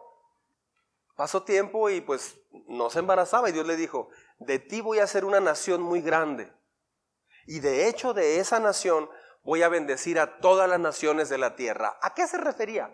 pasó 1.15 1.43
tiempo 1.43 1.89
y 1.89 2.01
pues 2.01 2.37
no 2.67 2.89
se 2.89 2.99
embarazaba 2.99 3.49
y 3.49 3.51
Dios 3.51 3.65
le 3.65 3.75
dijo, 3.75 4.09
de 4.39 4.59
ti 4.59 4.81
voy 4.81 4.99
a 4.99 5.03
hacer 5.03 5.25
una 5.25 5.39
nación 5.39 5.81
muy 5.81 6.01
grande. 6.01 6.53
Y 7.45 7.59
de 7.59 7.87
hecho 7.87 8.13
de 8.13 8.39
esa 8.39 8.59
nación 8.59 9.09
voy 9.43 9.63
a 9.63 9.69
bendecir 9.69 10.19
a 10.19 10.39
todas 10.39 10.69
las 10.69 10.79
naciones 10.79 11.29
de 11.29 11.37
la 11.37 11.55
tierra. 11.55 11.97
¿A 12.01 12.13
qué 12.13 12.27
se 12.27 12.37
refería? 12.37 12.93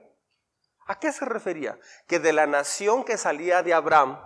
¿A 0.88 1.00
qué 1.00 1.12
se 1.12 1.26
refería? 1.26 1.78
Que 2.08 2.20
de 2.20 2.32
la 2.32 2.48
nación 2.48 3.04
que 3.04 3.18
salía 3.18 3.64
de 3.64 3.74
Abraham 3.74 4.20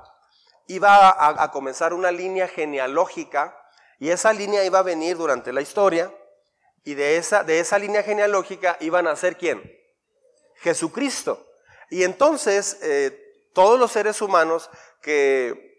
iba 0.67 1.43
a, 1.43 1.51
comenzar 1.51 1.93
una 1.93 2.11
línea 2.11 2.47
genealógica 2.47 3.57
y 3.97 4.11
esa 4.11 4.33
línea 4.33 4.63
iba 4.63 4.79
a 4.79 4.83
venir 4.83 5.17
durante 5.17 5.51
la 5.51 5.61
historia 5.61 6.13
y 6.83 6.93
de 6.93 7.17
esa, 7.17 7.43
de 7.43 7.59
esa 7.59 7.79
línea 7.79 8.03
genealógica 8.03 8.77
iban 8.79 9.07
a 9.07 9.15
ser 9.15 9.35
quién? 9.37 9.78
Jesucristo. 10.61 11.45
Y 11.89 12.03
entonces 12.03 12.77
eh, 12.81 13.49
todos 13.53 13.79
los 13.79 13.91
seres 13.91 14.21
humanos 14.21 14.69
que 15.01 15.69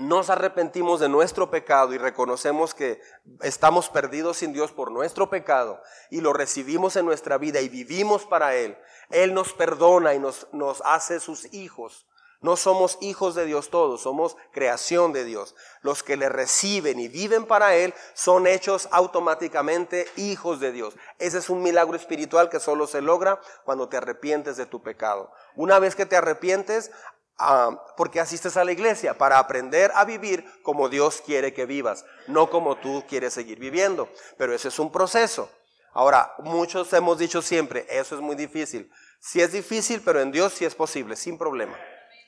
nos 0.00 0.30
arrepentimos 0.30 0.98
de 0.98 1.08
nuestro 1.08 1.50
pecado 1.50 1.92
y 1.92 1.98
reconocemos 1.98 2.74
que 2.74 3.00
estamos 3.42 3.90
perdidos 3.90 4.38
sin 4.38 4.52
Dios 4.52 4.72
por 4.72 4.90
nuestro 4.90 5.28
pecado 5.28 5.80
y 6.10 6.22
lo 6.22 6.32
recibimos 6.32 6.96
en 6.96 7.04
nuestra 7.04 7.36
vida 7.38 7.60
y 7.60 7.68
vivimos 7.68 8.24
para 8.24 8.56
Él, 8.56 8.76
Él 9.10 9.34
nos 9.34 9.52
perdona 9.52 10.14
y 10.14 10.18
nos, 10.18 10.48
nos 10.52 10.82
hace 10.84 11.20
sus 11.20 11.52
hijos. 11.52 12.06
No 12.42 12.56
somos 12.56 12.96
hijos 13.02 13.34
de 13.34 13.44
Dios 13.44 13.68
todos, 13.68 14.00
somos 14.00 14.34
creación 14.50 15.12
de 15.12 15.24
Dios. 15.24 15.54
Los 15.82 16.02
que 16.02 16.16
le 16.16 16.30
reciben 16.30 16.98
y 16.98 17.08
viven 17.08 17.44
para 17.44 17.74
Él 17.74 17.92
son 18.14 18.46
hechos 18.46 18.88
automáticamente 18.92 20.08
hijos 20.16 20.58
de 20.58 20.72
Dios. 20.72 20.94
Ese 21.18 21.36
es 21.36 21.50
un 21.50 21.62
milagro 21.62 21.96
espiritual 21.96 22.48
que 22.48 22.58
solo 22.58 22.86
se 22.86 23.02
logra 23.02 23.40
cuando 23.64 23.90
te 23.90 23.98
arrepientes 23.98 24.56
de 24.56 24.64
tu 24.64 24.82
pecado. 24.82 25.30
Una 25.54 25.78
vez 25.78 25.94
que 25.94 26.06
te 26.06 26.16
arrepientes, 26.16 26.90
ah, 27.36 27.84
porque 27.98 28.20
asistes 28.20 28.56
a 28.56 28.64
la 28.64 28.72
iglesia, 28.72 29.18
para 29.18 29.38
aprender 29.38 29.92
a 29.94 30.06
vivir 30.06 30.50
como 30.62 30.88
Dios 30.88 31.22
quiere 31.24 31.52
que 31.52 31.66
vivas, 31.66 32.06
no 32.26 32.48
como 32.48 32.78
tú 32.78 33.04
quieres 33.06 33.34
seguir 33.34 33.58
viviendo. 33.58 34.08
Pero 34.38 34.54
ese 34.54 34.68
es 34.68 34.78
un 34.78 34.90
proceso. 34.90 35.50
Ahora, 35.92 36.34
muchos 36.38 36.90
hemos 36.94 37.18
dicho 37.18 37.42
siempre, 37.42 37.86
eso 37.90 38.14
es 38.14 38.22
muy 38.22 38.34
difícil. 38.36 38.90
Sí 39.18 39.42
es 39.42 39.52
difícil, 39.52 40.00
pero 40.02 40.22
en 40.22 40.32
Dios 40.32 40.54
sí 40.54 40.64
es 40.64 40.74
posible, 40.74 41.16
sin 41.16 41.36
problema. 41.36 41.76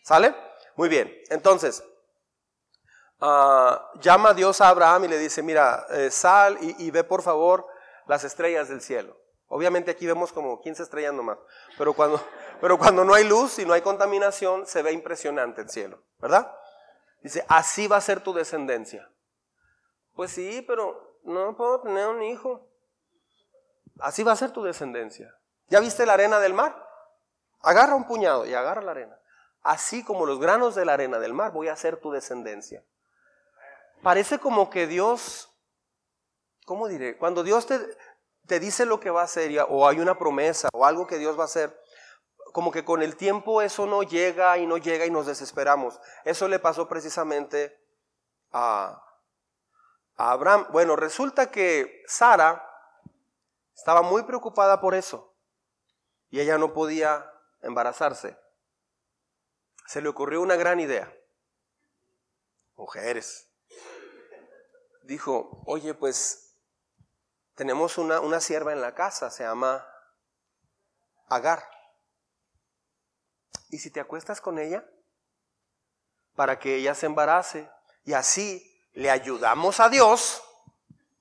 ¿Sale? 0.02 0.34
Muy 0.76 0.88
bien. 0.88 1.12
Entonces, 1.30 1.82
ah, 3.20 3.90
llama 4.00 4.34
Dios 4.34 4.60
a 4.60 4.68
Abraham 4.68 5.04
y 5.04 5.08
le 5.08 5.18
dice, 5.18 5.42
mira, 5.42 5.86
eh, 5.90 6.10
sal 6.10 6.58
y, 6.60 6.90
ve 6.90 7.04
por 7.04 7.22
favor 7.22 7.66
las 8.06 8.24
estrellas 8.24 8.68
del 8.68 8.80
cielo. 8.80 9.16
Obviamente 9.46 9.90
aquí 9.90 10.06
vemos 10.06 10.32
como 10.32 10.60
15 10.60 10.82
estrellas 10.82 11.12
nomás, 11.12 11.38
pero 11.76 11.92
cuando, 11.92 12.20
pero 12.60 12.78
cuando 12.78 13.04
no 13.04 13.14
hay 13.14 13.24
luz 13.24 13.58
y 13.58 13.66
no 13.66 13.74
hay 13.74 13.82
contaminación, 13.82 14.66
se 14.66 14.82
ve 14.82 14.92
impresionante 14.92 15.62
el 15.62 15.70
cielo, 15.70 16.02
¿verdad? 16.18 16.50
Dice, 17.20 17.44
así 17.48 17.86
va 17.86 17.98
a 17.98 18.00
ser 18.00 18.20
tu 18.20 18.32
descendencia. 18.32 19.08
Pues 20.14 20.32
sí, 20.32 20.64
pero 20.66 21.18
no 21.22 21.56
puedo 21.56 21.82
tener 21.82 22.08
un 22.08 22.22
hijo. 22.22 22.68
Así 24.00 24.24
va 24.24 24.32
a 24.32 24.36
ser 24.36 24.50
tu 24.50 24.62
descendencia. 24.62 25.32
¿Ya 25.68 25.78
viste 25.80 26.04
la 26.04 26.14
arena 26.14 26.40
del 26.40 26.54
mar? 26.54 26.84
Agarra 27.60 27.94
un 27.94 28.06
puñado 28.06 28.44
y 28.44 28.54
agarra 28.54 28.82
la 28.82 28.90
arena 28.90 29.21
así 29.62 30.04
como 30.04 30.26
los 30.26 30.38
granos 30.38 30.74
de 30.74 30.84
la 30.84 30.94
arena 30.94 31.18
del 31.18 31.34
mar, 31.34 31.52
voy 31.52 31.68
a 31.68 31.76
ser 31.76 31.96
tu 31.98 32.10
descendencia. 32.10 32.84
Parece 34.02 34.38
como 34.38 34.70
que 34.70 34.86
Dios, 34.86 35.52
¿cómo 36.66 36.88
diré? 36.88 37.16
Cuando 37.16 37.42
Dios 37.44 37.66
te, 37.66 37.78
te 38.46 38.58
dice 38.58 38.84
lo 38.84 38.98
que 38.98 39.10
va 39.10 39.20
a 39.20 39.24
hacer 39.24 39.56
o 39.68 39.86
hay 39.86 40.00
una 40.00 40.18
promesa 40.18 40.68
o 40.72 40.84
algo 40.84 41.06
que 41.06 41.18
Dios 41.18 41.38
va 41.38 41.42
a 41.42 41.46
hacer, 41.46 41.78
como 42.52 42.72
que 42.72 42.84
con 42.84 43.02
el 43.02 43.16
tiempo 43.16 43.62
eso 43.62 43.86
no 43.86 44.02
llega 44.02 44.58
y 44.58 44.66
no 44.66 44.76
llega 44.76 45.06
y 45.06 45.10
nos 45.10 45.26
desesperamos. 45.26 46.00
Eso 46.24 46.48
le 46.48 46.58
pasó 46.58 46.88
precisamente 46.88 47.80
a, 48.50 49.02
a 50.16 50.32
Abraham. 50.32 50.66
Bueno, 50.70 50.96
resulta 50.96 51.50
que 51.50 52.02
Sara 52.06 52.68
estaba 53.74 54.02
muy 54.02 54.24
preocupada 54.24 54.80
por 54.80 54.94
eso 54.94 55.34
y 56.28 56.40
ella 56.40 56.58
no 56.58 56.72
podía 56.72 57.30
embarazarse 57.62 58.41
se 59.86 60.00
le 60.00 60.08
ocurrió 60.08 60.40
una 60.40 60.56
gran 60.56 60.80
idea. 60.80 61.12
Mujeres. 62.76 63.48
Dijo, 65.02 65.62
oye, 65.66 65.94
pues 65.94 66.56
tenemos 67.54 67.98
una, 67.98 68.20
una 68.20 68.40
sierva 68.40 68.72
en 68.72 68.80
la 68.80 68.94
casa, 68.94 69.30
se 69.30 69.44
llama 69.44 69.86
Agar. 71.28 71.72
¿y 73.72 73.78
si 73.78 73.90
te 73.90 74.00
acuestas 74.00 74.40
con 74.40 74.58
ella? 74.58 74.84
Para 76.36 76.58
que 76.58 76.76
ella 76.76 76.94
se 76.94 77.06
embarace 77.06 77.68
y 78.04 78.12
así 78.12 78.62
le 78.92 79.10
ayudamos 79.10 79.80
a 79.80 79.88
Dios 79.88 80.42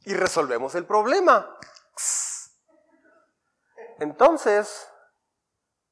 y 0.02 0.13
resolvemos 0.13 0.76
el 0.76 0.86
problema. 0.86 1.58
Entonces, 4.00 4.88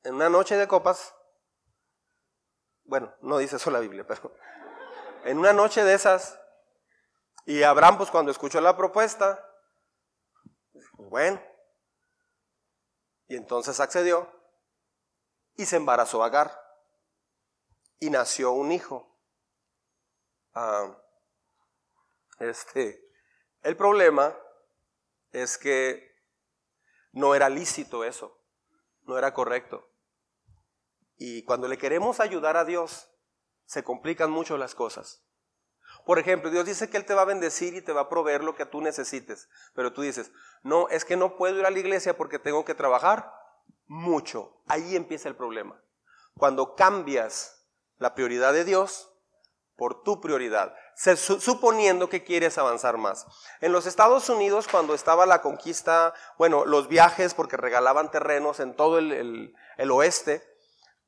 en 0.03 0.15
una 0.15 0.29
noche 0.29 0.58
de 0.58 0.67
copas, 0.67 1.13
bueno, 2.89 3.13
no 3.21 3.38
dice 3.38 3.58
eso 3.58 3.69
la 3.69 3.80
Biblia, 3.80 4.04
pero 4.06 4.36
en 5.23 5.38
una 5.38 5.54
noche 5.54 5.84
de 5.84 5.93
esas, 5.93 6.39
y 7.45 7.62
Abraham, 7.62 7.97
pues 7.97 8.10
cuando 8.10 8.32
escuchó 8.32 8.60
la 8.60 8.75
propuesta, 8.75 9.47
pues 10.73 10.86
bueno, 10.97 11.39
y 13.28 13.36
entonces 13.36 13.80
accedió 13.80 14.28
y 15.56 15.67
se 15.67 15.75
embarazó 15.75 16.23
Agar 16.23 16.52
y 17.99 18.10
nació 18.10 18.54
un 18.54 18.71
hijo. 18.71 19.15
Ah, 20.56 20.97
este, 22.39 23.08
el 23.62 23.78
problema 23.78 24.36
es 25.32 25.60
que 25.60 26.12
no 27.12 27.36
era 27.36 27.49
lícito 27.49 28.04
eso, 28.04 28.36
no 29.04 29.15
era 29.15 29.32
correcto. 29.32 29.88
Y 31.19 31.43
cuando 31.43 31.67
le 31.67 31.77
queremos 31.77 32.19
ayudar 32.19 32.58
a 32.58 32.65
Dios, 32.65 33.12
se 33.65 33.84
complican 33.84 34.32
mucho 34.32 34.58
las 34.58 34.73
cosas. 34.73 35.23
Por 36.05 36.17
ejemplo, 36.17 36.49
Dios 36.49 36.65
dice 36.65 36.89
que 36.89 36.97
Él 36.97 37.05
te 37.05 37.13
va 37.13 37.21
a 37.21 37.25
bendecir 37.25 37.75
y 37.75 37.82
te 37.82 37.93
va 37.93 38.01
a 38.01 38.10
proveer 38.10 38.43
lo 38.43 38.55
que 38.55 38.65
tú 38.65 38.82
necesites. 38.82 39.49
Pero 39.75 39.93
tú 39.93 40.01
dices, 40.01 40.32
no, 40.63 40.89
es 40.89 41.05
que 41.05 41.17
no 41.17 41.36
puedo 41.36 41.60
ir 41.60 41.65
a 41.65 41.69
la 41.69 41.77
iglesia 41.77 42.17
porque 42.17 42.39
tengo 42.39 42.65
que 42.65 42.73
trabajar 42.73 43.32
mucho. 43.86 44.63
Ahí 44.67 44.95
empieza 44.95 45.29
el 45.29 45.36
problema. 45.36 45.84
Cuando 46.36 46.73
cambias 46.75 47.67
la 47.97 48.15
prioridad 48.15 48.53
de 48.53 48.63
Dios 48.63 49.13
por 49.75 50.03
tu 50.03 50.19
prioridad, 50.19 50.75
suponiendo 50.95 52.10
que 52.10 52.23
quieres 52.25 52.58
avanzar 52.58 52.97
más. 52.97 53.25
En 53.62 53.71
los 53.71 53.86
Estados 53.86 54.29
Unidos, 54.29 54.67
cuando 54.69 54.93
estaba 54.93 55.25
la 55.25 55.41
conquista, 55.41 56.13
bueno, 56.38 56.65
los 56.65 56.89
viajes, 56.89 57.34
porque 57.34 57.55
regalaban 57.55 58.12
terrenos 58.12 58.60
en 58.60 58.75
todo 58.75 58.99
el, 58.99 59.53
oeste, 59.89 60.43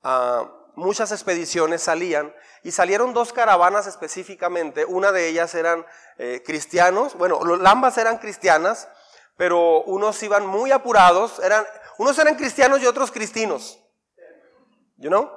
ah, 0.04 0.50
muchas 0.76 1.12
expediciones 1.12 1.84
salían 1.84 2.34
y 2.64 2.72
salieron 2.72 3.14
dos 3.14 3.34
caravanas 3.34 3.88
específicamente. 3.88 4.86
Una 4.86 5.12
de 5.12 5.28
ellas 5.28 5.56
eran 5.56 5.86
eh, 6.18 6.42
cristianos, 6.46 7.16
bueno, 7.16 7.40
ambas 7.66 7.98
eran 7.98 8.18
cristianas, 8.18 8.88
pero 9.38 9.84
unos 9.84 10.22
iban 10.24 10.46
muy 10.46 10.72
apurados, 10.72 11.40
eran, 11.40 11.66
unos 11.98 12.18
eran 12.20 12.36
cristianos 12.36 12.82
y 12.82 12.86
otros 12.86 13.12
cristinos. 13.12 13.80
You 14.98 15.10
know? 15.10 15.32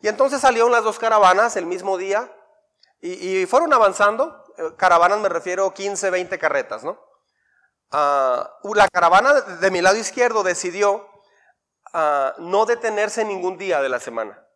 Y 0.00 0.08
entonces 0.08 0.40
salieron 0.40 0.72
las 0.72 0.84
dos 0.84 0.98
caravanas 0.98 1.56
el 1.56 1.66
mismo 1.66 1.96
día 1.98 2.30
y, 3.00 3.44
fueron 3.46 3.72
avanzando. 3.72 4.44
Eh, 4.56 4.70
caravanas 4.76 5.18
me 5.18 5.28
refiero 5.28 5.72
15, 5.72 6.10
20 6.10 6.38
carretas, 6.38 6.84
¿no? 6.84 6.98
Ah, 7.90 8.58
la 8.74 8.88
caravana 8.88 9.40
de 9.40 9.70
mi 9.70 9.80
lado 9.80 9.96
izquierdo 9.96 10.42
decidió 10.42 11.08
ah, 11.94 12.34
no 12.38 12.66
detenerse 12.66 13.24
ningún 13.24 13.56
día 13.56 13.80
de 13.80 13.88
la 13.88 14.00
semana. 14.00 14.46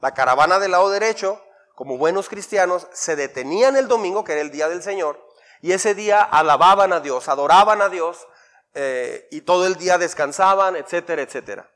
La 0.00 0.12
caravana 0.12 0.58
del 0.58 0.72
lado 0.72 0.90
derecho, 0.90 1.42
como 1.74 1.96
buenos 1.96 2.28
cristianos, 2.28 2.86
se 2.92 3.16
detenían 3.16 3.76
el 3.76 3.88
domingo, 3.88 4.24
que 4.24 4.32
era 4.32 4.42
el 4.42 4.50
día 4.50 4.68
del 4.68 4.82
Señor, 4.82 5.26
y 5.62 5.72
ese 5.72 5.94
día 5.94 6.22
alababan 6.22 6.92
a 6.92 7.00
Dios, 7.00 7.28
adoraban 7.28 7.80
a 7.80 7.88
Dios, 7.88 8.26
eh, 8.74 9.26
y 9.30 9.40
todo 9.40 9.66
el 9.66 9.76
día 9.76 9.96
descansaban, 9.96 10.76
etcétera, 10.76 11.22
etcétera. 11.22 11.70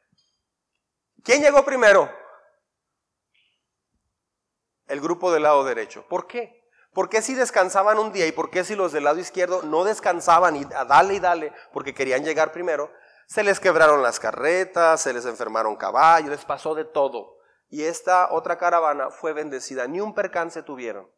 ¿Quién 1.24 1.42
llegó 1.42 1.64
primero? 1.64 2.11
El 4.87 5.00
grupo 5.00 5.33
del 5.33 5.44
lado 5.44 5.64
derecho. 5.64 6.07
¿Por 6.09 6.26
qué? 6.26 6.61
¿Por 6.92 7.09
qué 7.09 7.22
si 7.22 7.35
descansaban 7.35 7.98
un 7.98 8.12
día 8.12 8.26
y 8.26 8.33
por 8.33 8.50
qué 8.50 8.64
si 8.64 8.74
los 8.74 8.92
del 8.92 9.05
lado 9.05 9.18
izquierdo 9.18 9.62
no 9.62 9.85
descansaban 9.85 10.57
y 10.57 10.66
a 10.74 10.85
dale 10.85 11.14
y 11.14 11.20
dale 11.20 11.53
porque 11.72 11.94
querían 11.94 12.24
llegar 12.24 12.53
primero? 12.53 12.92
Se 13.31 13.45
les 13.45 13.61
quebraron 13.61 14.03
las 14.03 14.19
carretas, 14.19 15.03
se 15.03 15.12
les 15.12 15.25
enfermaron 15.25 15.77
caballos, 15.77 16.31
les 16.31 16.45
pasó 16.45 16.75
de 16.75 16.85
todo. 16.85 17.38
Y 17.69 17.85
esta 17.85 18.33
otra 18.33 18.59
caravana 18.59 19.11
fue 19.11 19.33
bendecida, 19.33 19.87
ni 19.87 20.01
un 20.01 20.16
percance 20.16 20.64
tuvieron. 20.64 21.09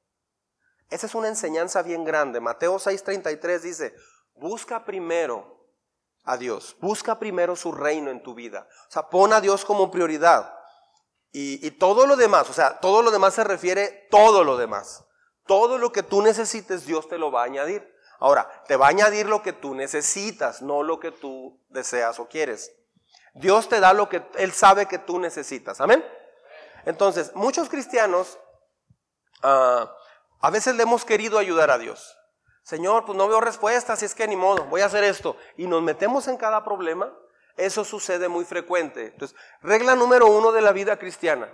Esa 0.91 1.07
es 1.07 1.15
una 1.15 1.29
enseñanza 1.29 1.81
bien 1.81 2.05
grande. 2.05 2.39
Mateo 2.39 2.79
6:33 2.79 3.61
dice, 3.61 3.95
busca 4.35 4.85
primero 4.85 5.65
a 6.25 6.37
Dios. 6.37 6.77
Busca 6.81 7.19
primero 7.19 7.57
su 7.57 7.73
reino 7.73 8.11
en 8.11 8.23
tu 8.23 8.35
vida. 8.35 8.69
O 8.89 8.91
sea, 8.91 9.09
pon 9.09 9.33
a 9.33 9.41
Dios 9.41 9.65
como 9.65 9.91
prioridad. 9.91 10.55
Y, 11.35 11.71
todo 11.71 12.07
lo 12.07 12.17
demás, 12.17 12.51
o 12.51 12.53
sea, 12.53 12.79
todo 12.79 13.01
lo 13.01 13.11
demás 13.11 13.33
se 13.33 13.43
refiere 13.43 14.07
todo 14.11 14.45
lo 14.45 14.59
demás. 14.59 15.07
Todo 15.47 15.79
lo 15.79 15.93
que 15.93 16.03
tú 16.03 16.21
necesites, 16.21 16.85
Dios 16.85 17.09
te 17.09 17.17
lo 17.17 17.33
va 17.33 17.41
a 17.41 17.47
añadir. 17.47 17.91
Ahora, 18.23 18.49
te 18.69 18.77
va 18.77 18.87
a 18.87 18.91
añadir 18.91 19.27
lo 19.27 19.43
que 19.43 19.53
tú 19.53 19.75
necesitas, 19.75 20.63
no 20.63 20.85
lo 20.85 21.01
que 21.01 21.11
tú 21.11 21.61
deseas 21.71 22.21
o 22.21 22.29
quieres. 22.29 22.73
Dios 23.35 23.69
te 23.69 23.81
da 23.81 23.93
lo 23.93 24.09
que 24.09 24.23
Él 24.37 24.53
sabe 24.53 24.87
que 24.87 24.99
tú 24.99 25.19
necesitas. 25.19 25.81
Amén. 25.81 26.07
Entonces, 26.85 27.35
muchos 27.35 27.69
cristianos 27.69 28.39
ah, 29.43 29.93
a 30.41 30.51
veces 30.51 30.77
le 30.77 30.85
hemos 30.85 31.05
querido 31.05 31.37
ayudar 31.37 31.73
a 31.73 31.79
Dios. 31.79 32.17
Señor, 32.63 33.07
pues 33.07 33.19
no 33.19 33.27
veo 33.27 33.41
respuesta, 33.41 33.97
si 33.97 34.05
es 34.05 34.15
que 34.15 34.29
ni 34.29 34.37
modo, 34.37 34.67
voy 34.67 34.83
a 34.83 34.87
hacer 34.87 35.03
esto. 35.03 35.37
Y 35.57 35.67
nos 35.67 35.83
metemos 35.83 36.29
en 36.29 36.37
cada 36.37 36.63
problema. 36.63 37.13
Eso 37.57 37.85
sucede 37.85 38.29
muy 38.29 38.45
frecuente. 38.45 39.07
Entonces, 39.07 39.37
regla 39.63 39.97
número 39.97 40.29
uno 40.29 40.53
de 40.53 40.61
la 40.61 40.71
vida 40.71 40.97
cristiana. 40.97 41.53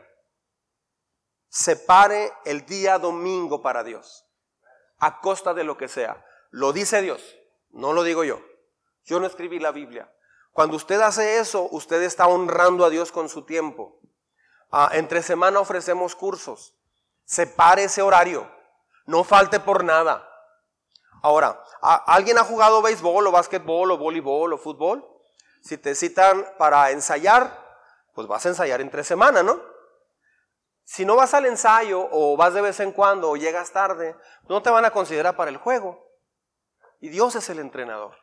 Separe 1.48 2.30
el 2.44 2.66
día 2.66 2.98
domingo 2.98 3.62
para 3.62 3.82
Dios. 3.82 4.26
A 4.98 5.22
costa 5.22 5.54
de 5.54 5.64
lo 5.64 5.78
que 5.78 5.88
sea. 5.88 6.26
Lo 6.50 6.72
dice 6.72 7.02
Dios, 7.02 7.36
no 7.70 7.92
lo 7.92 8.02
digo 8.02 8.24
yo. 8.24 8.40
Yo 9.04 9.20
no 9.20 9.26
escribí 9.26 9.58
la 9.58 9.72
Biblia. 9.72 10.12
Cuando 10.52 10.76
usted 10.76 11.00
hace 11.00 11.38
eso, 11.38 11.68
usted 11.70 12.02
está 12.02 12.26
honrando 12.26 12.84
a 12.84 12.90
Dios 12.90 13.12
con 13.12 13.28
su 13.28 13.44
tiempo. 13.44 14.00
Ah, 14.70 14.90
entre 14.92 15.22
semana 15.22 15.60
ofrecemos 15.60 16.14
cursos. 16.14 16.74
Separe 17.24 17.84
ese 17.84 18.02
horario. 18.02 18.50
No 19.06 19.24
falte 19.24 19.60
por 19.60 19.84
nada. 19.84 20.28
Ahora, 21.22 21.62
¿alguien 21.80 22.38
ha 22.38 22.44
jugado 22.44 22.82
béisbol 22.82 23.26
o 23.26 23.32
básquetbol 23.32 23.90
o 23.90 23.98
voleibol 23.98 24.52
o 24.52 24.58
fútbol? 24.58 25.06
Si 25.62 25.78
te 25.78 25.94
citan 25.94 26.46
para 26.58 26.90
ensayar, 26.90 27.66
pues 28.14 28.26
vas 28.26 28.44
a 28.46 28.50
ensayar 28.50 28.80
entre 28.80 29.04
semana, 29.04 29.42
¿no? 29.42 29.60
Si 30.84 31.04
no 31.04 31.16
vas 31.16 31.34
al 31.34 31.46
ensayo 31.46 32.08
o 32.10 32.36
vas 32.36 32.54
de 32.54 32.62
vez 32.62 32.80
en 32.80 32.92
cuando 32.92 33.30
o 33.30 33.36
llegas 33.36 33.72
tarde, 33.72 34.16
no 34.48 34.62
te 34.62 34.70
van 34.70 34.84
a 34.84 34.90
considerar 34.90 35.36
para 35.36 35.50
el 35.50 35.56
juego. 35.56 36.07
Y 37.00 37.08
Dios 37.08 37.34
es 37.36 37.48
el 37.50 37.58
entrenador. 37.58 38.16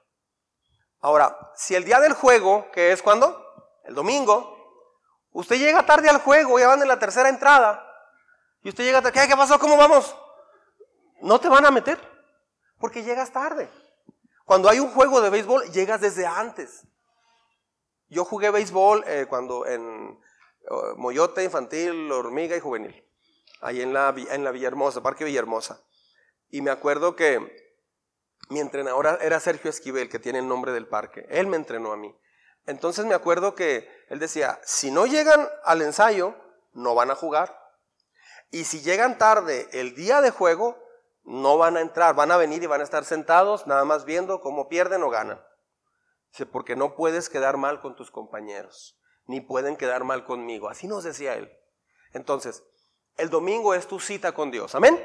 Ahora, 1.00 1.52
si 1.56 1.76
el 1.76 1.86
día 1.86 2.00
del 2.00 2.14
juego, 2.14 2.70
que 2.72 2.92
es 2.92 3.02
cuando? 3.02 3.44
El 3.84 3.94
domingo, 3.94 4.58
usted 5.32 5.58
llega 5.58 5.86
tarde 5.86 6.10
al 6.10 6.20
juego, 6.20 6.60
ya 6.60 6.68
van 6.68 6.82
en 6.82 6.88
la 6.88 7.00
tercera 7.00 7.30
entrada, 7.30 7.86
y 8.66 8.70
usted 8.70 8.84
llega 8.84 9.02
tarde, 9.02 9.28
¿qué 9.28 9.38
pasó? 9.38 9.60
¿Cómo 9.60 9.78
vamos? 9.78 10.16
No 11.22 11.40
te 11.40 11.48
van 11.48 11.66
a 11.68 11.72
meter. 11.72 12.00
Porque 12.80 13.04
llegas 13.04 13.32
tarde. 13.32 13.70
Cuando 14.44 14.70
hay 14.70 14.80
un 14.80 14.90
juego 14.90 15.22
de 15.22 15.30
béisbol, 15.30 15.72
llegas 15.72 16.02
desde 16.02 16.26
antes. 16.26 16.88
Yo 18.10 18.26
jugué 18.26 18.50
béisbol 18.50 19.04
eh, 19.08 19.28
cuando 19.30 19.68
en 19.68 20.20
uh, 20.70 20.98
Moyote, 20.98 21.44
Infantil, 21.44 22.12
Hormiga 22.12 22.58
y 22.58 22.60
Juvenil. 22.60 23.08
Ahí 23.62 23.82
en 23.82 23.94
la, 23.94 24.14
en 24.18 24.44
la 24.44 24.50
Villahermosa, 24.50 25.04
Parque 25.04 25.26
Villahermosa. 25.26 25.82
Y 26.50 26.62
me 26.62 26.72
acuerdo 26.72 27.16
que 27.16 27.65
mi 28.50 28.60
entrenador 28.60 29.20
era 29.22 29.40
Sergio 29.40 29.70
Esquivel, 29.70 30.10
que 30.10 30.20
tiene 30.20 30.40
el 30.40 30.48
nombre 30.48 30.72
del 30.72 30.88
parque. 30.88 31.26
Él 31.30 31.48
me 31.48 31.58
entrenó 31.58 31.92
a 31.92 31.98
mí. 31.98 32.16
Entonces 32.66 33.06
me 33.06 33.14
acuerdo 33.14 33.56
que 33.56 33.88
él 34.10 34.20
decía, 34.20 34.60
si 34.64 34.92
no 34.92 35.06
llegan 35.06 35.48
al 35.64 35.82
ensayo, 35.82 36.36
no 36.74 36.96
van 36.96 37.12
a 37.12 37.16
jugar. 37.16 37.60
Y 38.52 38.66
si 38.66 38.82
llegan 38.82 39.18
tarde 39.18 39.68
el 39.72 39.96
día 39.96 40.22
de 40.22 40.32
juego, 40.32 40.78
no 41.24 41.58
van 41.58 41.78
a 41.78 41.82
entrar, 41.82 42.16
van 42.16 42.32
a 42.32 42.38
venir 42.38 42.64
y 42.64 42.68
van 42.68 42.82
a 42.82 42.84
estar 42.84 43.04
sentados 43.04 43.66
nada 43.68 43.84
más 43.84 44.06
viendo 44.06 44.42
cómo 44.42 44.70
pierden 44.70 45.04
o 45.04 45.10
ganan. 45.10 45.44
Dice, 46.32 46.46
porque 46.46 46.76
no 46.76 46.96
puedes 46.96 47.30
quedar 47.30 47.58
mal 47.58 47.82
con 47.82 47.96
tus 47.96 48.12
compañeros, 48.12 49.00
ni 49.26 49.42
pueden 49.42 49.76
quedar 49.78 50.04
mal 50.04 50.26
conmigo. 50.26 50.70
Así 50.70 50.88
nos 50.88 51.04
decía 51.04 51.36
él. 51.36 51.52
Entonces, 52.14 52.64
el 53.18 53.30
domingo 53.30 53.74
es 53.74 53.88
tu 53.88 54.00
cita 54.00 54.34
con 54.34 54.52
Dios. 54.52 54.76
Amén. 54.76 55.00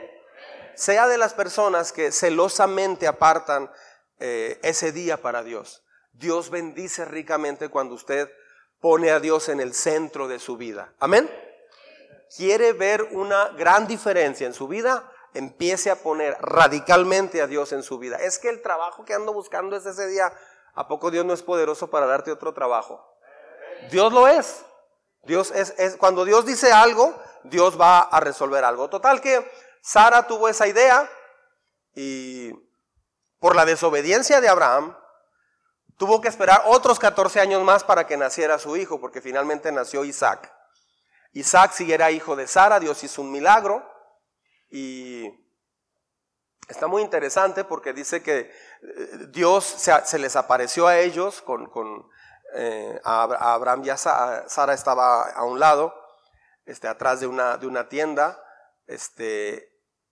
Sea 0.75 1.09
de 1.09 1.19
las 1.19 1.35
personas 1.35 1.93
que 1.93 2.13
celosamente 2.13 3.07
apartan 3.07 3.71
eh, 4.19 4.59
ese 4.63 4.93
día 4.93 5.21
para 5.21 5.43
Dios. 5.43 5.85
Dios 6.13 6.51
bendice 6.51 7.05
ricamente 7.05 7.69
cuando 7.69 7.95
usted 7.95 8.31
pone 8.81 9.11
a 9.11 9.21
Dios 9.21 9.49
en 9.49 9.61
el 9.61 9.75
centro 9.75 10.29
de 10.29 10.39
su 10.39 10.57
vida. 10.57 10.93
Amén. 10.99 11.31
¿Quiere 12.37 12.73
ver 12.73 13.03
una 13.13 13.49
gran 13.51 13.87
diferencia 13.87 14.47
en 14.47 14.55
su 14.55 14.69
vida? 14.69 15.11
empiece 15.35 15.91
a 15.91 15.97
poner 15.97 16.37
radicalmente 16.41 17.41
a 17.41 17.47
Dios 17.47 17.73
en 17.73 17.83
su 17.83 17.99
vida. 17.99 18.17
Es 18.17 18.39
que 18.39 18.49
el 18.49 18.63
trabajo 18.63 19.05
que 19.05 19.15
ando 19.15 19.33
buscando 19.33 19.77
es 19.77 19.87
ese 19.87 20.07
día. 20.07 20.33
¿A 20.75 20.89
poco 20.89 21.11
Dios 21.11 21.25
no 21.25 21.33
es 21.33 21.43
poderoso 21.43 21.91
para 21.91 22.07
darte 22.07 22.33
otro 22.33 22.55
trabajo? 22.55 23.17
Dios 23.91 24.13
lo 24.13 24.29
es. 24.29 24.65
Dios 25.23 25.51
es, 25.55 25.75
es, 25.79 25.97
cuando 25.97 26.25
Dios 26.25 26.47
dice 26.47 26.73
algo, 26.73 27.15
Dios 27.45 27.79
va 27.81 28.01
a 28.01 28.21
resolver 28.21 28.65
algo. 28.65 28.89
Total 28.89 29.21
que 29.21 29.51
Sara 29.83 30.27
tuvo 30.27 30.49
esa 30.49 30.67
idea 30.67 31.09
y 31.95 32.53
por 33.39 33.57
la 33.57 33.65
desobediencia 33.65 34.41
de 34.41 34.49
Abraham, 34.49 34.97
tuvo 35.97 36.21
que 36.21 36.29
esperar 36.29 36.63
otros 36.67 36.99
14 36.99 37.41
años 37.41 37.63
más 37.63 37.85
para 37.85 38.07
que 38.07 38.17
naciera 38.17 38.59
su 38.59 38.77
hijo, 38.77 39.01
porque 39.01 39.21
finalmente 39.21 39.73
nació 39.73 40.05
Isaac. 40.05 40.53
Isaac 41.33 41.73
sí 41.73 41.93
era 41.93 42.11
hijo 42.11 42.37
de 42.37 42.47
Sara, 42.47 42.81
Dios 42.81 43.03
hizo 43.05 43.23
un 43.23 43.31
milagro 43.31 43.87
y 44.71 45.29
está 46.69 46.87
muy 46.87 47.03
interesante 47.03 47.65
porque 47.65 47.93
dice 47.93 48.23
que 48.23 48.41
eh, 48.41 48.51
Dios 49.29 49.65
se, 49.65 50.19
les 50.19 50.37
apareció 50.37 50.87
a 50.87 50.99
ellos 50.99 51.43
con, 51.43 51.71
eh, 52.55 53.01
a 53.05 53.55
Abraham 53.55 53.83
y 53.85 53.91
a 53.91 53.97
Sara, 53.97 54.75
estaba 54.75 55.31
a 55.31 55.45
un 55.45 55.61
lado, 55.61 55.95
este, 56.67 56.89
atrás 56.89 57.21
de 57.21 57.27
una, 57.27 57.57
de 57.57 57.67
una 57.67 57.89
tienda, 57.89 58.43
este, 58.87 59.70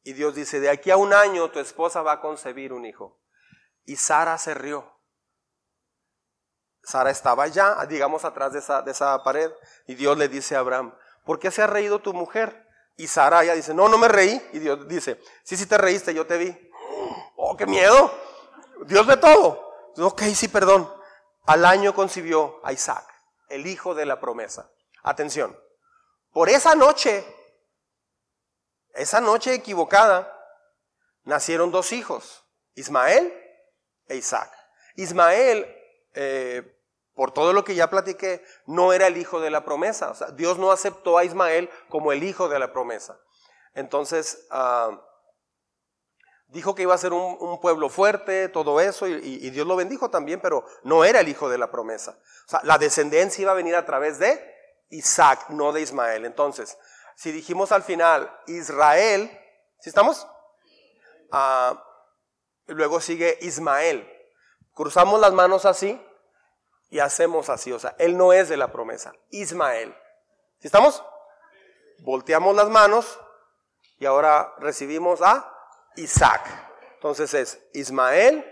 y 0.08 0.14
Dios 0.14 0.34
dice, 0.34 0.58
de 0.58 0.70
aquí 0.70 0.90
a 0.90 0.96
un 0.96 1.12
año 1.12 1.50
tu 1.50 1.58
esposa 1.58 2.00
va 2.00 2.12
a 2.12 2.20
concebir 2.22 2.72
un 2.72 2.86
hijo. 2.86 3.20
Y 3.84 3.96
Sara 3.96 4.38
se 4.38 4.54
rió. 4.54 4.90
Sara 6.82 7.10
estaba 7.10 7.44
allá, 7.44 7.76
digamos, 7.86 8.24
atrás 8.24 8.54
de 8.54 8.60
esa, 8.60 8.80
de 8.80 8.92
esa 8.92 9.22
pared, 9.22 9.50
y 9.86 9.96
Dios 9.96 10.16
le 10.16 10.28
dice 10.28 10.56
a 10.56 10.60
Abraham, 10.60 10.94
¿por 11.26 11.38
qué 11.38 11.50
se 11.50 11.60
ha 11.60 11.66
reído 11.66 11.98
tu 11.98 12.14
mujer? 12.14 12.66
Y 12.96 13.06
Sara 13.06 13.44
ya 13.44 13.52
dice, 13.52 13.74
no, 13.74 13.86
no 13.90 13.98
me 13.98 14.08
reí. 14.08 14.42
Y 14.54 14.60
Dios 14.60 14.88
dice, 14.88 15.20
sí, 15.44 15.58
sí 15.58 15.66
te 15.66 15.76
reíste, 15.76 16.14
yo 16.14 16.26
te 16.26 16.38
vi. 16.38 16.70
Oh, 17.36 17.54
qué 17.54 17.66
miedo. 17.66 18.10
Dios 18.86 19.06
ve 19.06 19.18
todo. 19.18 19.74
Ok, 19.98 20.22
sí, 20.34 20.48
perdón. 20.48 20.90
Al 21.44 21.66
año 21.66 21.94
concibió 21.94 22.62
a 22.64 22.72
Isaac, 22.72 23.04
el 23.50 23.66
hijo 23.66 23.94
de 23.94 24.06
la 24.06 24.18
promesa. 24.18 24.72
Atención. 25.02 25.54
Por 26.32 26.48
esa 26.48 26.74
noche, 26.74 27.26
esa 28.98 29.20
noche 29.20 29.54
equivocada, 29.54 30.34
nacieron 31.24 31.70
dos 31.70 31.92
hijos, 31.92 32.44
Ismael 32.74 33.32
e 34.08 34.16
Isaac. 34.16 34.50
Ismael, 34.96 35.66
eh, 36.14 36.74
por 37.14 37.32
todo 37.32 37.52
lo 37.52 37.64
que 37.64 37.74
ya 37.74 37.90
platiqué, 37.90 38.44
no 38.66 38.92
era 38.92 39.06
el 39.06 39.16
hijo 39.16 39.40
de 39.40 39.50
la 39.50 39.64
promesa. 39.64 40.10
O 40.10 40.14
sea, 40.14 40.30
Dios 40.30 40.58
no 40.58 40.70
aceptó 40.70 41.18
a 41.18 41.24
Ismael 41.24 41.70
como 41.88 42.12
el 42.12 42.22
hijo 42.22 42.48
de 42.48 42.58
la 42.58 42.72
promesa. 42.72 43.20
Entonces, 43.74 44.46
ah, 44.50 45.00
dijo 46.48 46.74
que 46.74 46.82
iba 46.82 46.94
a 46.94 46.98
ser 46.98 47.12
un, 47.12 47.60
pueblo 47.60 47.88
fuerte, 47.88 48.48
todo 48.48 48.80
eso, 48.80 49.06
y, 49.06 49.50
Dios 49.50 49.66
lo 49.66 49.76
bendijo 49.76 50.10
también, 50.10 50.40
pero 50.40 50.64
no 50.82 51.04
era 51.04 51.20
el 51.20 51.28
hijo 51.28 51.48
de 51.48 51.58
la 51.58 51.70
promesa. 51.70 52.18
O 52.46 52.50
sea, 52.50 52.60
la 52.64 52.78
descendencia 52.78 53.42
iba 53.42 53.52
a 53.52 53.56
venir 53.56 53.76
a 53.76 53.84
través 53.84 54.18
de 54.18 54.42
Isaac, 54.90 55.50
no 55.50 55.72
de 55.72 55.82
Ismael. 55.82 56.24
Entonces, 56.24 56.78
si 57.18 57.32
dijimos 57.32 57.72
al 57.72 57.82
final 57.82 58.32
Israel, 58.46 59.28
¿sí 59.80 59.88
estamos? 59.88 60.24
Ah, 61.32 61.84
luego 62.66 63.00
sigue 63.00 63.36
Ismael. 63.40 64.08
Cruzamos 64.72 65.18
las 65.18 65.32
manos 65.32 65.64
así 65.64 66.00
y 66.90 67.00
hacemos 67.00 67.48
así. 67.48 67.72
O 67.72 67.78
sea, 67.80 67.96
él 67.98 68.16
no 68.16 68.32
es 68.32 68.48
de 68.48 68.56
la 68.56 68.70
promesa. 68.70 69.14
Ismael. 69.30 69.92
¿Sí 70.60 70.68
estamos? 70.68 71.02
Volteamos 72.04 72.54
las 72.54 72.68
manos 72.68 73.18
y 73.98 74.06
ahora 74.06 74.54
recibimos 74.58 75.20
a 75.20 75.52
Isaac. 75.96 76.42
Entonces 76.94 77.34
es 77.34 77.60
Ismael, 77.72 78.48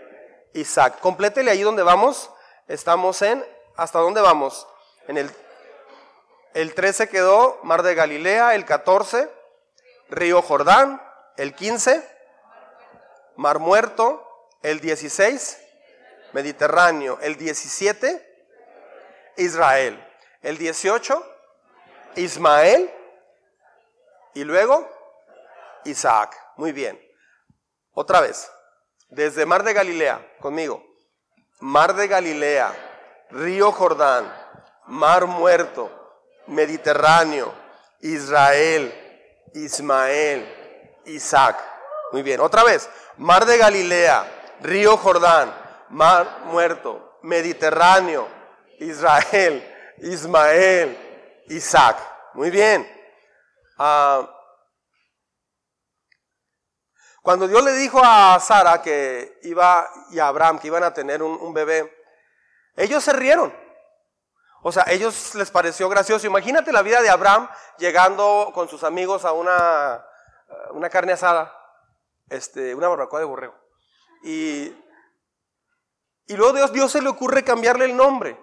Isaac. 0.53 0.99
Complétele 0.99 1.51
ahí 1.51 1.61
donde 1.61 1.83
vamos. 1.83 2.29
Estamos 2.67 3.21
en, 3.21 3.45
¿hasta 3.77 3.99
dónde 3.99 4.19
vamos? 4.19 4.67
En 5.07 5.17
el, 5.17 5.31
el 6.53 6.73
13 6.73 7.09
quedó 7.09 7.59
Mar 7.63 7.83
de 7.83 7.95
Galilea, 7.95 8.55
el 8.55 8.65
14, 8.65 9.29
Río 10.09 10.41
Jordán, 10.41 11.01
el 11.37 11.53
15, 11.53 12.03
Mar 13.35 13.59
Muerto, 13.59 14.23
el 14.63 14.79
16, 14.79 15.59
Mediterráneo, 16.33 17.19
el 17.21 17.37
17, 17.37 18.27
Israel. 19.37 20.03
El 20.41 20.57
18, 20.57 21.23
Ismael. 22.15 22.91
Y 24.33 24.43
luego, 24.43 24.87
Isaac. 25.85 26.35
Muy 26.57 26.71
bien. 26.71 26.99
Otra 27.93 28.21
vez. 28.21 28.51
Desde 29.09 29.45
Mar 29.45 29.63
de 29.63 29.73
Galilea, 29.73 30.35
conmigo. 30.39 30.83
Mar 31.59 31.95
de 31.95 32.07
Galilea, 32.07 32.71
Río 33.31 33.71
Jordán, 33.71 34.31
Mar 34.85 35.25
Muerto, 35.25 35.89
Mediterráneo, 36.47 37.53
Israel, 38.01 38.93
Ismael, 39.53 41.01
Isaac. 41.05 41.57
Muy 42.11 42.23
bien, 42.23 42.39
otra 42.39 42.63
vez. 42.63 42.89
Mar 43.17 43.45
de 43.45 43.57
Galilea, 43.57 44.57
Río 44.61 44.97
Jordán, 44.97 45.53
Mar 45.89 46.41
Muerto, 46.45 47.19
Mediterráneo, 47.23 48.27
Israel, 48.79 49.63
Ismael, 49.99 50.97
Isaac. 51.47 51.97
Muy 52.33 52.49
bien. 52.49 52.87
Ah, 53.77 54.27
cuando 57.27 57.45
Dios 57.45 57.61
le 57.61 57.73
dijo 57.73 57.99
a 58.01 58.39
Sara 58.39 58.81
que 58.81 59.39
iba 59.43 59.85
y 60.11 60.19
a 60.19 60.27
Abraham 60.27 60.59
que 60.59 60.67
iban 60.67 60.83
a 60.83 60.93
tener 60.93 61.21
un, 61.21 61.53
bebé, 61.53 61.93
ellos 62.77 63.03
se 63.03 63.11
rieron. 63.11 63.53
O 64.67 64.71
sea, 64.73 64.83
ellos 64.89 65.33
les 65.35 65.49
pareció 65.49 65.87
gracioso. 65.87 66.27
Imagínate 66.27 66.73
la 66.73 66.81
vida 66.81 67.01
de 67.01 67.09
Abraham 67.09 67.47
llegando 67.77 68.51
con 68.53 68.67
sus 68.67 68.83
amigos 68.83 69.23
a 69.23 69.31
una, 69.31 70.05
una 70.71 70.89
carne 70.89 71.13
asada, 71.13 71.57
este, 72.27 72.75
una 72.75 72.89
barbacoa 72.89 73.21
de 73.21 73.25
borrego. 73.25 73.55
Y, 74.25 74.75
y 76.25 76.35
luego 76.35 76.51
Dios, 76.51 76.73
Dios 76.73 76.91
se 76.91 77.01
le 77.01 77.07
ocurre 77.07 77.45
cambiarle 77.45 77.85
el 77.85 77.95
nombre. 77.95 78.37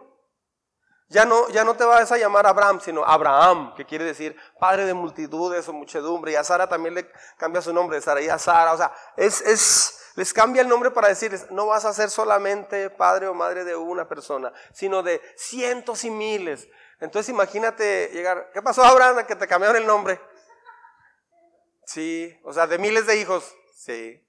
Ya 1.09 1.27
no, 1.27 1.47
ya 1.51 1.63
no 1.63 1.77
te 1.77 1.85
vas 1.85 2.11
a 2.11 2.17
llamar 2.17 2.47
Abraham, 2.47 2.81
sino 2.81 3.05
Abraham, 3.05 3.75
que 3.75 3.85
quiere 3.85 4.05
decir 4.05 4.35
padre 4.59 4.87
de 4.87 4.95
multitudes 4.95 5.69
o 5.69 5.75
muchedumbre. 5.75 6.33
Y 6.33 6.37
a 6.37 6.45
Sara 6.45 6.67
también 6.67 6.95
le 6.95 7.13
cambia 7.37 7.61
su 7.61 7.75
nombre 7.75 8.01
Sara 8.01 8.23
y 8.23 8.31
a 8.31 8.39
Sara. 8.39 8.73
O 8.73 8.79
sea, 8.79 8.95
es, 9.19 9.43
es, 9.43 10.01
les 10.17 10.33
cambia 10.33 10.63
el 10.63 10.69
nombre 10.69 10.91
para 10.91 11.09
decirles, 11.09 11.51
no 11.51 11.67
vas 11.67 11.85
a 11.85 11.93
ser 11.93 12.11
solamente 12.11 12.91
padre 12.91 13.27
o 13.27 13.35
madre 13.35 13.65
de 13.65 13.75
una 13.75 14.09
persona, 14.09 14.53
sino 14.73 15.03
de 15.03 15.21
cientos 15.37 16.05
y 16.05 16.11
miles. 16.11 16.69
Entonces 17.01 17.31
imagínate 17.31 18.11
llegar, 18.13 18.51
¿qué 18.53 18.63
pasó 18.63 18.85
Abraham? 18.85 19.27
Que 19.27 19.35
te 19.35 19.49
cambiaron 19.49 19.77
el 19.77 19.87
nombre. 19.87 20.21
Sí, 21.85 22.39
o 22.45 22.53
sea, 22.53 22.67
de 22.67 22.79
miles 22.79 23.07
de 23.07 23.17
hijos. 23.17 23.55
Sí. 23.75 24.25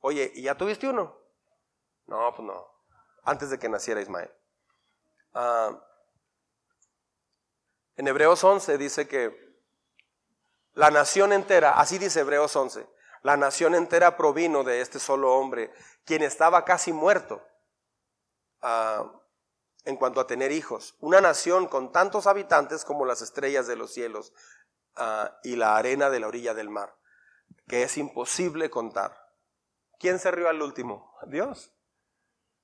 Oye, 0.00 0.30
¿y 0.34 0.42
ya 0.42 0.54
tuviste 0.54 0.88
uno? 0.88 1.18
No, 2.06 2.34
pues 2.34 2.46
no. 2.46 2.70
Antes 3.24 3.50
de 3.50 3.58
que 3.58 3.68
naciera 3.68 4.00
Ismael. 4.00 4.30
Ah, 5.34 5.78
en 7.96 8.08
Hebreos 8.08 8.42
11 8.42 8.78
dice 8.78 9.08
que 9.08 9.34
la 10.74 10.90
nación 10.90 11.32
entera, 11.32 11.72
así 11.72 11.98
dice 11.98 12.20
Hebreos 12.20 12.54
11, 12.54 12.86
la 13.22 13.36
nación 13.36 13.74
entera 13.74 14.16
provino 14.16 14.64
de 14.64 14.80
este 14.80 14.98
solo 14.98 15.34
hombre, 15.34 15.72
quien 16.04 16.22
estaba 16.22 16.64
casi 16.64 16.92
muerto 16.92 17.42
ah, 18.60 19.10
en 19.84 19.96
cuanto 19.96 20.20
a 20.20 20.26
tener 20.26 20.52
hijos. 20.52 20.96
Una 21.00 21.20
nación 21.20 21.68
con 21.68 21.92
tantos 21.92 22.26
habitantes 22.26 22.84
como 22.84 23.04
las 23.04 23.22
estrellas 23.22 23.66
de 23.66 23.76
los 23.76 23.92
cielos 23.92 24.32
ah, 24.96 25.38
y 25.44 25.56
la 25.56 25.76
arena 25.76 26.10
de 26.10 26.20
la 26.20 26.28
orilla 26.28 26.54
del 26.54 26.68
mar, 26.68 26.96
que 27.68 27.84
es 27.84 27.96
imposible 27.96 28.70
contar. 28.70 29.16
¿Quién 29.98 30.18
se 30.18 30.32
rió 30.32 30.48
al 30.48 30.60
último? 30.60 31.16
Dios. 31.28 31.72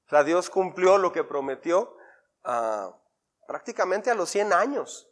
O 0.07 0.11
sea, 0.11 0.25
Dios 0.25 0.51
cumplió 0.51 0.99
lo 0.99 1.13
que 1.13 1.23
prometió 1.23 1.97
ah, 2.43 2.99
prácticamente 3.47 4.11
a 4.11 4.15
los 4.15 4.29
100 4.31 4.53
años. 4.53 5.09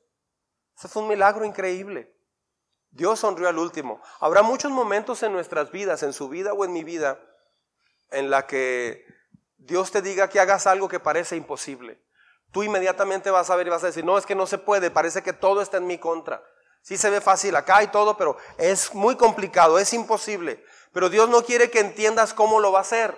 Ese 0.77 0.89
fue 0.89 1.03
un 1.03 1.09
milagro 1.09 1.45
increíble. 1.45 2.16
Dios 2.97 3.21
sonrió 3.21 3.49
al 3.49 3.59
último. 3.59 4.01
Habrá 4.21 4.43
muchos 4.43 4.73
momentos 4.73 5.23
en 5.23 5.33
nuestras 5.33 5.71
vidas, 5.71 6.03
en 6.03 6.15
su 6.15 6.31
vida 6.31 6.55
o 6.55 6.65
en 6.65 6.73
mi 6.73 6.83
vida, 6.83 7.21
en 8.11 8.31
la 8.31 8.47
que 8.47 9.05
Dios 9.59 9.91
te 9.91 10.01
diga 10.01 10.31
que 10.31 10.41
hagas 10.41 10.67
algo 10.67 10.89
que 10.89 10.99
parece 10.99 11.37
imposible. 11.37 12.03
Tú 12.53 12.63
inmediatamente 12.63 13.31
vas 13.31 13.51
a 13.51 13.57
ver 13.57 13.67
y 13.67 13.71
vas 13.71 13.85
a 13.85 13.89
decir, 13.89 14.03
no, 14.03 14.17
es 14.17 14.25
que 14.25 14.35
no 14.35 14.47
se 14.47 14.57
puede, 14.57 14.91
parece 14.91 15.23
que 15.23 15.35
todo 15.35 15.61
está 15.61 15.77
en 15.77 15.87
mi 15.87 15.99
contra. 15.99 16.43
Sí 16.81 16.97
se 16.97 17.11
ve 17.11 17.21
fácil 17.21 17.55
acá 17.57 17.83
y 17.83 17.89
todo, 17.89 18.17
pero 18.17 18.39
es 18.57 18.95
muy 18.95 19.17
complicado, 19.17 19.79
es 19.79 19.93
imposible. 19.93 20.65
Pero 20.93 21.11
Dios 21.11 21.29
no 21.29 21.43
quiere 21.43 21.71
que 21.71 21.81
entiendas 21.81 22.33
cómo 22.33 22.61
lo 22.61 22.73
va 22.73 22.79
a 22.79 22.83
hacer. 22.83 23.15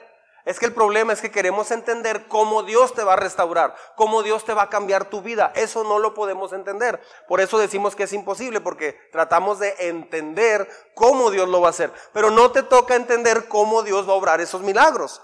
Es 0.48 0.58
que 0.58 0.64
el 0.64 0.72
problema 0.72 1.12
es 1.12 1.20
que 1.20 1.30
queremos 1.30 1.70
entender 1.72 2.26
cómo 2.26 2.62
Dios 2.62 2.94
te 2.94 3.04
va 3.04 3.12
a 3.12 3.16
restaurar, 3.16 3.76
cómo 3.96 4.22
Dios 4.22 4.46
te 4.46 4.54
va 4.54 4.62
a 4.62 4.70
cambiar 4.70 5.10
tu 5.10 5.20
vida. 5.20 5.52
Eso 5.54 5.84
no 5.84 5.98
lo 5.98 6.14
podemos 6.14 6.54
entender. 6.54 7.02
Por 7.28 7.42
eso 7.42 7.58
decimos 7.58 7.94
que 7.94 8.04
es 8.04 8.14
imposible, 8.14 8.62
porque 8.62 8.94
tratamos 9.12 9.58
de 9.58 9.74
entender 9.78 10.66
cómo 10.94 11.30
Dios 11.30 11.50
lo 11.50 11.60
va 11.60 11.66
a 11.66 11.70
hacer. 11.70 11.92
Pero 12.14 12.30
no 12.30 12.50
te 12.50 12.62
toca 12.62 12.96
entender 12.96 13.46
cómo 13.46 13.82
Dios 13.82 14.08
va 14.08 14.14
a 14.14 14.16
obrar 14.16 14.40
esos 14.40 14.62
milagros. 14.62 15.20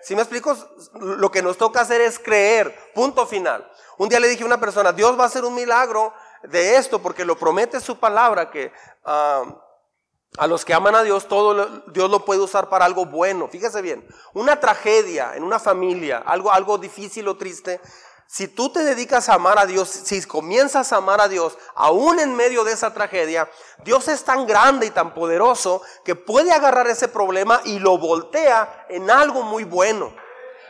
Si 0.00 0.14
me 0.14 0.22
explico, 0.22 0.56
lo 0.94 1.28
que 1.32 1.42
nos 1.42 1.58
toca 1.58 1.80
hacer 1.80 2.00
es 2.00 2.20
creer. 2.20 2.92
Punto 2.94 3.26
final. 3.26 3.68
Un 3.96 4.08
día 4.08 4.20
le 4.20 4.28
dije 4.28 4.44
a 4.44 4.46
una 4.46 4.60
persona, 4.60 4.92
Dios 4.92 5.18
va 5.18 5.24
a 5.24 5.26
hacer 5.26 5.44
un 5.44 5.56
milagro 5.56 6.14
de 6.44 6.76
esto 6.76 7.00
porque 7.00 7.24
lo 7.24 7.36
promete 7.36 7.80
su 7.80 7.98
palabra 7.98 8.48
que 8.48 8.70
ah, 9.04 9.42
a 10.36 10.46
los 10.46 10.64
que 10.64 10.74
aman 10.74 10.94
a 10.94 11.02
Dios 11.02 11.26
todo 11.26 11.82
Dios 11.86 12.10
lo 12.10 12.24
puede 12.24 12.40
usar 12.40 12.68
para 12.68 12.84
algo 12.84 13.06
bueno. 13.06 13.48
Fíjese 13.48 13.82
bien, 13.82 14.06
una 14.34 14.60
tragedia 14.60 15.34
en 15.34 15.42
una 15.42 15.58
familia, 15.58 16.18
algo 16.18 16.52
algo 16.52 16.78
difícil 16.78 17.26
o 17.28 17.36
triste, 17.36 17.80
si 18.30 18.46
tú 18.46 18.68
te 18.68 18.84
dedicas 18.84 19.30
a 19.30 19.34
amar 19.34 19.58
a 19.58 19.64
Dios, 19.64 19.88
si 19.88 20.22
comienzas 20.24 20.92
a 20.92 20.96
amar 20.96 21.18
a 21.22 21.28
Dios, 21.28 21.56
aún 21.74 22.20
en 22.20 22.36
medio 22.36 22.62
de 22.62 22.72
esa 22.72 22.92
tragedia, 22.92 23.48
Dios 23.84 24.06
es 24.06 24.22
tan 24.22 24.46
grande 24.46 24.84
y 24.84 24.90
tan 24.90 25.14
poderoso 25.14 25.80
que 26.04 26.14
puede 26.14 26.52
agarrar 26.52 26.86
ese 26.88 27.08
problema 27.08 27.62
y 27.64 27.78
lo 27.78 27.96
voltea 27.96 28.84
en 28.90 29.10
algo 29.10 29.42
muy 29.42 29.64
bueno. 29.64 30.14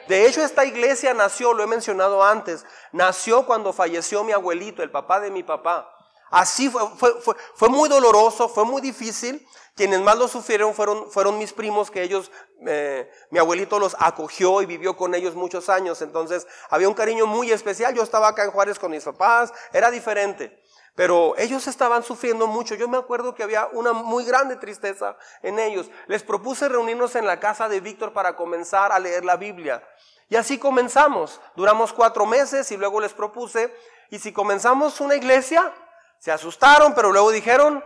De 0.06 0.28
hecho, 0.28 0.40
esta 0.40 0.64
iglesia 0.64 1.14
nació, 1.14 1.52
lo 1.52 1.64
he 1.64 1.66
mencionado 1.66 2.22
antes, 2.22 2.64
nació 2.92 3.44
cuando 3.44 3.72
falleció 3.72 4.22
mi 4.22 4.30
abuelito, 4.30 4.84
el 4.84 4.92
papá 4.92 5.18
de 5.18 5.32
mi 5.32 5.42
papá. 5.42 5.97
Así 6.30 6.68
fue, 6.68 6.82
fue, 6.96 7.36
fue, 7.54 7.68
muy 7.68 7.88
doloroso, 7.88 8.48
fue 8.48 8.64
muy 8.64 8.80
difícil. 8.80 9.46
Quienes 9.74 10.00
más 10.00 10.18
lo 10.18 10.26
sufrieron 10.26 10.74
fueron, 10.74 11.10
fueron 11.10 11.38
mis 11.38 11.52
primos, 11.52 11.90
que 11.90 12.02
ellos, 12.02 12.32
eh, 12.66 13.08
mi 13.30 13.38
abuelito 13.38 13.78
los 13.78 13.96
acogió 13.98 14.60
y 14.60 14.66
vivió 14.66 14.96
con 14.96 15.14
ellos 15.14 15.36
muchos 15.36 15.68
años. 15.68 16.02
Entonces 16.02 16.46
había 16.68 16.88
un 16.88 16.94
cariño 16.94 17.26
muy 17.26 17.52
especial. 17.52 17.94
Yo 17.94 18.02
estaba 18.02 18.28
acá 18.28 18.44
en 18.44 18.50
Juárez 18.50 18.78
con 18.78 18.90
mis 18.90 19.04
papás, 19.04 19.52
era 19.72 19.90
diferente. 19.90 20.60
Pero 20.96 21.36
ellos 21.38 21.68
estaban 21.68 22.02
sufriendo 22.02 22.48
mucho. 22.48 22.74
Yo 22.74 22.88
me 22.88 22.98
acuerdo 22.98 23.32
que 23.32 23.44
había 23.44 23.66
una 23.66 23.92
muy 23.92 24.24
grande 24.24 24.56
tristeza 24.56 25.16
en 25.42 25.60
ellos. 25.60 25.88
Les 26.08 26.24
propuse 26.24 26.68
reunirnos 26.68 27.14
en 27.14 27.24
la 27.24 27.38
casa 27.38 27.68
de 27.68 27.80
Víctor 27.80 28.12
para 28.12 28.34
comenzar 28.34 28.90
a 28.90 28.98
leer 28.98 29.24
la 29.24 29.36
Biblia. 29.36 29.80
Y 30.28 30.34
así 30.34 30.58
comenzamos. 30.58 31.40
Duramos 31.54 31.92
cuatro 31.92 32.26
meses 32.26 32.72
y 32.72 32.76
luego 32.76 33.00
les 33.00 33.12
propuse, 33.12 33.72
¿y 34.10 34.18
si 34.18 34.32
comenzamos 34.32 35.00
una 35.00 35.14
iglesia? 35.14 35.72
Se 36.18 36.32
asustaron, 36.32 36.94
pero 36.94 37.12
luego 37.12 37.30
dijeron, 37.30 37.84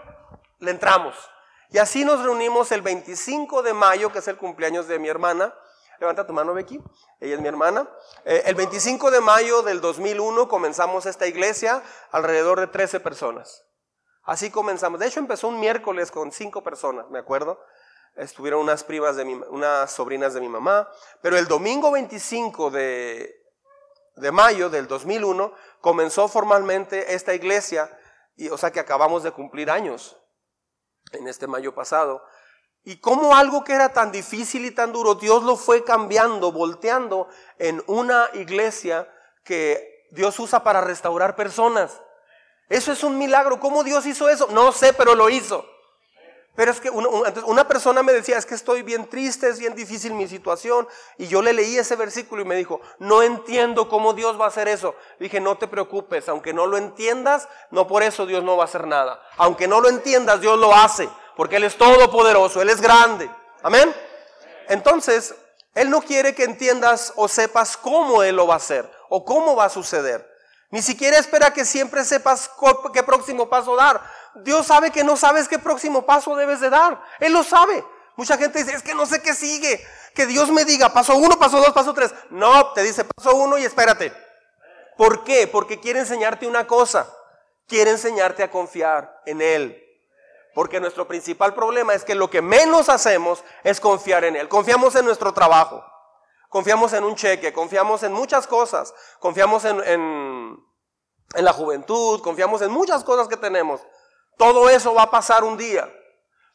le 0.59 0.71
entramos. 0.71 1.17
Y 1.71 1.79
así 1.79 2.05
nos 2.05 2.23
reunimos 2.23 2.73
el 2.73 2.83
25 2.83 3.63
de 3.63 3.73
mayo, 3.73 4.13
que 4.13 4.19
es 4.19 4.29
el 4.29 4.37
cumpleaños 4.37 4.89
de 4.89 4.99
mi 4.99 5.09
hermana. 5.09 5.55
Levanta 6.01 6.27
tu 6.27 6.33
mano, 6.33 6.53
Becky. 6.55 6.81
Ella 7.21 7.35
es 7.35 7.41
mi 7.41 7.49
hermana. 7.49 7.89
Eh, 8.25 8.43
el 8.47 8.55
25 8.55 9.11
de 9.11 9.21
mayo 9.21 9.63
del 9.63 9.81
2001 9.81 10.49
comenzamos 10.49 11.07
esta 11.07 11.27
iglesia, 11.27 11.83
alrededor 12.11 12.61
de 12.61 12.67
13 12.67 13.01
personas. 13.01 13.65
Así 14.25 14.51
comenzamos. 14.51 15.01
De 15.01 15.07
hecho, 15.07 15.21
empezó 15.21 15.49
un 15.49 15.61
miércoles 15.61 16.11
con 16.11 16.33
cinco 16.33 16.63
personas, 16.63 17.09
me 17.11 17.19
acuerdo 17.19 17.59
estuvieron 18.17 18.61
unas 18.61 18.85
primas 18.85 19.17
de 19.17 19.25
mi, 19.25 19.35
unas 19.49 19.91
sobrinas 19.91 20.35
de 20.35 20.41
mi 20.41 20.49
mamá, 20.49 20.89
pero 21.21 21.39
el 21.39 21.49
domingo 21.49 21.91
25 21.91 22.71
de, 22.71 23.35
de 24.17 24.33
mayo 24.33 24.71
del 24.71 24.87
2001 24.87 25.53
comenzó 25.81 26.29
formalmente 26.29 27.15
esta 27.15 27.35
iglesia, 27.35 27.91
y, 28.37 28.49
o 28.49 28.57
sea 28.57 28.71
que 28.71 28.81
acabamos 28.81 29.23
de 29.23 29.33
cumplir 29.33 29.71
años 29.71 30.17
en 31.13 31.29
este 31.29 31.47
mayo 31.47 31.75
pasado. 31.75 32.23
Y 32.85 32.97
como 33.01 33.37
algo 33.37 33.63
que 33.63 33.75
era 33.75 33.93
tan 33.93 34.11
difícil 34.11 34.65
y 34.65 34.73
tan 34.73 34.93
duro, 34.93 35.15
Dios 35.15 35.45
lo 35.45 35.57
fue 35.57 35.85
cambiando, 35.85 36.51
volteando 36.51 37.29
en 37.59 37.83
una 37.87 38.29
iglesia 38.35 39.09
que 39.45 40.09
Dios 40.11 40.39
usa 40.41 40.65
para 40.65 40.81
restaurar 40.81 41.37
personas. 41.37 42.01
Eso 42.69 42.93
es 42.93 43.05
un 43.05 43.19
milagro. 43.19 43.61
¿Cómo 43.61 43.85
Dios 43.85 44.05
hizo 44.07 44.29
eso? 44.29 44.49
No 44.49 44.73
sé, 44.73 44.93
pero 44.93 45.15
lo 45.15 45.29
hizo. 45.31 45.65
Pero 46.55 46.71
es 46.71 46.81
que 46.81 46.91
una, 46.91 47.67
persona 47.67 48.03
me 48.03 48.13
decía, 48.13 48.37
es 48.37 48.45
que 48.45 48.55
estoy 48.55 48.83
bien 48.83 49.09
triste, 49.09 49.49
es 49.49 49.59
bien 49.59 49.75
difícil 49.75 50.13
mi 50.13 50.29
situación. 50.29 50.87
Y 51.17 51.27
yo 51.27 51.41
le 51.41 51.55
leí 51.55 51.79
ese 51.79 51.97
versículo 51.97 52.43
y 52.43 52.45
me 52.45 52.57
dijo, 52.57 52.83
no 52.99 53.23
entiendo 53.23 53.89
cómo 53.89 54.13
Dios 54.13 54.39
va 54.39 54.45
a 54.45 54.49
hacer 54.49 54.69
eso. 54.69 54.95
dije, 55.19 55.41
no 55.41 55.57
te 55.57 55.67
preocupes, 55.67 56.29
aunque 56.29 56.53
no 56.53 56.67
lo 56.67 56.77
entiendas, 56.77 57.49
no 57.71 57.87
por 57.87 58.03
eso 58.03 58.27
Dios 58.27 58.45
no 58.45 58.59
va 58.59 58.65
a 58.65 58.67
hacer 58.67 58.87
nada. 58.87 59.23
Aunque 59.39 59.67
no 59.67 59.81
lo 59.81 59.89
entiendas, 59.89 60.43
Dios 60.43 60.59
lo 60.59 60.75
hace, 60.75 61.09
porque 61.37 61.57
Él 61.57 61.65
es 61.65 61.79
todopoderoso, 61.79 62.61
Él 62.61 62.69
es 62.69 62.83
grande. 62.83 63.31
Amén. 63.63 63.95
Entonces, 64.69 65.35
Él 65.75 65.89
no 65.89 66.03
quiere 66.03 66.35
que 66.35 66.45
entiendas 66.45 67.15
o 67.17 67.29
sepas 67.29 67.79
cómo 67.79 68.23
Él 68.23 68.37
lo 68.37 68.47
va 68.47 68.55
a 68.55 68.59
hacer 68.59 68.91
o 69.09 69.25
cómo 69.25 69.57
va 69.57 69.65
a 69.65 69.71
suceder. 69.71 70.31
Ni 70.73 70.83
siquiera 70.83 71.19
espera 71.19 71.53
que 71.53 71.65
siempre 71.65 72.05
sepas 72.05 72.51
qué 72.93 73.03
próximo 73.03 73.49
paso 73.49 73.77
dar. 73.77 74.03
Dios 74.37 74.67
sabe 74.67 74.91
que 74.91 75.05
no 75.05 75.17
sabes 75.17 75.49
qué 75.49 75.59
próximo 75.59 76.07
paso 76.07 76.35
debes 76.37 76.61
de 76.61 76.71
dar. 76.71 77.03
Él 77.21 77.33
lo 77.33 77.43
sabe. 77.43 77.85
Mucha 78.17 78.37
gente 78.37 78.59
dice, 78.59 78.75
es 78.75 78.83
que 78.83 78.95
no 78.95 79.07
sé 79.07 79.23
qué 79.23 79.35
sigue. 79.35 79.85
Que 80.15 80.27
Dios 80.27 80.51
me 80.51 80.65
diga, 80.65 80.93
paso 80.93 81.17
uno, 81.17 81.39
paso 81.39 81.59
dos, 81.59 81.73
paso 81.73 81.95
tres. 81.95 82.15
No, 82.31 82.73
te 82.73 82.83
dice 82.83 83.05
paso 83.05 83.35
uno 83.35 83.59
y 83.59 83.65
espérate. 83.65 84.13
¿Por 84.97 85.25
qué? 85.25 85.47
Porque 85.47 85.81
quiere 85.81 86.01
enseñarte 86.01 86.47
una 86.47 86.67
cosa. 86.67 87.11
Quiere 87.67 87.93
enseñarte 87.93 88.43
a 88.43 88.51
confiar 88.51 89.23
en 89.25 89.41
Él. 89.41 89.79
Porque 90.55 90.81
nuestro 90.81 91.09
principal 91.09 91.55
problema 91.55 91.95
es 91.95 92.05
que 92.05 92.15
lo 92.15 92.29
que 92.29 92.43
menos 92.43 92.91
hacemos 92.91 93.43
es 93.65 93.81
confiar 93.81 94.25
en 94.25 94.37
Él. 94.37 94.49
Confiamos 94.49 94.95
en 94.97 95.07
nuestro 95.07 95.33
trabajo. 95.33 95.83
Confiamos 96.51 96.93
en 96.93 97.05
un 97.05 97.15
cheque. 97.15 97.55
Confiamos 97.55 98.03
en 98.03 98.13
muchas 98.13 98.47
cosas. 98.47 98.93
Confiamos 99.19 99.65
en, 99.65 99.83
en, 99.85 100.57
en 101.35 101.45
la 101.45 101.53
juventud. 101.55 102.21
Confiamos 102.21 102.61
en 102.61 102.71
muchas 102.71 103.03
cosas 103.03 103.29
que 103.29 103.39
tenemos. 103.39 103.81
Todo 104.43 104.69
eso 104.69 104.93
va 104.93 105.03
a 105.03 105.11
pasar 105.13 105.45
un 105.45 105.57
día. 105.57 105.89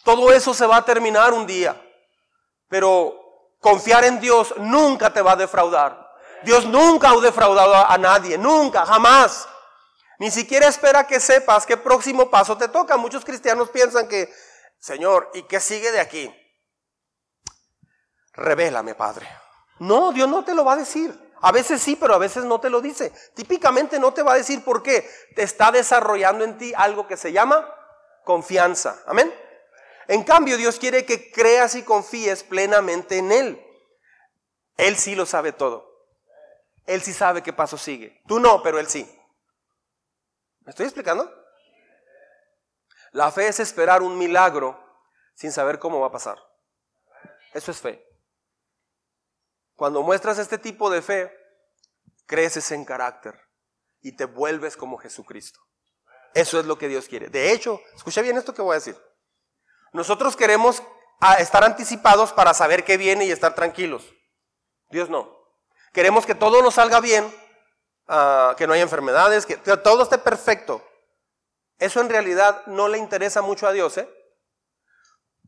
Todo 0.03 0.33
eso 0.33 0.53
se 0.53 0.65
va 0.65 0.75
a 0.75 0.83
terminar 0.83 1.33
un 1.33 1.47
día. 1.47 1.81
Pero 2.67 3.15
confiar 3.61 4.03
en 4.03 4.19
Dios 4.19 4.53
nunca 4.57 5.13
te 5.13 5.21
va 5.21 5.31
a 5.31 5.35
defraudar. 5.37 6.05
Dios 6.43 6.65
nunca 6.65 7.11
ha 7.11 7.15
defraudado 7.21 7.73
a 7.73 7.97
nadie, 7.97 8.37
nunca, 8.37 8.85
jamás. 8.85 9.47
Ni 10.19 10.29
siquiera 10.29 10.67
espera 10.67 11.07
que 11.07 11.21
sepas 11.21 11.65
qué 11.65 11.77
próximo 11.77 12.29
paso 12.29 12.57
te 12.57 12.67
toca. 12.67 12.97
Muchos 12.97 13.23
cristianos 13.23 13.69
piensan 13.69 14.09
que, 14.09 14.33
Señor, 14.79 15.31
¿y 15.33 15.43
qué 15.43 15.61
sigue 15.61 15.89
de 15.93 16.01
aquí? 16.01 16.29
Revélame, 18.33 18.95
Padre. 18.95 19.29
No, 19.79 20.11
Dios 20.11 20.27
no 20.27 20.43
te 20.43 20.53
lo 20.53 20.65
va 20.65 20.73
a 20.73 20.77
decir. 20.77 21.17
A 21.39 21.53
veces 21.53 21.81
sí, 21.81 21.95
pero 21.95 22.15
a 22.15 22.17
veces 22.17 22.43
no 22.43 22.59
te 22.59 22.69
lo 22.69 22.81
dice. 22.81 23.13
Típicamente 23.33 23.97
no 23.97 24.13
te 24.13 24.23
va 24.23 24.33
a 24.33 24.37
decir 24.37 24.61
por 24.65 24.83
qué. 24.83 25.09
Te 25.37 25.43
está 25.43 25.71
desarrollando 25.71 26.43
en 26.43 26.57
ti 26.57 26.73
algo 26.75 27.07
que 27.07 27.15
se 27.15 27.31
llama 27.31 27.75
confianza. 28.27 29.01
Amén. 29.07 29.33
En 30.09 30.23
cambio, 30.25 30.57
Dios 30.57 30.77
quiere 30.77 31.05
que 31.05 31.31
creas 31.31 31.75
y 31.75 31.83
confíes 31.83 32.43
plenamente 32.43 33.17
en 33.17 33.31
Él. 33.31 33.65
Él 34.75 34.97
sí 34.97 35.15
lo 35.15 35.25
sabe 35.25 35.53
todo. 35.53 35.89
Él 36.85 37.01
sí 37.01 37.13
sabe 37.13 37.41
qué 37.41 37.53
paso 37.53 37.77
sigue. 37.77 38.21
Tú 38.27 38.39
no, 38.39 38.61
pero 38.61 38.79
Él 38.79 38.87
sí. 38.87 39.09
¿Me 40.61 40.71
estoy 40.71 40.85
explicando? 40.85 41.33
La 43.13 43.31
fe 43.31 43.47
es 43.47 43.61
esperar 43.61 44.01
un 44.01 44.17
milagro 44.17 44.77
sin 45.33 45.53
saber 45.53 45.79
cómo 45.79 46.01
va 46.01 46.07
a 46.07 46.11
pasar. 46.11 46.37
Eso 47.53 47.71
es 47.71 47.79
fe. 47.79 48.05
Cuando 49.75 50.03
muestras 50.03 50.37
este 50.37 50.57
tipo 50.57 50.89
de 50.89 51.01
fe, 51.01 51.31
creces 52.25 52.71
en 52.71 52.83
carácter 52.83 53.39
y 54.01 54.17
te 54.17 54.25
vuelves 54.25 54.75
como 54.75 54.97
Jesucristo. 54.97 55.66
Eso 56.37 56.59
es 56.59 56.67
lo 56.67 56.77
que 56.77 56.87
Dios 56.87 57.07
quiere. 57.07 57.29
De 57.29 57.51
hecho, 57.51 57.81
escucha 57.95 58.21
bien 58.21 58.37
esto 58.37 58.53
que 58.53 58.61
voy 58.61 58.73
a 58.73 58.75
decir. 58.75 58.95
Nosotros 59.91 60.35
queremos 60.35 60.83
ah, 61.19 61.37
estar 61.39 61.63
anticipados 61.63 62.31
para 62.31 62.53
saber 62.53 62.83
qué 62.83 62.95
viene 62.95 63.25
y 63.25 63.31
estar 63.31 63.55
tranquilos. 63.55 64.13
Dios 64.91 65.09
no. 65.09 65.35
Queremos 65.93 66.27
que 66.27 66.35
todo 66.35 66.61
nos 66.61 66.75
salga 66.75 66.99
bien, 66.99 67.33
ah, 68.07 68.53
que 68.55 68.67
no 68.67 68.73
haya 68.73 68.83
enfermedades, 68.83 69.47
que, 69.47 69.57
todo 69.57 70.03
esté 70.03 70.19
perfecto. 70.19 70.87
Eso 71.79 72.01
en 72.01 72.09
realidad 72.09 72.61
no 72.67 72.87
le 72.87 72.99
interesa 72.99 73.41
mucho 73.41 73.67
a 73.67 73.71
Dios, 73.71 73.97
¿eh? 73.97 74.07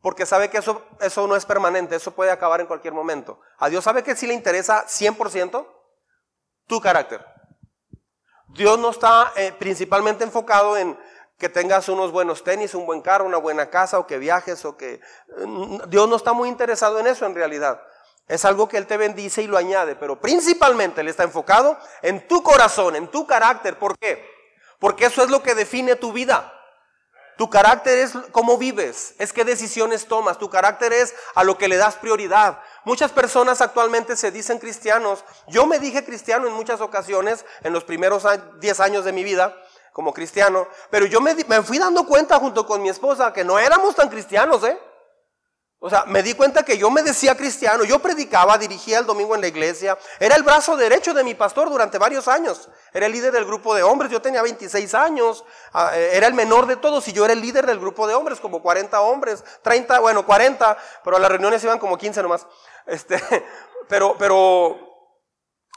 Porque 0.02 0.26
sabe 0.26 0.50
que 0.50 0.58
eso, 0.58 0.84
eso 1.00 1.24
no 1.28 1.36
es 1.36 1.46
permanente, 1.46 1.94
eso 1.94 2.10
puede 2.10 2.32
acabar 2.32 2.60
en 2.60 2.66
cualquier 2.66 2.94
momento. 2.94 3.40
A 3.58 3.68
Dios 3.68 3.84
sabe 3.84 4.02
que 4.02 4.16
si 4.16 4.26
le 4.26 4.34
interesa 4.34 4.84
100% 4.88 5.68
tu 6.66 6.80
carácter. 6.80 7.24
Dios 8.52 8.78
no 8.78 8.90
está 8.90 9.32
eh, 9.36 9.52
principalmente 9.58 10.24
enfocado 10.24 10.76
en 10.76 10.98
que 11.38 11.48
tengas 11.48 11.88
unos 11.88 12.12
buenos 12.12 12.44
tenis, 12.44 12.74
un 12.74 12.84
buen 12.84 13.00
carro, 13.00 13.24
una 13.24 13.38
buena 13.38 13.70
casa 13.70 13.98
o 13.98 14.06
que 14.06 14.18
viajes 14.18 14.64
o 14.64 14.76
que... 14.76 15.00
Mm, 15.38 15.88
Dios 15.88 16.08
no 16.08 16.16
está 16.16 16.32
muy 16.32 16.48
interesado 16.48 16.98
en 17.00 17.06
eso 17.06 17.24
en 17.24 17.34
realidad. 17.34 17.80
Es 18.28 18.44
algo 18.44 18.68
que 18.68 18.76
Él 18.76 18.86
te 18.86 18.96
bendice 18.96 19.42
y 19.42 19.46
lo 19.46 19.56
añade, 19.56 19.96
pero 19.96 20.20
principalmente 20.20 21.00
Él 21.00 21.08
está 21.08 21.24
enfocado 21.24 21.78
en 22.02 22.28
tu 22.28 22.42
corazón, 22.42 22.94
en 22.94 23.08
tu 23.08 23.26
carácter. 23.26 23.78
¿Por 23.78 23.98
qué? 23.98 24.24
Porque 24.78 25.06
eso 25.06 25.22
es 25.22 25.30
lo 25.30 25.42
que 25.42 25.54
define 25.54 25.96
tu 25.96 26.12
vida. 26.12 26.52
Tu 27.40 27.48
carácter 27.48 27.96
es 28.00 28.12
cómo 28.32 28.58
vives, 28.58 29.14
es 29.16 29.32
qué 29.32 29.46
decisiones 29.46 30.06
tomas, 30.06 30.36
tu 30.36 30.50
carácter 30.50 30.92
es 30.92 31.14
a 31.34 31.42
lo 31.42 31.56
que 31.56 31.68
le 31.68 31.78
das 31.78 31.96
prioridad. 31.96 32.60
Muchas 32.84 33.12
personas 33.12 33.62
actualmente 33.62 34.14
se 34.14 34.30
dicen 34.30 34.58
cristianos. 34.58 35.24
Yo 35.48 35.64
me 35.64 35.78
dije 35.78 36.04
cristiano 36.04 36.46
en 36.46 36.52
muchas 36.52 36.82
ocasiones, 36.82 37.46
en 37.62 37.72
los 37.72 37.84
primeros 37.84 38.26
10 38.60 38.80
años 38.80 39.06
de 39.06 39.12
mi 39.12 39.24
vida 39.24 39.56
como 39.94 40.12
cristiano, 40.12 40.68
pero 40.90 41.06
yo 41.06 41.22
me, 41.22 41.34
me 41.48 41.62
fui 41.62 41.78
dando 41.78 42.04
cuenta 42.04 42.38
junto 42.38 42.66
con 42.66 42.82
mi 42.82 42.90
esposa 42.90 43.32
que 43.32 43.42
no 43.42 43.58
éramos 43.58 43.96
tan 43.96 44.10
cristianos, 44.10 44.62
¿eh? 44.64 44.78
O 45.82 45.88
sea, 45.88 46.04
me 46.04 46.22
di 46.22 46.34
cuenta 46.34 46.62
que 46.62 46.76
yo 46.76 46.90
me 46.90 47.02
decía 47.02 47.34
cristiano, 47.34 47.84
yo 47.84 48.00
predicaba, 48.00 48.58
dirigía 48.58 48.98
el 48.98 49.06
domingo 49.06 49.34
en 49.34 49.40
la 49.40 49.46
iglesia, 49.46 49.96
era 50.18 50.36
el 50.36 50.42
brazo 50.42 50.76
derecho 50.76 51.14
de 51.14 51.24
mi 51.24 51.34
pastor 51.34 51.70
durante 51.70 51.96
varios 51.96 52.28
años, 52.28 52.68
era 52.92 53.06
el 53.06 53.12
líder 53.12 53.32
del 53.32 53.46
grupo 53.46 53.74
de 53.74 53.82
hombres, 53.82 54.10
yo 54.10 54.20
tenía 54.20 54.42
26 54.42 54.92
años, 54.94 55.42
ah, 55.72 55.92
eh, 55.94 56.10
era 56.12 56.26
el 56.26 56.34
menor 56.34 56.66
de 56.66 56.76
todos 56.76 57.08
y 57.08 57.14
yo 57.14 57.24
era 57.24 57.32
el 57.32 57.40
líder 57.40 57.64
del 57.64 57.80
grupo 57.80 58.06
de 58.06 58.12
hombres, 58.12 58.40
como 58.40 58.60
40 58.60 59.00
hombres, 59.00 59.42
30, 59.62 60.00
bueno, 60.00 60.26
40, 60.26 60.76
pero 61.02 61.16
a 61.16 61.18
las 61.18 61.30
reuniones 61.30 61.64
iban 61.64 61.78
como 61.78 61.96
15 61.96 62.22
nomás. 62.22 62.46
Este, 62.86 63.22
pero, 63.88 64.16
pero, 64.18 64.76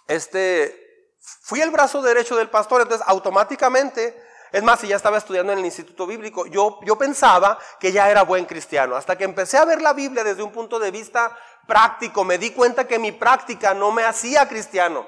este, 0.07 1.15
fui 1.43 1.61
el 1.61 1.69
brazo 1.69 2.01
derecho 2.01 2.35
del 2.35 2.49
pastor, 2.49 2.81
entonces 2.81 3.05
automáticamente 3.07 4.19
es 4.53 4.61
más, 4.61 4.79
si 4.79 4.87
ya 4.87 4.95
estaba 4.95 5.17
estudiando 5.17 5.51
en 5.51 5.57
el 5.57 5.65
Instituto 5.65 6.05
Bíblico, 6.05 6.45
yo, 6.45 6.79
yo 6.83 6.95
pensaba 6.95 7.57
que 7.79 7.91
ya 7.91 8.11
era 8.11 8.21
buen 8.21 8.45
cristiano. 8.45 8.95
Hasta 8.95 9.17
que 9.17 9.23
empecé 9.23 9.57
a 9.57 9.65
ver 9.65 9.81
la 9.81 9.93
Biblia 9.93 10.23
desde 10.23 10.43
un 10.43 10.51
punto 10.51 10.77
de 10.77 10.91
vista 10.91 11.35
práctico, 11.65 12.23
me 12.23 12.37
di 12.37 12.51
cuenta 12.51 12.85
que 12.85 12.99
mi 12.99 13.11
práctica 13.11 13.73
no 13.73 13.91
me 13.91 14.03
hacía 14.03 14.47
cristiano. 14.47 15.07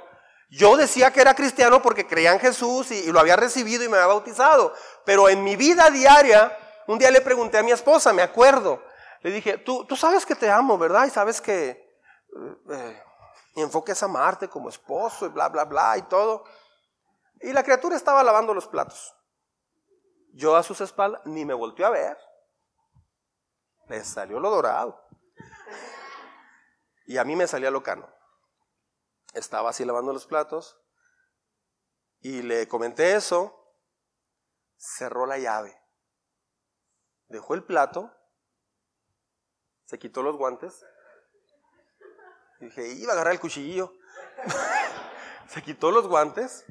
Yo 0.50 0.76
decía 0.76 1.14
que 1.14 1.22
era 1.22 1.36
cristiano 1.36 1.80
porque 1.80 2.08
creía 2.08 2.34
en 2.34 2.40
Jesús 2.40 2.90
y, 2.90 3.12
lo 3.12 3.20
había 3.20 3.36
recibido 3.36 3.84
y 3.84 3.88
me 3.88 3.98
había 3.98 4.08
bautizado. 4.08 4.74
Pero 5.06 5.30
en 5.30 5.44
mi 5.44 5.56
vida 5.56 5.92
diaria, 5.92 6.58
un 6.88 6.98
día 6.98 7.12
le 7.12 7.22
pregunté 7.22 7.60
a 7.60 7.64
mi 7.64 7.72
esposa, 7.72 8.14
me 8.14 8.24
acuerdo, 8.24 8.82
le 9.22 9.30
dije, 9.30 9.60
tú, 9.60 9.86
tú 9.86 9.96
sabes 9.96 10.26
que 10.26 10.34
te 10.34 10.50
amo, 10.50 10.76
¿verdad? 10.80 11.06
Y 11.06 11.12
sabes 11.12 11.40
que 11.40 11.70
eh, 11.70 12.58
eh, 12.72 13.04
mi 13.56 13.62
enfoque 13.62 13.92
es 13.92 14.02
amarte 14.02 14.48
como 14.48 14.70
esposo 14.70 15.28
y 15.28 15.30
bla, 15.30 15.50
bla, 15.50 15.66
bla 15.66 16.00
y 16.00 16.02
todo. 16.02 16.46
Y 17.42 17.54
la 17.54 17.62
criatura 17.62 17.96
estaba 17.96 18.24
lavando 18.24 18.52
los 18.52 18.66
platos. 18.66 19.15
Yo 20.36 20.58
a 20.58 20.64
sus 20.64 20.82
espaldas 20.82 21.22
ni 21.24 21.46
me 21.46 21.54
volteó 21.54 21.88
a 21.88 21.92
ver. 21.92 22.18
Le 23.88 24.04
salió 24.04 24.38
lo 24.42 24.50
dorado. 24.50 25.02
Y 27.06 27.18
a 27.18 27.24
mí 27.24 27.38
me 27.38 27.48
salía 27.48 27.72
lo 27.72 27.82
cano. 27.82 28.14
Estaba 29.34 29.70
así 29.70 29.86
lavando 29.86 30.12
los 30.12 30.26
platos 30.26 30.78
y 32.20 32.42
le 32.42 32.68
comenté 32.68 33.16
eso. 33.16 33.74
Cerró 34.76 35.26
la 35.26 35.38
llave. 35.38 35.82
Dejó 37.30 37.54
el 37.54 37.64
plato. 37.64 38.14
Se 39.86 39.98
quitó 39.98 40.22
los 40.22 40.36
guantes. 40.36 40.86
dije, 42.60 42.90
iba 42.90 43.12
a 43.12 43.14
agarrar 43.14 43.34
el 43.34 43.40
cuchillo. 43.40 43.94
se 45.48 45.62
quitó 45.62 45.92
los 45.92 46.10
guantes 46.10 46.66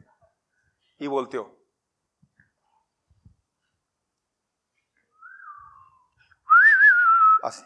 y 0.99 1.07
volteó. 1.07 1.65
Así. 7.45 7.62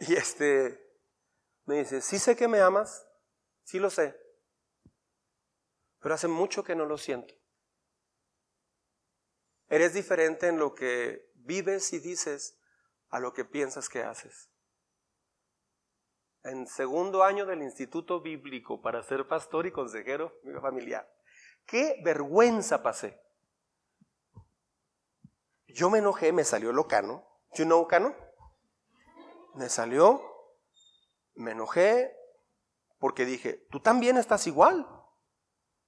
Y 0.08 0.14
este 0.14 0.82
me 1.66 1.78
dice, 1.78 2.00
sí 2.00 2.18
sé 2.18 2.34
que 2.34 2.48
me 2.48 2.60
amas, 2.60 3.06
sí 3.64 3.78
lo 3.78 3.90
sé, 3.90 4.18
pero 6.00 6.14
hace 6.14 6.26
mucho 6.26 6.64
que 6.64 6.74
no 6.74 6.86
lo 6.86 6.98
siento. 6.98 7.34
Eres 9.68 9.94
diferente 9.94 10.48
en 10.48 10.58
lo 10.58 10.74
que 10.74 11.30
vives 11.34 11.92
y 11.92 12.00
dices 12.00 12.58
a 13.10 13.20
lo 13.20 13.32
que 13.32 13.44
piensas 13.44 13.88
que 13.88 14.02
haces. 14.02 14.50
En 16.42 16.66
segundo 16.66 17.22
año 17.22 17.44
del 17.44 17.62
Instituto 17.62 18.20
Bíblico 18.20 18.80
para 18.80 19.02
ser 19.02 19.28
pastor 19.28 19.66
y 19.66 19.70
consejero 19.70 20.40
familiar. 20.60 21.08
Qué 21.66 22.00
vergüenza 22.02 22.82
pasé. 22.82 23.20
Yo 25.68 25.90
me 25.90 25.98
enojé, 25.98 26.32
me 26.32 26.42
salió 26.42 26.72
lo 26.72 26.88
cano. 26.88 27.24
You 27.54 27.64
know 27.64 27.86
cano? 27.86 28.16
Me 29.54 29.68
salió, 29.68 30.22
me 31.34 31.52
enojé, 31.52 32.14
porque 32.98 33.24
dije, 33.24 33.66
tú 33.70 33.80
también 33.80 34.16
estás 34.16 34.46
igual. 34.46 34.86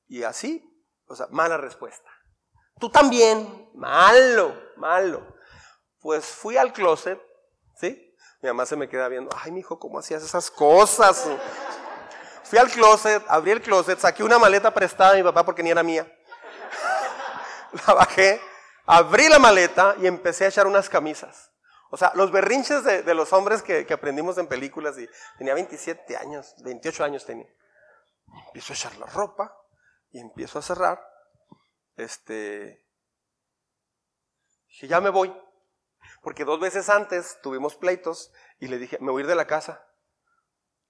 Y 0.08 0.24
así, 0.24 0.62
o 1.06 1.14
sea, 1.14 1.26
mala 1.30 1.56
respuesta. 1.56 2.10
Tú 2.78 2.90
también, 2.90 3.70
malo, 3.74 4.54
malo. 4.76 5.36
Pues 6.00 6.24
fui 6.24 6.56
al 6.56 6.72
closet, 6.72 7.20
¿sí? 7.76 8.14
Mi 8.40 8.48
mamá 8.48 8.66
se 8.66 8.76
me 8.76 8.88
queda 8.88 9.08
viendo, 9.08 9.30
ay, 9.40 9.52
mi 9.52 9.60
hijo, 9.60 9.78
¿cómo 9.78 9.98
hacías 9.98 10.22
esas 10.22 10.50
cosas? 10.50 11.28
Fui 12.42 12.58
al 12.58 12.68
closet, 12.70 13.22
abrí 13.28 13.52
el 13.52 13.62
closet, 13.62 13.98
saqué 14.00 14.24
una 14.24 14.38
maleta 14.38 14.74
prestada 14.74 15.12
de 15.12 15.18
mi 15.18 15.22
papá 15.22 15.44
porque 15.44 15.62
ni 15.62 15.70
era 15.70 15.82
mía. 15.82 16.10
La 17.86 17.94
bajé, 17.94 18.40
abrí 18.84 19.28
la 19.28 19.38
maleta 19.38 19.94
y 19.98 20.06
empecé 20.06 20.44
a 20.44 20.48
echar 20.48 20.66
unas 20.66 20.88
camisas. 20.88 21.51
O 21.94 21.98
sea, 21.98 22.10
los 22.14 22.32
berrinches 22.32 22.84
de, 22.84 23.14
los 23.14 23.34
hombres 23.34 23.60
que, 23.60 23.86
aprendimos 23.92 24.38
en 24.38 24.46
películas 24.46 24.98
y 24.98 25.06
tenía 25.36 25.52
27 25.52 26.16
años, 26.16 26.54
28 26.64 27.04
años 27.04 27.26
tenía. 27.26 27.46
Empiezo 28.46 28.72
a 28.72 28.76
echar 28.76 28.96
la 28.96 29.04
ropa 29.04 29.54
y 30.10 30.18
empiezo 30.18 30.58
a 30.58 30.62
cerrar. 30.62 31.06
Este, 31.96 32.82
dije, 34.68 34.88
ya 34.88 35.02
me 35.02 35.10
voy. 35.10 35.38
Porque 36.22 36.46
dos 36.46 36.58
veces 36.60 36.88
antes 36.88 37.38
tuvimos 37.42 37.76
pleitos 37.76 38.32
y 38.58 38.68
le 38.68 38.78
dije, 38.78 38.96
me 39.02 39.12
voy 39.12 39.20
a 39.20 39.24
ir 39.24 39.28
de 39.28 39.34
la 39.34 39.46
casa. 39.46 39.86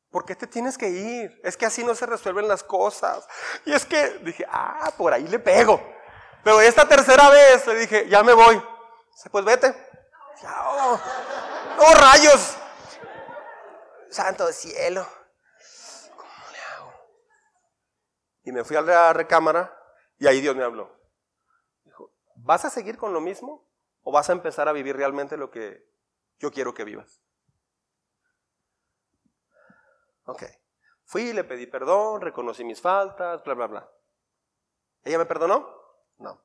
¿Por 0.08 0.24
qué 0.24 0.36
te 0.36 0.46
tienes 0.46 0.78
que 0.78 0.88
ir? 0.88 1.40
Es 1.42 1.56
que 1.56 1.66
así 1.66 1.82
no 1.82 1.96
se 1.96 2.06
resuelven 2.06 2.46
las 2.46 2.62
cosas. 2.62 3.26
Y 3.64 3.72
es 3.72 3.84
que 3.84 4.20
dije, 4.20 4.46
ah, 4.48 4.92
por 4.96 5.12
ahí 5.12 5.26
le 5.26 5.40
pego. 5.40 5.82
Pero 6.44 6.60
esta 6.60 6.88
tercera 6.88 7.28
vez 7.28 7.66
le 7.66 7.74
dije, 7.74 8.08
ya 8.08 8.22
me 8.22 8.34
voy. 8.34 8.62
Pues 9.32 9.44
vete. 9.44 9.74
¡Oh, 10.44 11.00
¡Oh, 11.78 11.94
rayos! 11.94 12.56
Santo 14.10 14.52
cielo. 14.52 15.06
¿Cómo 16.16 16.32
le 16.52 16.58
hago? 16.58 16.92
Y 18.44 18.52
me 18.52 18.64
fui 18.64 18.76
a 18.76 18.82
la 18.82 19.12
recámara 19.12 19.76
y 20.18 20.26
ahí 20.26 20.40
Dios 20.40 20.54
me 20.56 20.64
habló. 20.64 20.94
Dijo, 21.84 22.12
¿vas 22.36 22.64
a 22.64 22.70
seguir 22.70 22.98
con 22.98 23.12
lo 23.12 23.20
mismo 23.20 23.68
o 24.02 24.12
vas 24.12 24.28
a 24.28 24.32
empezar 24.32 24.68
a 24.68 24.72
vivir 24.72 24.96
realmente 24.96 25.36
lo 25.36 25.50
que 25.50 25.88
yo 26.38 26.50
quiero 26.50 26.74
que 26.74 26.84
vivas? 26.84 27.22
Ok. 30.24 30.44
Fui, 31.04 31.32
le 31.32 31.44
pedí 31.44 31.66
perdón, 31.66 32.20
reconocí 32.20 32.64
mis 32.64 32.80
faltas, 32.80 33.42
bla, 33.44 33.54
bla, 33.54 33.66
bla. 33.66 33.92
¿Ella 35.04 35.18
me 35.18 35.26
perdonó? 35.26 35.68
No. 36.18 36.42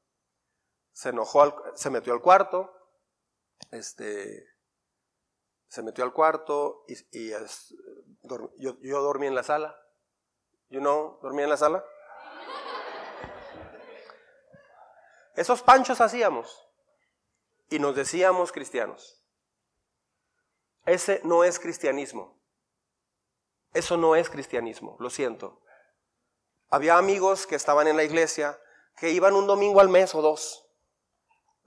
Se 0.91 1.09
enojó, 1.09 1.63
se 1.75 1.89
metió 1.89 2.13
al 2.13 2.21
cuarto, 2.21 2.76
este, 3.72 4.47
se 5.68 5.84
metió 5.84 6.03
al 6.03 6.14
cuarto 6.14 6.86
y, 6.88 7.30
yo, 7.30 9.01
dormí 9.01 9.28
en 9.28 9.36
la 9.36 9.43
sala. 9.43 9.80
You 10.70 10.80
know, 10.80 11.20
dormí 11.22 11.43
en 11.43 11.49
la 11.49 11.58
sala. 11.58 11.84
Esos 15.36 15.62
panchos 15.62 16.01
hacíamos 16.01 16.68
y 17.70 17.80
nos 17.80 17.95
decíamos 17.95 18.51
cristianos. 18.51 19.24
Ese 20.86 21.22
no 21.24 21.43
es 21.43 21.60
cristianismo. 21.60 22.38
Eso 23.74 23.97
no 23.97 24.16
es 24.16 24.30
cristianismo, 24.30 24.97
lo 24.99 25.10
siento. 25.10 25.62
Había 26.70 26.97
amigos 26.97 27.45
que 27.45 27.55
estaban 27.55 27.88
en 27.88 27.97
la 27.97 28.03
iglesia 28.03 28.60
que 28.95 29.12
iban 29.12 29.36
un 29.36 29.45
domingo 29.45 29.80
al 29.80 29.89
mes 29.89 30.16
o 30.16 30.22
dos. 30.22 30.66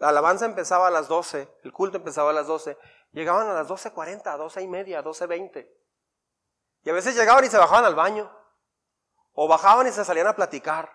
La 0.01 0.09
alabanza 0.09 0.47
empezaba 0.47 0.89
a 0.89 0.91
las 0.91 1.09
12, 1.09 1.47
el 1.63 1.73
culto 1.75 1.99
empezaba 1.99 2.31
a 2.31 2.33
las 2.33 2.47
12. 2.47 2.79
Llegaban 3.13 3.47
a 3.49 3.53
las 3.53 3.69
12.40, 3.69 4.29
a 4.29 4.37
12 4.39 4.63
y 4.63 4.67
media, 4.67 5.05
12.20. 5.05 5.69
Y 6.85 6.91
a 6.91 6.93
veces 6.95 7.15
llegaban 7.15 7.45
y 7.45 7.49
se 7.49 7.59
bajaban 7.59 7.85
al 7.85 7.95
baño. 7.95 8.35
O 9.35 9.47
bajaban 9.47 9.87
y 9.87 9.93
se 9.93 10.03
salían 10.03 10.27
a 10.27 10.35
platicar. 10.35 10.91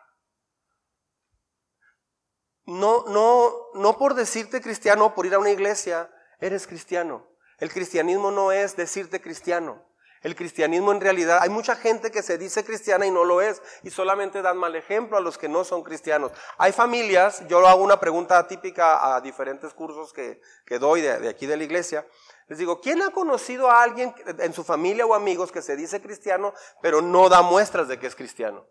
No, 2.63 3.05
no, 3.07 3.53
no 3.75 3.95
por 3.95 4.15
decirte 4.15 4.59
cristiano, 4.59 5.13
por 5.13 5.27
ir 5.27 5.35
a 5.35 5.39
una 5.39 5.51
iglesia, 5.51 6.11
eres 6.39 6.65
cristiano. 6.65 7.27
El 7.59 7.71
cristianismo 7.71 8.31
no 8.31 8.51
es 8.51 8.75
decirte 8.75 9.21
cristiano. 9.21 9.85
El 10.25 10.35
cristianismo 10.35 10.91
en 10.91 11.01
realidad, 11.01 11.37
hay 11.43 11.51
mucha 11.51 11.75
gente 11.75 12.09
que 12.09 12.23
se 12.23 12.39
dice 12.39 12.65
cristiana 12.65 13.05
y 13.05 13.11
no 13.11 13.25
lo 13.25 13.41
es 13.41 13.61
y 13.83 13.91
solamente 13.91 14.41
dan 14.41 14.57
mal 14.57 14.75
ejemplo 14.75 15.17
a 15.17 15.21
los 15.21 15.37
que 15.37 15.47
no 15.47 15.63
son 15.63 15.83
cristianos. 15.83 16.31
Hay 16.57 16.71
familias, 16.71 17.47
yo 17.47 17.59
hago 17.67 17.83
una 17.83 17.99
pregunta 17.99 18.47
típica 18.47 19.15
a 19.15 19.21
diferentes 19.21 19.71
cursos 19.75 20.13
que, 20.13 20.41
doy 20.79 21.01
de, 21.01 21.29
aquí 21.29 21.45
de 21.45 21.57
la 21.57 21.63
iglesia. 21.63 22.07
Les 22.47 22.57
digo, 22.57 22.81
¿quién 22.81 23.03
ha 23.03 23.11
conocido 23.11 23.69
a 23.69 23.83
alguien 23.83 24.15
en 24.39 24.51
su 24.51 24.63
familia 24.63 25.05
o 25.05 25.13
amigos 25.13 25.51
que 25.51 25.61
se 25.61 25.75
dice 25.75 26.01
cristiano 26.01 26.55
pero 26.81 27.03
no 27.03 27.29
da 27.29 27.43
muestras 27.43 27.87
de 27.87 27.99
que 27.99 28.07
es 28.07 28.15
cristiano? 28.15 28.65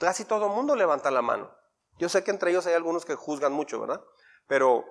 Casi 0.00 0.24
todo 0.24 0.46
el 0.46 0.52
mundo 0.54 0.74
levanta 0.74 1.12
la 1.12 1.22
mano. 1.22 1.56
Yo 2.00 2.08
sé 2.08 2.24
que 2.24 2.32
entre 2.32 2.50
ellos 2.50 2.66
hay 2.66 2.74
algunos 2.74 3.04
que 3.04 3.14
juzgan 3.14 3.52
mucho, 3.52 3.78
¿verdad? 3.78 4.02
Pero 4.48 4.84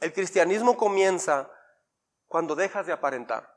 el 0.00 0.12
cristianismo 0.12 0.76
comienza 0.76 1.48
cuando 2.26 2.56
dejas 2.56 2.84
de 2.84 2.92
aparentar. 2.92 3.54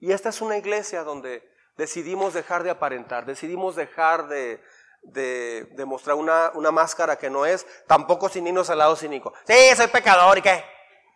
Y 0.00 0.12
esta 0.12 0.30
es 0.30 0.40
una 0.40 0.56
iglesia 0.56 1.04
donde 1.04 1.48
decidimos 1.76 2.34
dejar 2.34 2.62
de 2.62 2.70
aparentar, 2.70 3.26
decidimos 3.26 3.76
dejar 3.76 4.28
de, 4.28 4.62
de, 5.02 5.84
mostrar 5.86 6.16
una, 6.16 6.50
una, 6.54 6.70
máscara 6.70 7.16
que 7.16 7.30
no 7.30 7.46
es, 7.46 7.66
tampoco 7.86 8.28
sin 8.28 8.46
al 8.56 8.78
lado 8.78 8.96
cínico. 8.96 9.32
Sí, 9.46 9.54
soy 9.76 9.86
pecador 9.88 10.38
y 10.38 10.42
qué. 10.42 10.64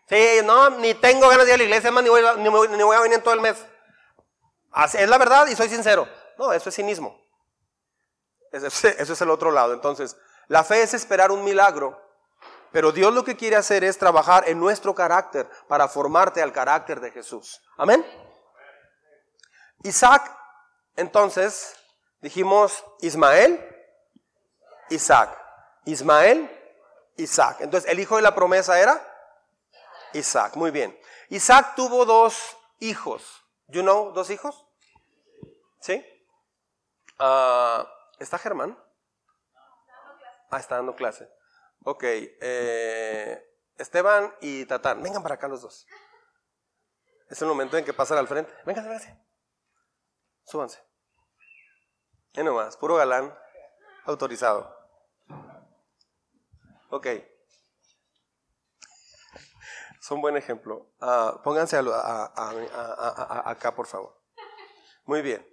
Sí, 0.09 0.41
no, 0.45 0.71
ni 0.71 0.95
tengo 0.95 1.29
ganas 1.29 1.47
de 1.47 1.53
ir 1.53 1.55
a 1.55 1.59
la 1.59 1.65
iglesia, 1.65 1.91
más 1.91 2.05
ni 2.05 2.11
voy, 2.11 2.23
ni, 2.39 2.49
voy, 2.49 2.97
a 2.97 3.01
venir 3.01 3.23
todo 3.23 3.35
el 3.35 3.41
mes. 3.41 3.57
Así, 4.71 4.99
es 4.99 5.09
la 5.09 5.19
verdad 5.19 5.47
y 5.47 5.57
soy 5.57 5.69
sincero. 5.69 6.07
No, 6.39 6.53
eso 6.53 6.69
es 6.69 6.75
cinismo. 6.75 7.23
Eso 8.53 9.13
es 9.13 9.21
el 9.21 9.31
otro 9.31 9.51
lado. 9.51 9.73
Entonces, 9.73 10.17
la 10.47 10.63
fe 10.63 10.83
es 10.83 10.95
esperar 10.95 11.33
un 11.33 11.43
milagro, 11.43 12.01
pero 12.71 12.93
Dios 12.93 13.13
lo 13.13 13.25
que 13.25 13.37
quiere 13.37 13.57
hacer 13.57 13.83
es 13.83 13.99
trabajar 13.99 14.49
en 14.49 14.61
nuestro 14.61 14.95
carácter 14.95 15.49
para 15.67 15.89
formarte 15.89 16.41
al 16.41 16.53
carácter 16.53 17.01
de 17.01 17.11
Jesús. 17.11 17.61
Amén. 17.77 18.07
Isaac, 19.85 20.35
entonces, 20.97 21.77
dijimos 22.23 22.85
Ismael, 23.01 23.61
Isaac. 24.89 25.39
Ismael, 25.85 26.51
Isaac. 27.17 27.59
Entonces, 27.61 27.91
el 27.91 28.01
hijo 28.01 28.17
de 28.17 28.23
la 28.23 28.35
promesa 28.35 28.81
era 28.81 28.99
Isaac. 30.15 30.57
Muy 30.57 30.71
bien. 30.71 30.99
Isaac 31.29 31.75
tuvo 31.77 32.07
dos 32.07 32.57
hijos. 32.81 33.45
You 33.69 33.83
know, 33.83 34.13
dos 34.13 34.31
hijos? 34.31 34.67
¿Sí? 35.81 36.03
Ah, 37.19 37.87
¿Está 38.19 38.39
Germán? 38.39 38.79
Ah, 40.51 40.59
está 40.61 40.77
dando 40.77 40.97
clase. 40.97 41.29
Ok. 41.85 42.05
Eh, 42.05 43.55
Esteban 43.77 44.35
y 44.41 44.65
Tatán. 44.65 45.03
Vengan 45.03 45.23
para 45.23 45.35
acá 45.35 45.47
los 45.47 45.61
dos. 45.61 45.87
Es 47.29 47.43
el 47.43 47.49
momento 47.49 47.77
en 47.77 47.85
que 47.85 47.93
pasan 47.93 48.17
al 48.17 48.29
frente. 48.29 48.51
Vengan, 48.65 48.89
vengan. 48.89 49.24
Súbanse. 50.45 50.83
Y 52.35 52.43
nomás, 52.43 52.77
puro 52.77 52.97
galán 52.97 53.37
autorizado. 54.05 54.75
Ok. 56.91 57.07
Es 60.01 60.11
un 60.11 60.21
buen 60.21 60.37
ejemplo. 60.37 60.91
Ah, 61.01 61.41
pónganse 61.43 61.79
acá, 61.79 63.75
por 63.75 63.87
favor. 63.87 64.21
Muy 65.07 65.23
bien. 65.23 65.47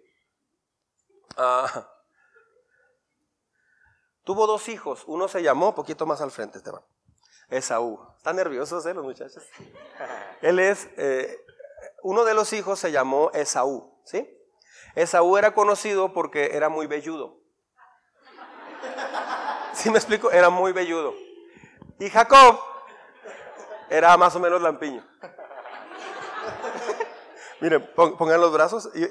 Ah, 1.38 1.90
tuvo 4.24 4.46
dos 4.48 4.68
hijos. 4.68 5.04
Uno 5.08 5.28
se 5.28 5.42
llamó, 5.42 5.74
poquito 5.74 6.06
más 6.06 6.20
al 6.22 6.32
frente, 6.32 6.58
Esteban. 6.58 6.84
Esaú. 7.50 8.00
¿Están 8.18 8.36
nerviosos, 8.36 8.86
eh, 8.86 8.94
los 8.94 9.04
muchachos? 9.04 9.44
Él 10.42 10.60
es, 10.60 10.90
eh, 10.98 11.46
uno 12.04 12.24
de 12.24 12.34
los 12.34 12.52
hijos 12.54 12.80
se 12.80 12.92
llamó 12.92 13.32
Esaú, 13.34 14.02
¿sí? 14.06 14.41
Esaú 14.96 15.38
era 15.38 15.54
conocido 15.54 16.14
porque 16.14 16.56
era 16.56 16.70
muy 16.70 16.88
velludo. 16.88 17.40
¿Sí 19.74 19.90
me 19.90 19.98
explico? 19.98 20.32
Era 20.32 20.50
muy 20.50 20.74
velludo. 20.74 21.14
Y 22.00 22.10
Jacob 22.10 22.60
era 23.90 24.18
más 24.18 24.36
o 24.36 24.40
menos 24.40 24.62
lampiño. 24.62 25.06
Miren, 27.62 27.90
pongan 27.96 28.42
los 28.42 28.52
brazos 28.52 28.90
y 28.94 29.08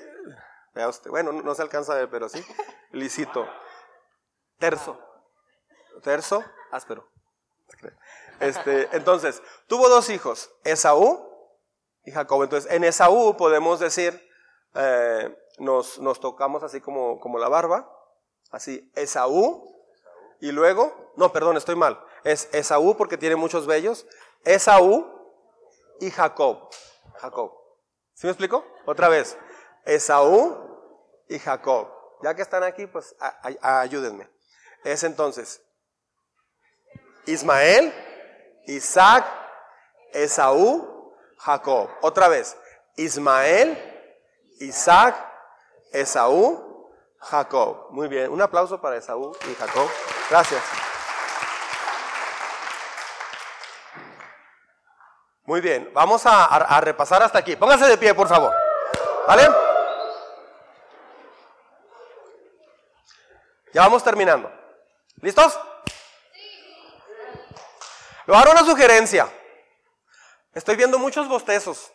vea 0.75 0.89
usted. 0.89 1.11
Bueno, 1.11 1.33
no 1.33 1.55
se 1.55 1.63
alcanza 1.63 1.93
a 1.93 1.97
ver, 1.97 2.11
pero 2.11 2.29
sí. 2.29 2.45
Lisito. 2.91 3.49
Terzo. 4.59 5.01
Terzo, 6.03 6.45
áspero. 6.71 7.09
Este, 8.41 8.89
entonces, 8.97 9.43
tuvo 9.67 9.89
dos 9.89 10.09
hijos, 10.09 10.51
Esaú 10.65 11.29
y 12.05 12.11
Jacob. 12.11 12.43
Entonces, 12.43 12.71
en 12.73 12.85
Esaú 12.85 13.37
podemos 13.37 13.81
decir, 13.81 14.30
eh, 14.75 15.37
nos, 15.59 15.99
nos, 15.99 16.21
tocamos 16.21 16.63
así 16.63 16.81
como, 16.81 17.21
como 17.21 17.39
la 17.39 17.49
barba, 17.49 17.91
así, 18.51 18.91
Esaú, 18.95 19.67
y 20.41 20.53
luego, 20.53 21.13
no, 21.17 21.33
perdón, 21.33 21.57
estoy 21.57 21.77
mal, 21.77 22.03
es 22.25 22.49
Esaú 22.53 22.97
porque 22.97 23.19
tiene 23.19 23.37
muchos 23.37 23.67
bellos, 23.67 24.07
Esaú 24.45 25.07
y 26.01 26.11
Jacob. 26.11 26.71
Jacob. 27.19 27.53
¿Sí 28.15 28.27
me 28.27 28.31
explico? 28.33 28.65
Otra 28.87 29.09
vez. 29.09 29.37
Esaú 29.85 30.57
y 31.29 31.39
Jacob. 31.39 31.89
Ya 32.23 32.35
que 32.35 32.43
están 32.43 32.63
aquí, 32.63 32.87
pues 32.87 33.15
ayúdenme. 33.63 34.29
Es 34.85 35.05
entonces 35.05 35.63
Ismael, 37.27 37.93
Isaac, 38.67 39.27
Esaú, 40.13 41.15
Jacob. 41.39 41.91
Otra 42.03 42.29
vez. 42.29 42.57
Ismael, 42.97 43.79
Isaac, 44.61 45.17
Esaú, 45.91 46.93
Jacob. 47.19 47.89
Muy 47.91 48.09
bien. 48.09 48.31
Un 48.31 48.41
aplauso 48.41 48.81
para 48.81 48.97
Esaú 48.97 49.37
y 49.51 49.55
Jacob. 49.55 49.89
Gracias. 50.31 50.63
Muy 55.45 55.61
bien, 55.61 55.91
vamos 55.93 56.23
a, 56.27 56.81
repasar 56.81 57.23
hasta 57.23 57.39
aquí. 57.39 57.57
Póngase 57.57 57.87
de 57.87 57.99
pie, 57.99 58.15
por 58.15 58.29
favor. 58.29 58.55
¿Vale? 59.27 59.49
Ya 63.73 63.83
vamos 63.83 64.05
terminando. 64.05 64.53
¿Listos? 65.21 65.59
Lo 68.27 68.37
haré 68.37 68.51
una 68.53 68.65
sugerencia. 68.65 69.29
Estoy 70.55 70.77
viendo 70.77 70.99
muchos 70.99 71.27
bostezos. 71.27 71.91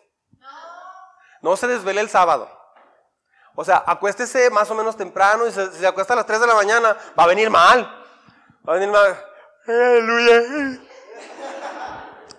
No 1.40 1.56
se 1.56 1.66
desvele 1.66 2.02
el 2.02 2.10
sábado. 2.10 2.55
O 3.56 3.64
sea, 3.64 3.82
acuéstese 3.86 4.50
más 4.50 4.70
o 4.70 4.74
menos 4.74 4.96
temprano 4.96 5.46
y 5.46 5.50
si 5.50 5.66
se 5.78 5.86
acuesta 5.86 6.12
a 6.12 6.16
las 6.16 6.26
3 6.26 6.40
de 6.40 6.46
la 6.46 6.54
mañana, 6.54 6.94
va 7.18 7.24
a 7.24 7.26
venir 7.26 7.48
mal. 7.48 7.82
Va 8.68 8.74
a 8.74 8.76
venir 8.76 8.90
mal. 8.90 9.18
Aleluya. 9.66 10.80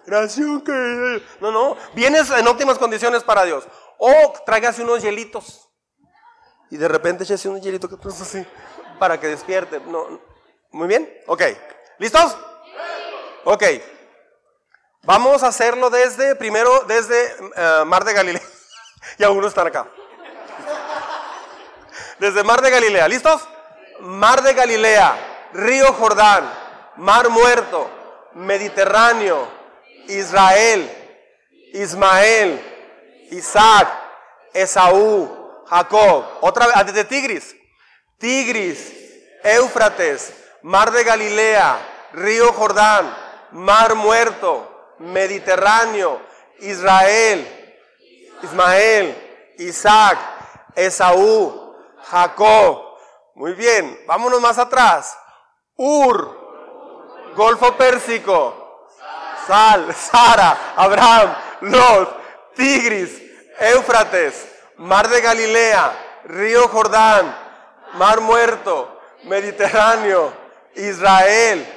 Gracias, 0.06 0.48
que... 0.64 1.24
No, 1.42 1.52
no, 1.52 1.76
vienes 1.94 2.30
en 2.30 2.48
óptimas 2.48 2.78
condiciones 2.78 3.24
para 3.24 3.44
Dios. 3.44 3.68
O 3.98 4.34
tráigase 4.46 4.84
unos 4.84 5.02
hielitos. 5.02 5.68
Y 6.70 6.78
de 6.78 6.88
repente 6.88 7.24
échese 7.24 7.50
un 7.50 7.60
hielito 7.60 7.90
que 7.90 7.96
así, 8.08 8.46
para 9.00 9.20
que 9.20 9.28
despierte. 9.28 9.80
No, 9.80 10.22
Muy 10.72 10.88
bien, 10.88 11.12
ok. 11.26 11.42
¿Listos? 11.98 12.38
Ok. 13.44 13.64
Vamos 15.04 15.42
a 15.42 15.48
hacerlo 15.48 15.90
desde, 15.90 16.36
primero, 16.36 16.82
desde 16.88 17.36
eh, 17.56 17.84
Mar 17.86 18.04
de 18.06 18.14
Galilea. 18.14 18.42
y 19.18 19.24
algunos 19.24 19.50
están 19.50 19.66
acá. 19.66 19.88
Desde 22.20 22.44
Mar 22.44 22.62
de 22.62 22.70
Galilea. 22.70 23.08
¿Listos? 23.08 23.48
Mar 24.00 24.42
de 24.44 24.54
Galilea, 24.54 25.50
Río 25.54 25.94
Jordán, 25.94 26.44
Mar 26.98 27.30
Muerto, 27.30 27.90
Mediterráneo, 28.34 29.48
Israel, 30.08 30.90
Ismael, 31.74 32.62
Isaac, 33.32 33.88
Esaú, 34.54 35.64
Jacob. 35.68 36.26
Otra 36.42 36.68
vez, 36.68 36.94
de 36.94 37.04
Tigris. 37.04 37.56
Tigris, 38.18 38.94
Éufrates, 39.44 40.34
Mar 40.64 40.92
de 40.92 41.04
Galilea, 41.04 41.78
Río 42.14 42.52
Jordán, 42.54 43.16
Mar 43.52 43.96
Muerto, 43.96 44.96
Mediterráneo, 45.00 46.20
Israel, 46.60 47.48
Ismael, 48.42 49.16
Isaac, 49.60 50.18
Esaú, 50.76 51.67
Jacob. 52.10 52.84
Muy 53.36 53.54
bien, 53.54 54.04
vámonos 54.08 54.42
más 54.42 54.58
atrás. 54.58 55.18
Ur, 55.76 57.34
Golfo 57.36 57.76
Pérsico, 57.78 58.88
Sal, 59.46 59.94
Sara, 59.94 60.74
Abraham, 60.76 61.36
Lot, 61.62 62.18
Tigris, 62.56 63.22
Éufrates, 63.60 64.48
Mar 64.78 65.08
de 65.08 65.22
Galilea, 65.22 66.22
Río 66.26 66.68
Jordán, 66.68 67.36
Mar 67.94 68.22
Muerto, 68.22 69.00
Mediterráneo, 69.24 70.34
Israel, 70.76 71.68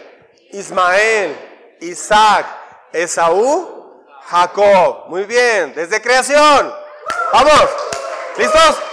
Ismael, 0.52 1.76
Isaac, 1.80 2.46
Esaú, 2.92 4.04
Jacob. 4.28 5.08
Muy 5.08 5.24
bien, 5.24 5.74
desde 5.74 6.00
creación. 6.00 6.74
Vamos, 7.32 7.68
¿listos? 8.36 8.89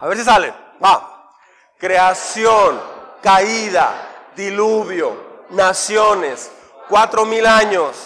A 0.00 0.06
ver 0.06 0.18
si 0.18 0.24
sale. 0.24 0.52
Va. 0.82 1.32
Creación, 1.78 2.80
caída, 3.22 4.30
diluvio, 4.36 5.44
naciones, 5.50 6.50
cuatro 6.88 7.24
mil 7.24 7.46
años. 7.46 7.96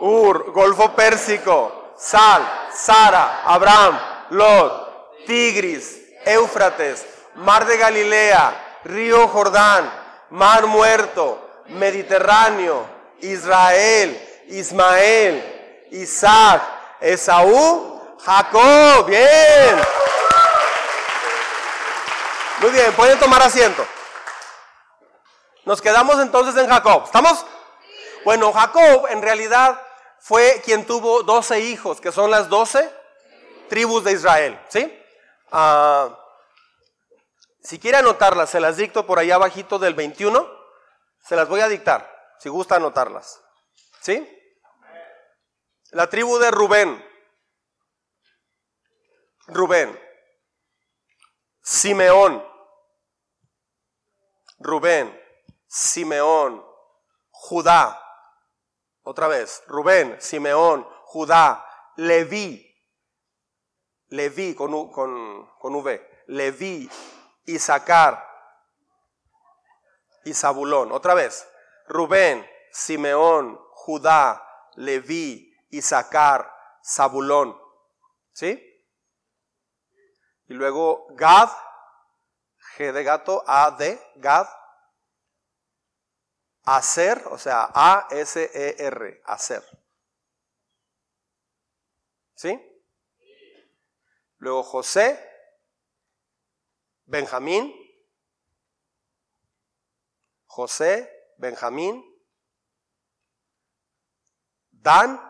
Ur, 0.00 0.52
Golfo 0.52 0.92
Pérsico, 0.94 1.94
Sal, 1.96 2.42
Sara, 2.74 3.42
Abraham, 3.44 3.98
Lot, 4.30 5.24
Tigris, 5.26 5.98
Éufrates, 6.24 7.06
Mar 7.36 7.64
de 7.66 7.76
Galilea, 7.76 8.80
Río 8.84 9.28
Jordán, 9.28 9.90
Mar 10.30 10.66
Muerto, 10.66 11.62
Mediterráneo, 11.68 12.86
Israel, 13.20 14.44
Ismael, 14.48 15.86
Isaac, 15.92 16.62
Esaú, 17.00 18.00
Jacob. 18.24 19.06
Bien. 19.06 20.04
Muy 22.64 22.72
bien, 22.72 22.94
pueden 22.94 23.18
tomar 23.18 23.42
asiento. 23.42 23.86
Nos 25.66 25.82
quedamos 25.82 26.18
entonces 26.18 26.56
en 26.56 26.66
Jacob. 26.66 27.02
¿Estamos? 27.04 27.44
Bueno, 28.24 28.54
Jacob 28.54 29.06
en 29.10 29.20
realidad 29.20 29.78
fue 30.18 30.62
quien 30.64 30.86
tuvo 30.86 31.24
12 31.24 31.60
hijos, 31.60 32.00
que 32.00 32.10
son 32.10 32.30
las 32.30 32.48
12 32.48 32.90
tribus 33.68 34.02
de 34.04 34.12
Israel, 34.12 34.58
¿sí? 34.70 34.98
Ah, 35.52 36.18
si 37.62 37.78
quiere 37.78 37.98
anotarlas, 37.98 38.48
se 38.48 38.60
las 38.60 38.78
dicto 38.78 39.04
por 39.04 39.18
ahí 39.18 39.30
abajito 39.30 39.78
del 39.78 39.92
21, 39.92 40.50
se 41.22 41.36
las 41.36 41.46
voy 41.46 41.60
a 41.60 41.68
dictar, 41.68 42.10
si 42.38 42.48
gusta 42.48 42.76
anotarlas, 42.76 43.42
¿sí? 44.00 44.26
La 45.90 46.08
tribu 46.08 46.38
de 46.38 46.50
Rubén, 46.50 47.06
Rubén, 49.48 50.00
Simeón, 51.60 52.53
Rubén, 54.64 55.14
Simeón, 55.66 56.64
Judá, 57.30 58.00
otra 59.02 59.28
vez, 59.28 59.62
Rubén, 59.66 60.16
Simeón, 60.20 60.88
Judá, 61.02 61.62
Leví, 61.96 62.74
Leví 64.08 64.54
con, 64.54 64.90
con, 64.90 65.74
V, 65.74 66.24
Leví, 66.28 66.90
Isaacar 67.44 68.26
y 70.24 70.32
Zabulón. 70.32 70.92
Otra 70.92 71.12
vez, 71.12 71.46
Rubén, 71.86 72.48
Simeón, 72.72 73.60
Judá, 73.72 74.42
Leví, 74.76 75.54
Isaacar, 75.68 76.50
Zabulón. 76.82 77.54
¿Sí? 78.32 78.62
Y 80.48 80.54
luego 80.54 81.06
Gad, 81.10 81.50
G 82.76 82.92
de 82.92 83.04
gato, 83.04 83.44
A 83.46 83.70
de 83.70 84.00
Gad, 84.16 84.48
Aser, 86.64 87.22
o 87.30 87.38
sea, 87.38 87.70
A-S-E-R, 87.74 89.22
Aser. 89.26 89.62
¿Sí? 92.34 92.60
Luego 94.38 94.62
José, 94.62 95.18
Benjamín, 97.04 97.72
José, 100.46 101.34
Benjamín, 101.38 102.02
Dan 104.70 105.20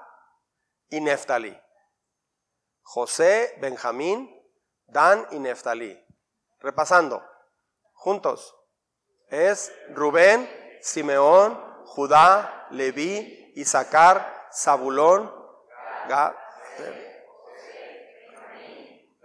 y 0.88 1.00
Neftalí. 1.00 1.56
José, 2.82 3.56
Benjamín, 3.60 4.30
Dan 4.86 5.26
y 5.30 5.38
Neftalí. 5.38 6.00
Repasando, 6.60 7.33
juntos. 8.04 8.54
Es 9.30 9.72
Rubén, 9.94 10.48
Simeón, 10.82 11.58
Judá, 11.86 12.68
Leví, 12.70 13.52
Isaacar, 13.56 14.48
Zabulón, 14.52 15.34
Gad, 16.06 16.34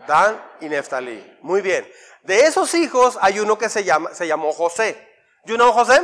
Dan 0.07 0.41
y 0.61 0.69
Neftalí. 0.69 1.37
Muy 1.41 1.61
bien. 1.61 1.85
De 2.23 2.39
esos 2.45 2.73
hijos 2.73 3.17
hay 3.21 3.41
uno 3.41 3.57
que 3.57 3.67
se, 3.67 3.83
llama, 3.83 4.13
se 4.13 4.25
llamó 4.25 4.53
José. 4.53 4.97
¿You 5.43 5.55
know 5.55 5.73
José? 5.73 5.99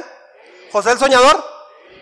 ¿José 0.74 0.92
el 0.92 1.00
soñador? 1.00 1.44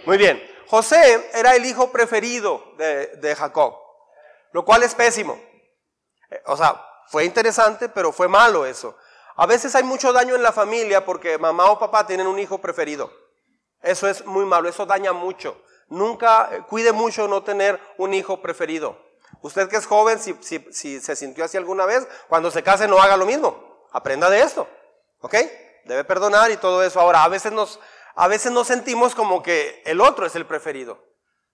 Muy 0.07 0.17
bien. 0.17 0.41
José 0.67 1.30
era 1.36 1.55
el 1.55 1.65
hijo 1.65 1.91
preferido 1.91 2.74
de, 2.78 3.07
de 3.17 3.36
Jacob, 3.36 3.78
lo 4.51 4.65
cual 4.65 4.82
es 4.82 4.95
pésimo. 4.95 5.39
Eh, 6.32 6.41
o 6.47 6.57
sea, 6.57 6.84
fue 7.09 7.26
interesante, 7.26 7.89
pero 7.89 8.11
fue 8.11 8.28
malo 8.28 8.65
eso. 8.65 8.97
A 9.36 9.45
veces 9.45 9.75
hay 9.75 9.84
mucho 9.84 10.13
daño 10.13 10.36
en 10.36 10.43
la 10.43 10.51
familia 10.51 11.05
porque 11.05 11.38
mamá 11.38 11.65
o 11.71 11.79
papá 11.79 12.05
tienen 12.05 12.27
un 12.27 12.39
hijo 12.39 12.59
preferido. 12.59 13.11
Eso 13.81 14.07
es 14.07 14.25
muy 14.25 14.45
malo, 14.45 14.69
eso 14.69 14.86
daña 14.86 15.11
mucho. 15.11 15.61
Nunca, 15.89 16.49
eh, 16.51 16.61
cuide 16.67 16.91
mucho 16.91 17.27
no 17.27 17.43
tener 17.43 17.79
un 17.97 18.13
hijo 18.13 18.41
preferido. 18.41 18.97
Usted 19.41 19.67
que 19.67 19.75
es 19.75 19.86
joven, 19.86 20.19
si, 20.19 20.34
si, 20.71 21.01
se 21.01 21.15
sintió 21.15 21.43
así 21.43 21.57
alguna 21.57 21.86
vez, 21.86 22.07
cuando 22.29 22.49
se 22.49 22.63
case 22.63 22.88
no 22.88 23.01
haga 23.01 23.17
lo 23.17 23.25
mismo. 23.25 23.86
Aprenda 23.91 24.29
de 24.29 24.41
esto. 24.41 24.67
¿Ok? 25.19 25.36
Debe 25.86 26.03
perdonar 26.05 26.49
y 26.51 26.57
todo 26.57 26.84
eso. 26.84 26.99
Ahora, 26.99 27.23
a 27.23 27.27
veces 27.27 27.51
nos, 27.51 27.79
a 28.15 28.27
veces 28.27 28.51
nos 28.51 28.67
sentimos 28.67 29.15
como 29.15 29.43
que 29.43 29.81
el 29.86 29.99
otro 29.99 30.25
es 30.25 30.36
el 30.36 30.45
preferido. 30.45 31.03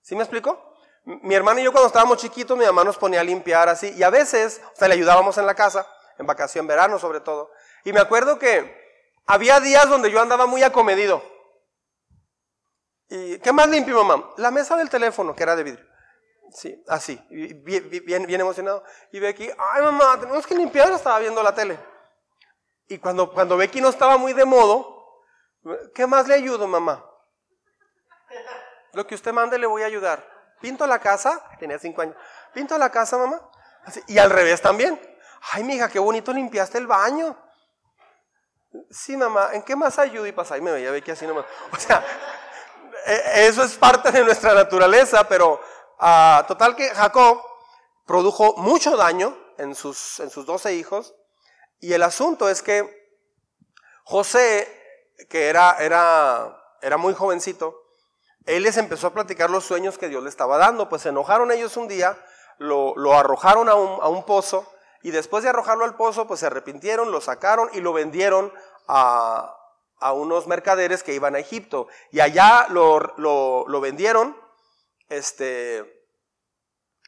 ¿Sí 0.02 0.14
me 0.14 0.22
explico? 0.22 0.74
Mi 1.04 1.34
hermano 1.34 1.60
y 1.60 1.64
yo 1.64 1.72
cuando 1.72 1.88
estábamos 1.88 2.18
chiquitos, 2.18 2.56
mi 2.56 2.64
mamá 2.64 2.84
nos 2.84 2.96
ponía 2.96 3.20
a 3.20 3.24
limpiar 3.24 3.68
así. 3.68 3.92
Y 3.96 4.02
a 4.02 4.10
veces, 4.10 4.60
o 4.72 4.76
sea, 4.76 4.86
le 4.86 4.94
ayudábamos 4.94 5.36
en 5.38 5.46
la 5.46 5.54
casa, 5.54 5.86
en 6.18 6.26
vacación, 6.26 6.66
verano 6.66 6.98
sobre 6.98 7.20
todo. 7.20 7.50
Y 7.84 7.92
me 7.92 8.00
acuerdo 8.00 8.38
que 8.38 8.78
había 9.26 9.60
días 9.60 9.88
donde 9.88 10.10
yo 10.10 10.20
andaba 10.20 10.46
muy 10.46 10.62
acomedido. 10.62 11.22
¿Y 13.08 13.38
qué 13.38 13.52
más 13.52 13.68
limpio, 13.68 14.02
mamá? 14.04 14.30
La 14.36 14.50
mesa 14.50 14.76
del 14.76 14.88
teléfono, 14.88 15.34
que 15.34 15.42
era 15.42 15.56
de 15.56 15.64
vidrio. 15.64 15.86
Sí, 16.52 16.82
así, 16.88 17.20
bien, 17.30 17.88
bien, 17.88 18.40
emocionado. 18.40 18.82
Y 19.12 19.20
Becky, 19.20 19.50
ay 19.56 19.82
mamá, 19.82 20.18
tenemos 20.18 20.46
que 20.46 20.54
limpiar, 20.54 20.90
estaba 20.92 21.18
viendo 21.18 21.42
la 21.42 21.54
tele. 21.54 21.78
Y 22.88 22.98
cuando, 22.98 23.32
cuando 23.32 23.56
Becky 23.56 23.80
no 23.80 23.88
estaba 23.88 24.16
muy 24.16 24.32
de 24.32 24.44
modo, 24.44 25.22
¿qué 25.94 26.06
más 26.06 26.26
le 26.26 26.34
ayudo, 26.34 26.66
mamá? 26.66 27.04
Lo 28.92 29.06
que 29.06 29.14
usted 29.14 29.32
mande 29.32 29.58
le 29.58 29.66
voy 29.66 29.82
a 29.82 29.86
ayudar. 29.86 30.28
Pinto 30.60 30.86
la 30.86 30.98
casa, 30.98 31.42
tenía 31.58 31.78
cinco 31.78 32.02
años. 32.02 32.16
Pinto 32.52 32.76
la 32.78 32.90
casa, 32.90 33.16
mamá. 33.16 33.40
y 34.08 34.18
al 34.18 34.30
revés 34.30 34.60
también. 34.60 35.00
Ay, 35.52 35.62
mija, 35.64 35.88
qué 35.88 35.98
bonito 35.98 36.32
limpiaste 36.32 36.78
el 36.78 36.86
baño. 36.86 37.36
Sí, 38.90 39.16
mamá, 39.16 39.50
¿en 39.52 39.62
qué 39.62 39.74
más 39.74 39.98
ayudo? 39.98 40.26
Y 40.26 40.32
pasa, 40.32 40.56
y 40.56 40.60
me 40.60 40.70
veía 40.70 40.90
Becky 40.90 41.10
así 41.10 41.26
nomás. 41.26 41.44
O 41.72 41.76
sea, 41.76 42.04
e, 43.06 43.46
eso 43.46 43.64
es 43.64 43.76
parte 43.76 44.12
de 44.12 44.24
nuestra 44.24 44.54
naturaleza, 44.54 45.26
pero 45.28 45.60
uh, 46.00 46.46
total 46.46 46.76
que 46.76 46.88
Jacob 46.90 47.42
produjo 48.06 48.54
mucho 48.56 48.96
daño 48.96 49.36
en 49.58 49.74
sus, 49.74 50.20
en 50.20 50.30
sus 50.30 50.46
12 50.46 50.74
hijos. 50.74 51.14
Y 51.80 51.92
el 51.92 52.02
asunto 52.02 52.48
es 52.48 52.62
que 52.62 53.00
José, 54.04 54.68
que 55.28 55.48
era, 55.48 55.76
era, 55.78 56.56
era 56.82 56.96
muy 56.96 57.14
jovencito, 57.14 57.76
él 58.46 58.62
les 58.62 58.76
empezó 58.76 59.08
a 59.08 59.14
platicar 59.14 59.50
los 59.50 59.64
sueños 59.64 59.98
que 59.98 60.08
Dios 60.08 60.22
le 60.22 60.28
estaba 60.28 60.58
dando. 60.58 60.88
Pues 60.88 61.02
se 61.02 61.10
enojaron 61.10 61.52
ellos 61.52 61.76
un 61.76 61.88
día, 61.88 62.18
lo, 62.58 62.94
lo 62.96 63.14
arrojaron 63.14 63.68
a 63.68 63.74
un, 63.74 64.02
a 64.02 64.08
un, 64.08 64.24
pozo 64.24 64.70
y 65.02 65.10
después 65.10 65.42
de 65.42 65.50
arrojarlo 65.50 65.84
al 65.84 65.96
pozo, 65.96 66.26
pues 66.26 66.40
se 66.40 66.46
arrepintieron, 66.46 67.10
lo 67.10 67.20
sacaron 67.20 67.70
y 67.72 67.80
lo 67.80 67.92
vendieron 67.92 68.52
a, 68.86 69.56
a 70.00 70.12
unos 70.12 70.46
mercaderes 70.46 71.02
que 71.02 71.14
iban 71.14 71.36
a 71.36 71.38
Egipto. 71.38 71.86
Y 72.10 72.20
allá 72.20 72.66
lo, 72.70 72.98
lo, 73.16 73.80
vendieron 73.80 74.36
este, 75.08 76.06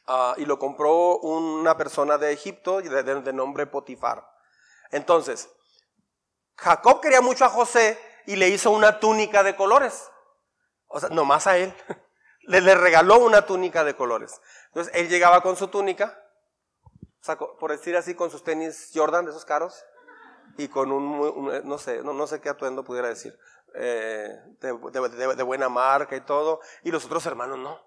uh, 0.09 0.38
y 0.38 0.45
lo 0.45 0.59
compró 0.59 1.18
una 1.18 1.76
persona 1.76 2.18
de 2.18 2.32
Egipto 2.32 2.80
de, 2.80 3.03
de, 3.03 3.32
nombre 3.32 3.66
Potifar. 3.66 4.26
Entonces, 4.90 5.51
Jacob 6.57 7.01
quería 7.01 7.22
mucho 7.22 7.47
a 7.47 7.51
José 7.51 7.99
y 8.26 8.36
le 8.36 8.49
hizo 8.49 8.70
una 8.70 9.01
túnica 9.01 9.43
de 9.43 9.57
colores. 9.57 10.11
O 10.86 11.01
sea, 11.01 11.09
nomás 11.09 11.47
a 11.47 11.57
él. 11.57 11.74
Le, 12.45 12.61
le 12.61 12.74
regaló 12.74 13.18
una 13.18 13.47
túnica 13.47 13.84
de 13.84 13.95
colores. 13.95 14.40
Entonces, 14.66 14.93
él 14.97 15.09
llegaba 15.09 15.43
con 15.43 15.55
su 15.55 15.68
túnica, 15.68 16.20
por 17.59 17.70
decir 17.70 17.97
así, 17.97 18.14
con 18.14 18.31
sus 18.31 18.43
tenis 18.43 18.91
Jordan 18.95 19.25
de 19.25 19.31
esos 19.31 19.45
caros, 19.45 19.85
y 20.57 20.68
con 20.68 20.93
un, 20.93 21.62
no 21.64 21.79
sé, 21.79 22.03
no, 22.03 22.12
no, 22.12 22.27
sé 22.27 22.41
qué 22.41 22.49
atuendo 22.49 22.85
pudiera 22.85 23.09
decir, 23.09 23.39
eh, 23.75 24.29
de, 24.61 25.43
buena 25.43 25.68
marca 25.68 26.16
y 26.16 26.20
todo, 26.20 26.61
y 26.83 26.91
los 26.91 27.05
otros 27.05 27.25
hermanos 27.27 27.59
no. 27.59 27.81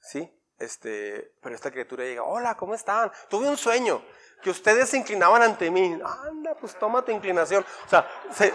¿Sí? 0.00 0.38
Este, 0.58 1.34
pero 1.40 1.54
esta 1.54 1.70
criatura 1.70 2.04
llega, 2.04 2.22
hola, 2.22 2.56
¿cómo 2.56 2.74
están? 2.74 3.10
Tuve 3.28 3.48
un 3.48 3.56
sueño, 3.56 4.02
que 4.42 4.50
ustedes 4.50 4.90
se 4.90 4.96
inclinaban 4.96 5.42
ante 5.42 5.70
mí. 5.70 5.98
Anda, 6.04 6.54
pues 6.56 6.78
toma 6.78 7.02
tu 7.04 7.12
inclinación. 7.12 7.64
O 7.86 7.88
sea, 7.88 8.08
se, 8.32 8.52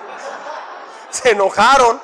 se 1.09 1.31
enojaron, 1.31 1.99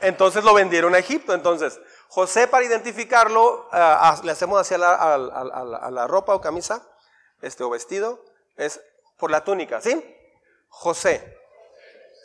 entonces 0.00 0.44
lo 0.44 0.52
vendieron 0.54 0.94
a 0.94 0.98
Egipto. 0.98 1.32
Entonces, 1.32 1.80
José 2.12 2.46
para 2.46 2.62
identificarlo, 2.62 3.70
uh, 3.72 4.22
le 4.22 4.32
hacemos 4.32 4.60
hacia 4.60 4.76
la, 4.76 4.92
a, 4.96 5.90
la 5.90 6.06
ropa 6.06 6.34
o 6.34 6.42
camisa, 6.42 6.86
este, 7.40 7.64
o 7.64 7.70
vestido, 7.70 8.22
es 8.54 8.82
por 9.16 9.30
la 9.30 9.42
túnica, 9.42 9.80
¿sí? 9.80 10.14
José. 10.68 11.38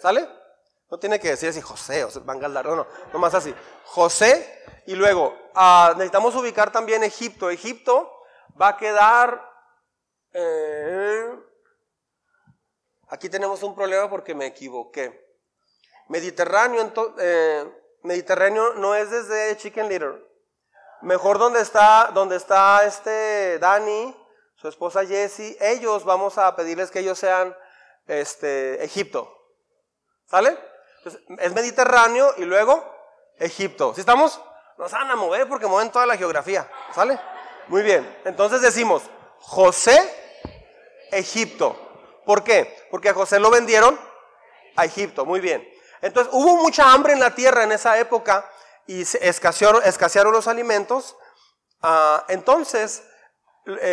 ¿Sale? 0.02 0.28
No 0.92 1.00
tiene 1.00 1.22
que 1.22 1.30
decir 1.30 1.48
así 1.48 1.62
José 1.62 2.04
o 2.04 2.10
Van 2.26 2.38
no, 2.38 2.50
no, 2.76 2.88
no 3.14 3.20
más 3.20 3.34
así. 3.34 3.56
José 3.86 4.62
y 4.88 4.96
luego 4.96 5.34
ah, 5.56 5.94
necesitamos 5.96 6.36
ubicar 6.36 6.70
también 6.70 7.02
Egipto. 7.06 7.50
Egipto 7.50 8.12
va 8.62 8.70
a 8.70 8.78
quedar... 8.78 9.42
Eh, 10.34 11.34
aquí 13.08 13.30
tenemos 13.30 13.64
un 13.64 13.74
problema 13.74 14.10
porque 14.10 14.36
me 14.36 14.48
equivoqué. 14.48 15.34
Mediterráneo, 16.10 16.92
eh, 17.20 17.87
Mediterráneo 18.08 18.74
no 18.76 18.96
es 18.96 19.12
desde 19.12 19.56
Chicken 19.58 19.90
Little. 19.90 20.26
Mejor 21.02 21.38
donde 21.38 21.62
está, 21.62 22.10
donde 22.14 22.38
está 22.38 22.86
este 22.86 23.60
Dani, 23.60 24.16
su 24.56 24.68
esposa 24.68 25.06
Jessie, 25.06 25.56
ellos 25.60 26.04
vamos 26.04 26.38
a 26.38 26.56
pedirles 26.56 26.90
que 26.90 27.00
ellos 27.00 27.20
sean 27.20 27.56
este, 28.08 28.84
Egipto. 28.84 29.32
¿Sale? 30.26 30.58
es 31.40 31.54
Mediterráneo 31.54 32.34
y 32.38 32.44
luego 32.44 32.84
Egipto. 33.38 33.94
¿Sí 33.94 34.02
estamos? 34.02 34.42
Nos 34.78 34.92
van 34.92 35.10
a 35.10 35.16
mover 35.16 35.48
porque 35.48 35.68
mueven 35.68 35.92
toda 35.92 36.06
la 36.06 36.18
geografía. 36.18 36.70
¿Sale? 36.94 37.20
Muy 37.68 37.82
bien. 37.82 38.20
Entonces 38.26 38.62
decimos, 38.62 39.04
José, 39.40 39.98
Egipto. 41.12 41.78
¿Por 42.26 42.44
qué? 42.44 42.88
Porque 42.92 43.10
a 43.10 43.14
José 43.14 43.40
lo 43.40 43.50
vendieron 43.50 43.98
a 44.76 44.86
Egipto. 44.86 45.26
Muy 45.26 45.40
bien. 45.40 45.68
Entonces 46.02 46.34
hubo 46.34 46.58
mucha 46.58 46.92
hambre 46.92 47.14
en 47.14 47.20
la 47.20 47.34
tierra 47.34 47.64
en 47.64 47.72
esa 47.72 47.98
época 47.98 48.50
y 48.86 49.02
escasearon, 49.02 50.32
los 50.32 50.48
alimentos. 50.48 51.16
Ah, 51.82 52.26
entonces, 52.30 53.04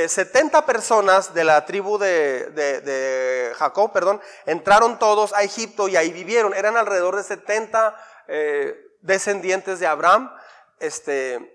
70 0.07 0.59
eh, 0.59 0.63
personas 0.63 1.35
de 1.35 1.45
la 1.45 1.67
tribu 1.67 1.99
de, 1.99 3.53
Jacob, 3.57 3.93
perdón, 3.93 4.21
entraron 4.47 4.99
todos 4.99 5.33
a 5.33 5.43
Egipto 5.43 5.89
y 5.89 5.97
ahí 5.97 6.13
vivieron. 6.13 6.55
Eran 6.55 6.77
alrededor 6.77 7.17
de 7.17 7.25
70 7.25 7.97
eh, 8.29 8.75
descendientes 9.01 9.81
de 9.81 9.87
Abraham. 9.87 10.33
Este, 10.79 11.55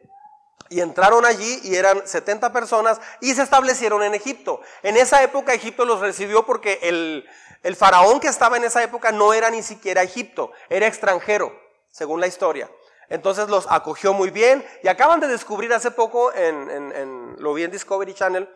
y 0.69 0.81
entraron 0.81 1.25
allí 1.25 1.59
y 1.63 1.75
eran 1.75 2.07
70 2.07 2.53
personas 2.53 3.01
y 3.21 3.33
se 3.33 3.41
establecieron 3.41 4.03
en 4.03 4.13
Egipto. 4.13 4.61
En 4.83 4.97
esa 4.97 5.23
época 5.23 5.53
Egipto 5.53 5.83
los 5.83 5.99
recibió 5.99 6.45
porque 6.45 6.79
el, 6.83 7.27
el 7.63 7.75
faraón 7.75 8.19
que 8.19 8.27
estaba 8.27 8.57
en 8.57 8.63
esa 8.63 8.81
época 8.83 9.11
no 9.11 9.33
era 9.33 9.49
ni 9.49 9.63
siquiera 9.63 10.03
Egipto, 10.03 10.51
era 10.69 10.87
extranjero, 10.87 11.53
según 11.91 12.21
la 12.21 12.27
historia. 12.27 12.69
Entonces 13.09 13.49
los 13.49 13.65
acogió 13.69 14.13
muy 14.13 14.29
bien 14.29 14.65
y 14.83 14.87
acaban 14.87 15.19
de 15.19 15.27
descubrir 15.27 15.73
hace 15.73 15.91
poco, 15.91 16.31
en, 16.33 17.35
lo 17.39 17.53
vi 17.53 17.63
en 17.63 17.71
Discovery 17.71 18.13
Channel, 18.13 18.47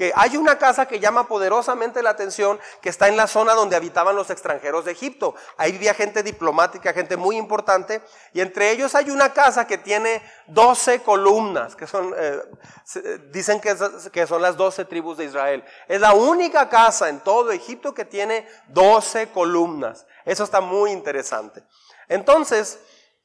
que 0.00 0.14
hay 0.16 0.38
una 0.38 0.56
casa 0.56 0.88
que 0.88 0.98
llama 0.98 1.28
poderosamente 1.28 2.02
la 2.02 2.08
atención, 2.08 2.58
que 2.80 2.88
está 2.88 3.08
en 3.08 3.18
la 3.18 3.26
zona 3.26 3.52
donde 3.52 3.76
habitaban 3.76 4.16
los 4.16 4.30
extranjeros 4.30 4.86
de 4.86 4.92
Egipto. 4.92 5.34
Ahí 5.58 5.72
vivía 5.72 5.92
gente 5.92 6.22
diplomática, 6.22 6.94
gente 6.94 7.18
muy 7.18 7.36
importante, 7.36 8.00
y 8.32 8.40
entre 8.40 8.70
ellos 8.70 8.94
hay 8.94 9.10
una 9.10 9.34
casa 9.34 9.66
que 9.66 9.76
tiene 9.76 10.22
12 10.46 11.02
columnas, 11.02 11.76
que 11.76 11.86
son, 11.86 12.14
eh, 12.16 12.40
dicen 13.30 13.60
que, 13.60 13.76
que 14.10 14.26
son 14.26 14.40
las 14.40 14.56
12 14.56 14.86
tribus 14.86 15.18
de 15.18 15.26
Israel. 15.26 15.62
Es 15.86 16.00
la 16.00 16.14
única 16.14 16.70
casa 16.70 17.10
en 17.10 17.20
todo 17.20 17.50
Egipto 17.50 17.92
que 17.92 18.06
tiene 18.06 18.48
12 18.68 19.28
columnas. 19.32 20.06
Eso 20.24 20.44
está 20.44 20.62
muy 20.62 20.92
interesante. 20.92 21.62
Entonces, 22.08 22.78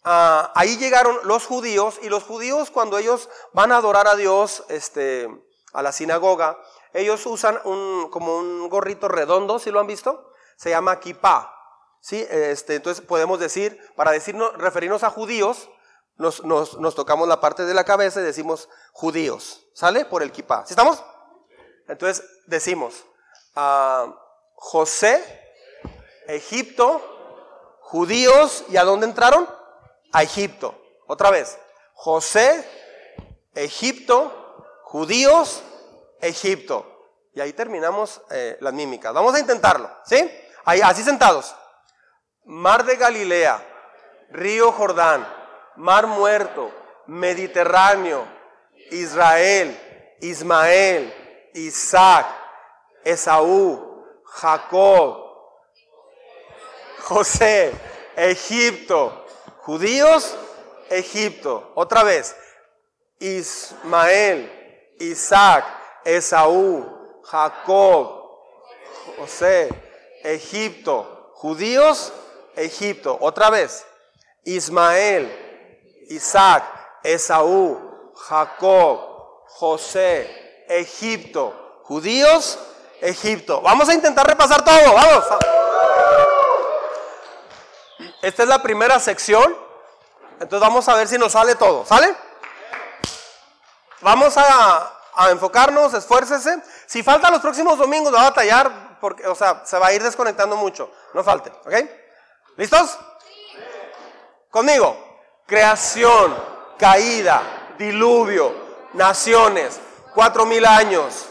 Ah, 0.07 0.51
ahí 0.53 0.77
llegaron 0.77 1.17
los 1.23 1.47
judíos 1.47 1.97
y 2.03 2.09
los 2.09 2.21
judíos 2.21 2.69
cuando 2.69 2.99
ellos 2.99 3.27
van 3.53 3.71
a 3.71 3.77
adorar 3.77 4.07
a 4.07 4.15
Dios 4.15 4.63
este, 4.69 5.27
a 5.75 5.81
la 5.81 5.91
sinagoga, 5.91 6.57
ellos 6.93 7.25
usan 7.25 7.59
un, 7.65 8.09
como 8.09 8.37
un 8.37 8.69
gorrito 8.69 9.07
redondo, 9.07 9.59
¿sí 9.59 9.71
lo 9.71 9.79
han 9.79 9.87
visto? 9.87 10.31
Se 10.55 10.69
llama 10.69 10.99
kippah. 10.99 11.53
¿sí? 11.99 12.25
Este, 12.29 12.75
entonces 12.75 13.05
podemos 13.05 13.39
decir, 13.39 13.79
para 13.95 14.11
decirnos, 14.11 14.53
referirnos 14.57 15.03
a 15.03 15.09
judíos, 15.09 15.69
nos, 16.17 16.43
nos, 16.43 16.95
tocamos 16.95 17.27
la 17.27 17.41
parte 17.41 17.65
de 17.65 17.73
la 17.73 17.83
cabeza 17.83 18.21
y 18.21 18.23
decimos 18.23 18.69
judíos. 18.93 19.67
¿Sale? 19.73 20.05
Por 20.05 20.23
el 20.23 20.31
kippah. 20.31 20.65
¿Sí 20.65 20.71
estamos? 20.73 21.03
Entonces 21.87 22.25
decimos, 22.47 23.05
ah, 23.55 24.15
José, 24.55 25.21
Egipto, 26.27 27.01
judíos, 27.81 28.63
¿y 28.69 28.77
a 28.77 28.85
dónde 28.85 29.07
entraron? 29.07 29.47
a 30.15 30.23
Egipto. 30.23 30.73
Otra 31.07 31.29
vez, 31.29 31.59
José, 31.93 32.65
Egipto, 33.53 34.44
judíos, 34.95 35.61
Egipto. 36.21 36.85
Y 37.33 37.41
ahí 37.41 37.51
terminamos 37.51 38.21
eh, 38.31 38.55
las 38.61 38.71
mímicas. 38.71 39.13
Vamos 39.13 39.35
a 39.35 39.41
intentarlo, 39.41 39.91
¿sí? 40.05 40.31
Ahí, 40.63 40.79
así 40.79 41.03
sentados. 41.03 41.53
Mar 42.45 42.85
de 42.85 42.95
Galilea, 42.95 43.61
río 44.29 44.71
Jordán, 44.71 45.27
mar 45.75 46.07
muerto, 46.07 46.71
Mediterráneo, 47.07 48.25
Israel, 48.91 49.77
Ismael, 50.21 51.13
Isaac, 51.55 52.27
Esaú, 53.03 54.01
Jacob, 54.23 55.25
José, 57.01 57.73
Egipto, 58.15 59.25
Judíos, 59.57 60.37
Egipto. 60.89 61.73
Otra 61.75 62.03
vez. 62.03 62.33
Ismael, 63.19 64.64
Isaac, 64.99 65.65
Esaú, 66.03 67.21
Jacob, 67.23 68.25
José, 69.17 69.69
Egipto. 70.23 71.31
Judíos, 71.33 72.13
Egipto. 72.55 73.17
Otra 73.19 73.49
vez. 73.49 73.85
Ismael, 74.43 76.05
Isaac, 76.09 76.63
Esaú, 77.03 78.13
Jacob, 78.15 78.99
José, 79.47 80.63
Egipto. 80.67 81.81
Judíos, 81.83 82.59
Egipto. 83.01 83.61
Vamos 83.61 83.89
a 83.89 83.93
intentar 83.93 84.25
repasar 84.27 84.63
todo. 84.63 84.93
Vamos. 84.93 85.25
Esta 88.21 88.43
es 88.43 88.49
la 88.49 88.61
primera 88.61 88.99
sección. 88.99 89.55
Entonces 90.39 90.59
vamos 90.59 90.87
a 90.89 90.95
ver 90.95 91.07
si 91.07 91.17
nos 91.17 91.31
sale 91.31 91.55
todo. 91.55 91.85
¿Sale? 91.85 92.15
Vamos 94.05 94.37
a, 94.37 95.31
enfocarnos, 95.31 95.91
esfuércese. 95.95 96.61
Si 96.85 97.01
falta 97.01 97.31
los 97.31 97.41
próximos 97.41 97.75
domingos, 97.79 98.13
va 98.13 98.19
a 98.19 98.29
batallar, 98.29 98.99
porque, 99.01 99.25
o 99.25 99.33
sea, 99.33 99.63
se 99.65 99.79
va 99.79 99.87
a 99.87 99.93
ir 99.93 100.03
desconectando 100.03 100.55
mucho. 100.55 100.91
No 101.15 101.23
falte, 101.23 101.49
¿ok? 101.49 101.73
¿Listos? 102.55 102.99
Conmigo. 104.51 104.95
Creación, 105.47 106.35
caída, 106.77 107.41
diluvio, 107.79 108.53
naciones, 108.93 109.79
cuatro 110.13 110.45
mil 110.45 110.67
años, 110.67 111.25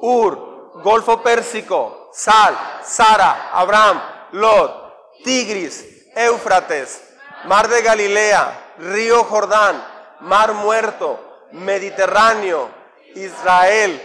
Ur, 0.00 0.70
Golfo 0.84 1.24
Pérsico, 1.24 2.10
Sal, 2.12 2.56
Sara, 2.84 3.50
Abraham, 3.52 4.00
Lot, 4.32 5.18
Tigris, 5.24 5.84
Éufrates, 6.14 7.02
Mar 7.46 7.66
de 7.66 7.82
Galilea, 7.82 8.74
Río 8.78 9.24
Jordán, 9.24 9.84
Mar 10.20 10.52
Muerto, 10.52 11.29
Mediterráneo, 11.52 12.70
Israel, 13.14 14.00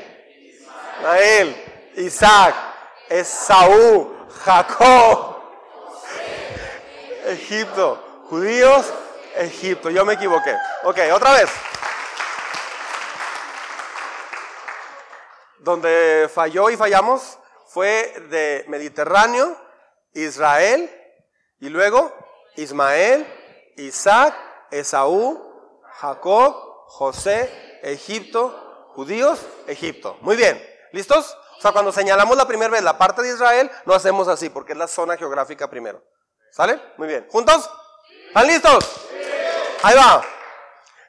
Israel, 0.97 1.63
Isaac, 1.97 2.55
Esaú, 3.09 4.15
Jacob, 4.43 5.35
Egipto, 7.27 8.23
judíos, 8.29 8.91
Egipto. 9.35 9.89
Yo 9.89 10.05
me 10.05 10.13
equivoqué. 10.13 10.55
Ok, 10.83 10.99
otra 11.13 11.33
vez. 11.33 11.49
Donde 15.59 16.29
falló 16.33 16.69
y 16.69 16.77
fallamos 16.77 17.39
fue 17.67 18.13
de 18.29 18.63
Mediterráneo, 18.67 19.57
Israel, 20.13 20.89
y 21.59 21.69
luego 21.69 22.13
Ismael, 22.55 23.25
Isaac, 23.77 24.35
Esaú, 24.71 25.81
Jacob, 25.99 26.74
José, 26.87 27.79
Egipto, 27.83 28.89
judíos, 28.93 29.39
Egipto. 29.67 30.17
Muy 30.21 30.35
bien, 30.35 30.61
¿listos? 30.91 31.37
O 31.57 31.61
sea, 31.61 31.71
cuando 31.71 31.91
señalamos 31.91 32.37
la 32.37 32.47
primera 32.47 32.71
vez 32.71 32.83
la 32.83 32.97
parte 32.97 33.21
de 33.21 33.29
Israel, 33.29 33.69
lo 33.85 33.95
hacemos 33.95 34.27
así, 34.27 34.49
porque 34.49 34.73
es 34.73 34.77
la 34.77 34.87
zona 34.87 35.17
geográfica 35.17 35.69
primero. 35.69 36.03
¿Sale? 36.51 36.79
Muy 36.97 37.07
bien. 37.07 37.27
¿Juntos? 37.29 37.69
¿Están 38.27 38.47
listos? 38.47 38.85
Ahí 39.83 39.95
va. 39.95 40.21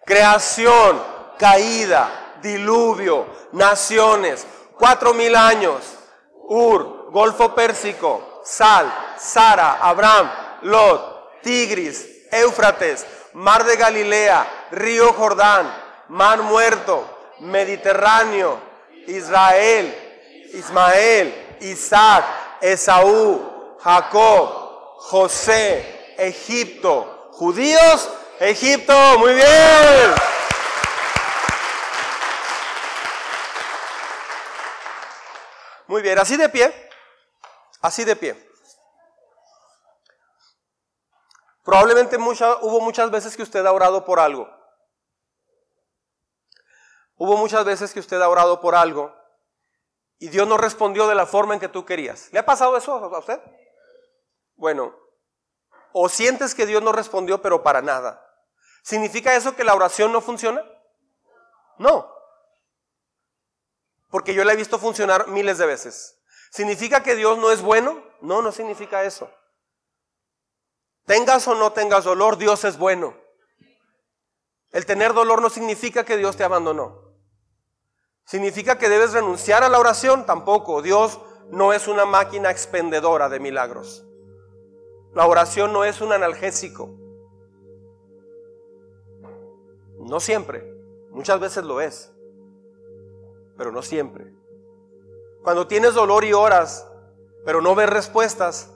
Creación, 0.04 1.02
caída, 1.38 2.36
diluvio, 2.42 3.26
naciones, 3.52 4.46
cuatro 4.78 5.14
mil 5.14 5.34
años, 5.34 5.82
Ur, 6.48 7.10
Golfo 7.10 7.54
Pérsico, 7.54 8.42
Sal, 8.44 8.92
Sara, 9.18 9.78
Abraham, 9.80 10.30
Lot, 10.62 11.42
Tigris, 11.42 12.26
Éufrates, 12.30 13.06
Mar 13.36 13.64
de 13.66 13.76
Galilea, 13.76 14.66
Río 14.70 15.12
Jordán, 15.12 15.70
Mar 16.08 16.40
Muerto, 16.40 17.34
Mediterráneo, 17.40 18.58
Israel, 19.06 19.94
Ismael, 20.54 21.58
Isaac, 21.60 22.24
Esaú, 22.62 23.76
Jacob, 23.78 24.96
José, 25.00 26.14
Egipto, 26.16 27.28
judíos, 27.32 28.08
Egipto, 28.40 29.18
muy 29.18 29.34
bien. 29.34 30.14
Muy 35.88 36.00
bien, 36.00 36.18
así 36.18 36.38
de 36.38 36.48
pie, 36.48 36.90
así 37.82 38.02
de 38.02 38.16
pie. 38.16 38.45
Probablemente 41.66 42.16
hubo 42.16 42.80
muchas 42.80 43.10
veces 43.10 43.36
que 43.36 43.42
usted 43.42 43.66
ha 43.66 43.72
orado 43.72 44.04
por 44.04 44.20
algo. 44.20 44.48
Hubo 47.16 47.36
muchas 47.36 47.64
veces 47.64 47.92
que 47.92 47.98
usted 47.98 48.22
ha 48.22 48.28
orado 48.28 48.60
por 48.60 48.76
algo 48.76 49.12
y 50.18 50.28
Dios 50.28 50.46
no 50.46 50.58
respondió 50.58 51.08
de 51.08 51.16
la 51.16 51.26
forma 51.26 51.54
en 51.54 51.60
que 51.60 51.68
tú 51.68 51.84
querías. 51.84 52.32
¿Le 52.32 52.38
ha 52.38 52.46
pasado 52.46 52.76
eso 52.76 52.94
a 52.94 53.18
usted? 53.18 53.40
Bueno, 54.54 54.94
o 55.92 56.08
sientes 56.08 56.54
que 56.54 56.66
Dios 56.66 56.84
no 56.84 56.92
respondió 56.92 57.42
pero 57.42 57.64
para 57.64 57.82
nada. 57.82 58.24
¿Significa 58.84 59.34
eso 59.34 59.56
que 59.56 59.64
la 59.64 59.74
oración 59.74 60.12
no 60.12 60.20
funciona? 60.20 60.64
No. 61.78 62.08
Porque 64.08 64.34
yo 64.34 64.44
la 64.44 64.52
he 64.52 64.56
visto 64.56 64.78
funcionar 64.78 65.26
miles 65.26 65.58
de 65.58 65.66
veces. 65.66 66.22
¿Significa 66.52 67.02
que 67.02 67.16
Dios 67.16 67.38
no 67.38 67.50
es 67.50 67.60
bueno? 67.60 68.04
No, 68.20 68.40
no 68.40 68.52
significa 68.52 69.02
eso. 69.02 69.28
Tengas 71.06 71.46
o 71.46 71.54
no 71.54 71.72
tengas 71.72 72.04
dolor, 72.04 72.36
Dios 72.36 72.64
es 72.64 72.76
bueno. 72.76 73.14
El 74.72 74.84
tener 74.84 75.14
dolor 75.14 75.40
no 75.40 75.48
significa 75.48 76.04
que 76.04 76.16
Dios 76.16 76.36
te 76.36 76.44
abandonó. 76.44 77.06
¿Significa 78.24 78.76
que 78.76 78.88
debes 78.88 79.12
renunciar 79.12 79.62
a 79.62 79.68
la 79.68 79.78
oración? 79.78 80.26
Tampoco. 80.26 80.82
Dios 80.82 81.20
no 81.50 81.72
es 81.72 81.86
una 81.86 82.04
máquina 82.04 82.50
expendedora 82.50 83.28
de 83.28 83.38
milagros. 83.38 84.04
La 85.14 85.26
oración 85.26 85.72
no 85.72 85.84
es 85.84 86.00
un 86.00 86.12
analgésico. 86.12 86.90
No 90.00 90.18
siempre. 90.18 90.68
Muchas 91.10 91.38
veces 91.38 91.64
lo 91.64 91.80
es. 91.80 92.12
Pero 93.56 93.70
no 93.70 93.80
siempre. 93.80 94.34
Cuando 95.44 95.68
tienes 95.68 95.94
dolor 95.94 96.24
y 96.24 96.32
oras, 96.32 96.84
pero 97.44 97.62
no 97.62 97.76
ves 97.76 97.88
respuestas, 97.88 98.75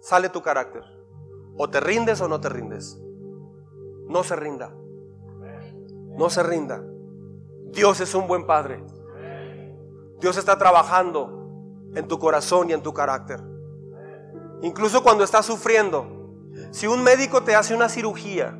sale 0.00 0.28
tu 0.28 0.42
carácter. 0.42 0.82
O 1.56 1.68
te 1.68 1.80
rindes 1.80 2.20
o 2.20 2.28
no 2.28 2.40
te 2.40 2.48
rindes. 2.48 2.98
No 4.06 4.24
se 4.24 4.36
rinda. 4.36 4.74
No 6.16 6.30
se 6.30 6.42
rinda. 6.42 6.82
Dios 7.72 8.00
es 8.00 8.14
un 8.14 8.26
buen 8.26 8.46
padre. 8.46 8.84
Dios 10.20 10.36
está 10.36 10.58
trabajando 10.58 11.40
en 11.94 12.06
tu 12.08 12.18
corazón 12.18 12.70
y 12.70 12.72
en 12.72 12.82
tu 12.82 12.92
carácter. 12.92 13.40
Incluso 14.62 15.02
cuando 15.02 15.24
estás 15.24 15.46
sufriendo. 15.46 16.06
Si 16.72 16.86
un 16.86 17.02
médico 17.02 17.42
te 17.42 17.54
hace 17.54 17.74
una 17.74 17.88
cirugía 17.88 18.58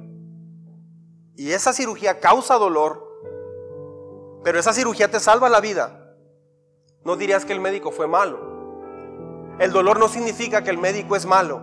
y 1.37 1.53
esa 1.53 1.73
cirugía 1.73 2.21
causa 2.21 2.55
dolor, 2.57 3.07
pero 4.43 4.59
esa 4.59 4.73
cirugía 4.73 5.11
te 5.11 5.21
salva 5.21 5.49
la 5.49 5.61
vida, 5.61 6.15
no 7.05 7.17
dirías 7.17 7.45
que 7.45 7.53
el 7.53 7.61
médico 7.61 7.91
fue 7.91 8.07
malo. 8.07 8.50
El 9.61 9.73
dolor 9.73 9.99
no 9.99 10.09
significa 10.09 10.65
que 10.65 10.71
el 10.71 10.79
médico 10.79 11.17
es 11.17 11.27
malo. 11.27 11.61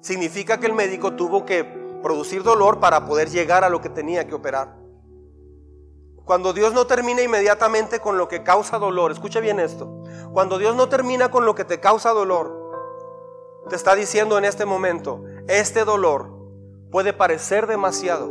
Significa 0.00 0.58
que 0.58 0.64
el 0.64 0.72
médico 0.72 1.12
tuvo 1.12 1.44
que 1.44 1.62
producir 2.02 2.42
dolor 2.42 2.80
para 2.80 3.04
poder 3.04 3.28
llegar 3.28 3.64
a 3.64 3.68
lo 3.68 3.82
que 3.82 3.90
tenía 3.90 4.26
que 4.26 4.34
operar. 4.34 4.78
Cuando 6.24 6.54
Dios 6.54 6.72
no 6.72 6.86
termina 6.86 7.20
inmediatamente 7.20 8.00
con 8.00 8.16
lo 8.16 8.28
que 8.28 8.42
causa 8.42 8.78
dolor, 8.78 9.12
escucha 9.12 9.40
bien 9.40 9.60
esto, 9.60 10.04
cuando 10.32 10.56
Dios 10.56 10.74
no 10.74 10.88
termina 10.88 11.30
con 11.30 11.44
lo 11.44 11.54
que 11.54 11.66
te 11.66 11.80
causa 11.80 12.12
dolor, 12.12 12.72
te 13.68 13.76
está 13.76 13.94
diciendo 13.94 14.38
en 14.38 14.46
este 14.46 14.64
momento, 14.64 15.22
este 15.48 15.84
dolor 15.84 16.30
puede 16.90 17.12
parecer 17.12 17.66
demasiado, 17.66 18.30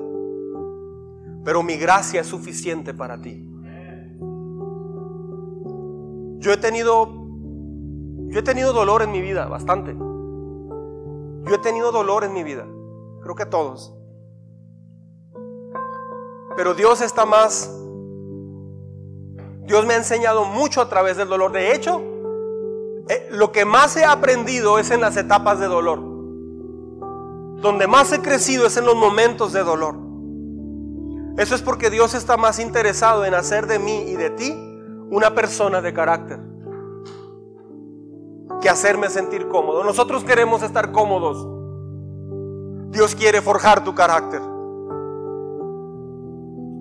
pero 1.45 1.61
mi 1.61 1.77
gracia 1.77 2.21
es 2.21 2.27
suficiente 2.27 2.95
para 2.95 3.21
ti. 3.21 3.47
Yo 6.39 6.51
he 6.51 6.57
tenido 6.57 7.26
yo 8.27 8.39
he 8.39 8.43
tenido 8.43 8.73
dolor 8.73 9.01
en 9.01 9.11
mi 9.11 9.21
vida, 9.21 9.45
bastante. 9.47 9.93
Yo 9.93 11.55
he 11.55 11.59
tenido 11.59 11.91
dolor 11.91 12.23
en 12.23 12.33
mi 12.33 12.43
vida, 12.43 12.65
creo 13.21 13.35
que 13.35 13.45
todos. 13.45 13.93
Pero 16.55 16.73
Dios 16.73 17.01
está 17.01 17.25
más 17.25 17.71
Dios 19.67 19.85
me 19.85 19.93
ha 19.93 19.97
enseñado 19.97 20.45
mucho 20.45 20.81
a 20.81 20.87
través 20.87 21.17
del 21.17 21.27
dolor. 21.27 21.51
De 21.51 21.75
hecho, 21.75 22.01
eh, 23.09 23.27
lo 23.31 23.51
que 23.51 23.65
más 23.65 23.97
he 23.97 24.05
aprendido 24.05 24.79
es 24.79 24.91
en 24.91 25.01
las 25.01 25.17
etapas 25.17 25.59
de 25.59 25.67
dolor. 25.67 25.99
Donde 27.61 27.85
más 27.85 28.13
he 28.13 28.21
crecido 28.21 28.65
es 28.65 28.77
en 28.77 28.85
los 28.85 28.95
momentos 28.95 29.51
de 29.51 29.63
dolor. 29.63 29.95
Eso 31.37 31.53
es 31.53 31.61
porque 31.61 31.89
Dios 31.89 32.13
está 32.13 32.37
más 32.37 32.59
interesado 32.59 33.25
en 33.25 33.33
hacer 33.33 33.67
de 33.67 33.77
mí 33.77 34.05
y 34.07 34.15
de 34.15 34.29
ti 34.29 34.57
una 35.09 35.35
persona 35.35 35.81
de 35.81 35.93
carácter 35.93 36.39
que 38.61 38.69
hacerme 38.69 39.09
sentir 39.09 39.47
cómodo. 39.47 39.83
Nosotros 39.83 40.23
queremos 40.23 40.63
estar 40.63 40.91
cómodos. 40.91 41.47
Dios 42.91 43.15
quiere 43.15 43.41
forjar 43.41 43.83
tu 43.83 43.93
carácter. 43.93 44.41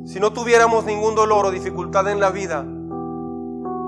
Si 0.06 0.20
no 0.20 0.32
tuviéramos 0.32 0.84
ningún 0.84 1.14
dolor 1.14 1.46
o 1.46 1.50
dificultad 1.50 2.08
en 2.08 2.20
la 2.20 2.30
vida, 2.30 2.64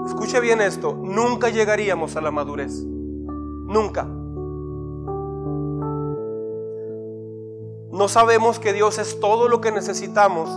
Escuche 0.08 0.40
bien 0.40 0.62
esto, 0.62 0.94
nunca 0.94 1.50
llegaríamos 1.50 2.16
a 2.16 2.22
la 2.22 2.30
madurez. 2.30 2.82
Nunca. 2.82 4.04
No 7.92 8.08
sabemos 8.08 8.58
que 8.58 8.72
Dios 8.72 8.96
es 8.98 9.20
todo 9.20 9.48
lo 9.48 9.60
que 9.60 9.70
necesitamos 9.70 10.48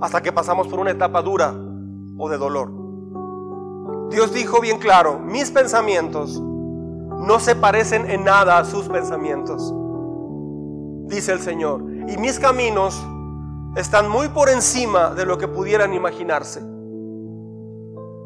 hasta 0.00 0.22
que 0.22 0.30
pasamos 0.30 0.68
por 0.68 0.78
una 0.78 0.92
etapa 0.92 1.22
dura 1.22 1.52
o 2.16 2.28
de 2.28 2.38
dolor. 2.38 2.83
Dios 4.10 4.32
dijo 4.32 4.60
bien 4.60 4.78
claro, 4.78 5.18
mis 5.18 5.50
pensamientos 5.50 6.40
no 6.40 7.40
se 7.40 7.56
parecen 7.56 8.10
en 8.10 8.24
nada 8.24 8.58
a 8.58 8.64
sus 8.64 8.88
pensamientos, 8.88 9.72
dice 11.06 11.32
el 11.32 11.40
Señor. 11.40 11.82
Y 12.08 12.18
mis 12.18 12.38
caminos 12.38 13.02
están 13.76 14.08
muy 14.08 14.28
por 14.28 14.50
encima 14.50 15.10
de 15.10 15.26
lo 15.26 15.38
que 15.38 15.48
pudieran 15.48 15.94
imaginarse. 15.94 16.62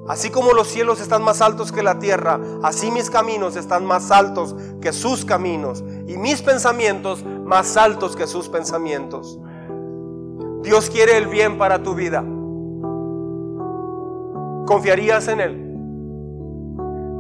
Así 0.08 0.30
como 0.30 0.52
los 0.52 0.68
cielos 0.68 1.00
están 1.00 1.22
más 1.22 1.42
altos 1.42 1.70
que 1.70 1.82
la 1.82 1.98
tierra, 1.98 2.40
así 2.62 2.90
mis 2.90 3.10
caminos 3.10 3.56
están 3.56 3.84
más 3.84 4.10
altos 4.10 4.56
que 4.80 4.92
sus 4.92 5.24
caminos 5.24 5.84
y 6.06 6.16
mis 6.16 6.40
pensamientos 6.40 7.24
más 7.44 7.76
altos 7.76 8.16
que 8.16 8.26
sus 8.26 8.48
pensamientos. 8.48 9.38
Dios 10.62 10.88
quiere 10.90 11.18
el 11.18 11.26
bien 11.26 11.58
para 11.58 11.82
tu 11.82 11.94
vida. 11.94 12.24
¿Confiarías 14.66 15.28
en 15.28 15.40
Él? 15.40 15.67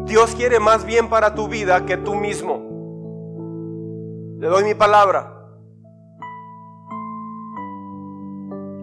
Dios 0.08 0.34
quiere 0.34 0.58
más 0.58 0.84
bien 0.84 1.08
para 1.08 1.34
tu 1.34 1.48
vida 1.48 1.84
que 1.84 1.98
tú 1.98 2.14
mismo. 2.14 2.62
Le 4.38 4.48
doy 4.48 4.64
mi 4.64 4.74
palabra. 4.74 5.34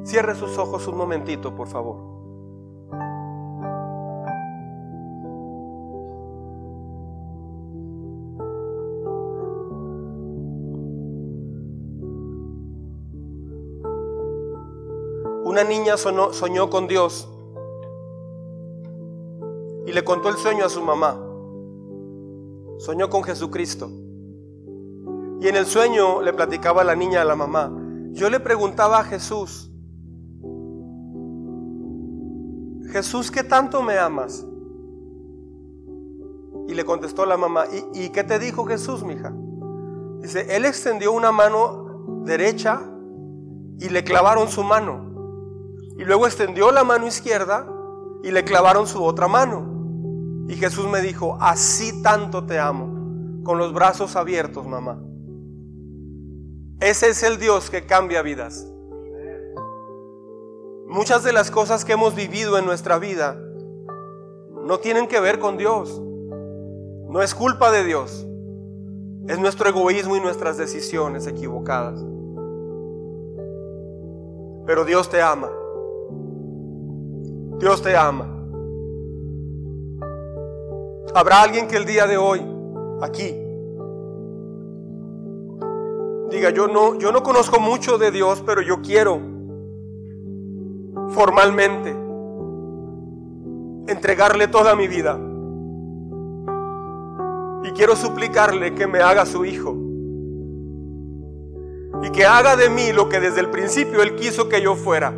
Cierre 0.04 0.36
sus 0.36 0.58
ojos 0.58 0.88
un 0.88 0.98
momentito, 0.98 1.56
por 1.56 1.68
favor. 1.68 2.16
una 15.56 15.64
niña 15.64 15.96
soñó 15.96 16.70
con 16.70 16.86
Dios 16.86 17.30
y 19.86 19.92
le 19.92 20.04
contó 20.04 20.30
el 20.30 20.38
sueño 20.38 20.66
a 20.66 20.70
su 20.70 20.82
mamá. 20.82 21.20
Soñó 22.80 23.10
con 23.10 23.24
Jesucristo. 23.24 23.90
Y 25.40 25.48
en 25.48 25.56
el 25.56 25.66
sueño 25.66 26.22
le 26.22 26.34
platicaba 26.34 26.84
la 26.84 26.96
niña 26.96 27.22
a 27.22 27.26
la 27.26 27.36
mamá. 27.36 27.72
Yo 28.12 28.30
le 28.30 28.40
preguntaba 28.40 29.00
a 29.00 29.04
Jesús, 29.04 29.72
Jesús, 32.92 33.30
¿qué 33.30 33.44
tanto 33.44 33.82
me 33.82 33.98
amas? 33.98 34.48
Y 36.68 36.74
le 36.74 36.86
contestó 36.86 37.26
la 37.26 37.36
mamá, 37.36 37.66
¿y, 37.94 38.06
y 38.06 38.10
qué 38.10 38.24
te 38.24 38.40
dijo 38.40 38.66
Jesús, 38.66 39.04
mija? 39.04 39.34
Dice, 40.22 40.56
él 40.56 40.66
extendió 40.66 41.12
una 41.12 41.32
mano 41.32 42.24
derecha 42.24 42.82
y 43.80 43.90
le 43.90 44.04
clavaron 44.04 44.48
su 44.48 44.64
mano. 44.64 45.06
Y 45.98 46.06
luego 46.06 46.26
extendió 46.26 46.72
la 46.72 46.84
mano 46.84 47.06
izquierda 47.06 47.68
y 48.24 48.32
le 48.32 48.44
clavaron 48.44 48.88
su 48.88 49.04
otra 49.04 49.28
mano. 49.28 49.75
Y 50.48 50.56
Jesús 50.56 50.88
me 50.88 51.02
dijo, 51.02 51.38
así 51.40 52.02
tanto 52.02 52.46
te 52.46 52.60
amo, 52.60 53.44
con 53.44 53.58
los 53.58 53.74
brazos 53.74 54.16
abiertos, 54.16 54.68
mamá. 54.68 55.02
Ese 56.80 57.10
es 57.10 57.24
el 57.24 57.40
Dios 57.40 57.70
que 57.70 57.86
cambia 57.86 58.22
vidas. 58.22 58.68
Muchas 60.88 61.24
de 61.24 61.34
las 61.34 61.50
cosas 61.50 61.84
que 61.84 61.94
hemos 61.94 62.16
vivido 62.16 62.58
en 62.58 62.66
nuestra 62.66 63.00
vida 63.00 63.36
no 64.66 64.80
tienen 64.80 65.08
que 65.08 65.20
ver 65.20 65.40
con 65.40 65.58
Dios. 65.58 66.02
No 67.10 67.22
es 67.22 67.34
culpa 67.34 67.72
de 67.72 67.84
Dios. 67.84 68.28
Es 69.28 69.40
nuestro 69.40 69.70
egoísmo 69.70 70.16
y 70.16 70.20
nuestras 70.20 70.58
decisiones 70.58 71.26
equivocadas. 71.26 72.04
Pero 74.66 74.86
Dios 74.86 75.10
te 75.10 75.22
ama. 75.22 75.50
Dios 77.60 77.82
te 77.82 77.96
ama. 77.96 78.35
Habrá 81.14 81.44
alguien 81.44 81.68
que 81.68 81.78
el 81.78 81.86
día 81.86 82.08
de 82.08 82.18
hoy, 82.18 82.42
aquí, 83.02 83.36
diga, 86.30 86.50
yo 86.50 86.68
no, 86.68 86.96
yo 87.00 87.12
no 87.12 87.24
conozco 87.24 87.60
mucho 87.60 87.98
de 87.98 88.12
Dios, 88.12 88.44
pero 88.46 88.62
yo 88.62 88.82
quiero 88.82 89.20
formalmente 91.10 91.96
entregarle 93.88 94.48
toda 94.48 94.76
mi 94.76 94.88
vida. 94.88 95.20
Y 97.64 97.72
quiero 97.72 97.96
suplicarle 97.96 98.76
que 98.76 98.88
me 98.88 99.00
haga 99.00 99.26
su 99.26 99.46
hijo. 99.46 99.76
y 102.04 102.12
que 102.12 102.26
haga 102.26 102.56
de 102.56 102.70
mí 102.70 102.92
lo 102.92 103.10
que 103.10 103.20
desde 103.20 103.40
el 103.40 103.50
principio 103.50 104.04
Él 104.04 104.16
quiso 104.16 104.48
que 104.48 104.62
yo 104.62 104.76
fuera. 104.76 105.12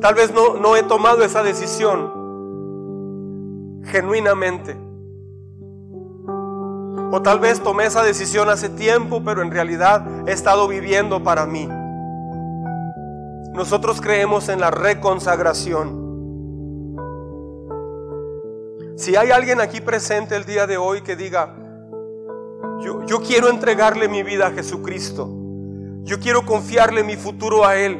Tal 0.00 0.14
vez 0.14 0.32
no, 0.34 0.54
no 0.54 0.76
he 0.76 0.82
tomado 0.82 1.22
esa 1.22 1.42
decisión 1.42 2.15
genuinamente. 3.86 4.76
O 7.12 7.22
tal 7.22 7.38
vez 7.38 7.62
tomé 7.62 7.86
esa 7.86 8.02
decisión 8.02 8.48
hace 8.48 8.68
tiempo, 8.68 9.22
pero 9.24 9.42
en 9.42 9.50
realidad 9.50 10.04
he 10.28 10.32
estado 10.32 10.66
viviendo 10.68 11.22
para 11.22 11.46
mí. 11.46 11.68
Nosotros 13.54 14.00
creemos 14.00 14.48
en 14.48 14.60
la 14.60 14.70
reconsagración. 14.70 16.04
Si 18.96 19.14
hay 19.14 19.30
alguien 19.30 19.60
aquí 19.60 19.80
presente 19.80 20.36
el 20.36 20.44
día 20.44 20.66
de 20.66 20.76
hoy 20.76 21.02
que 21.02 21.16
diga, 21.16 21.54
yo, 22.80 23.04
yo, 23.06 23.20
quiero 23.20 23.48
entregarle 23.48 24.08
mi 24.08 24.22
vida 24.22 24.48
a 24.48 24.50
Jesucristo, 24.50 25.30
yo 26.02 26.18
quiero 26.18 26.44
confiarle 26.44 27.02
mi 27.02 27.16
futuro 27.16 27.64
a 27.64 27.76
Él, 27.76 27.94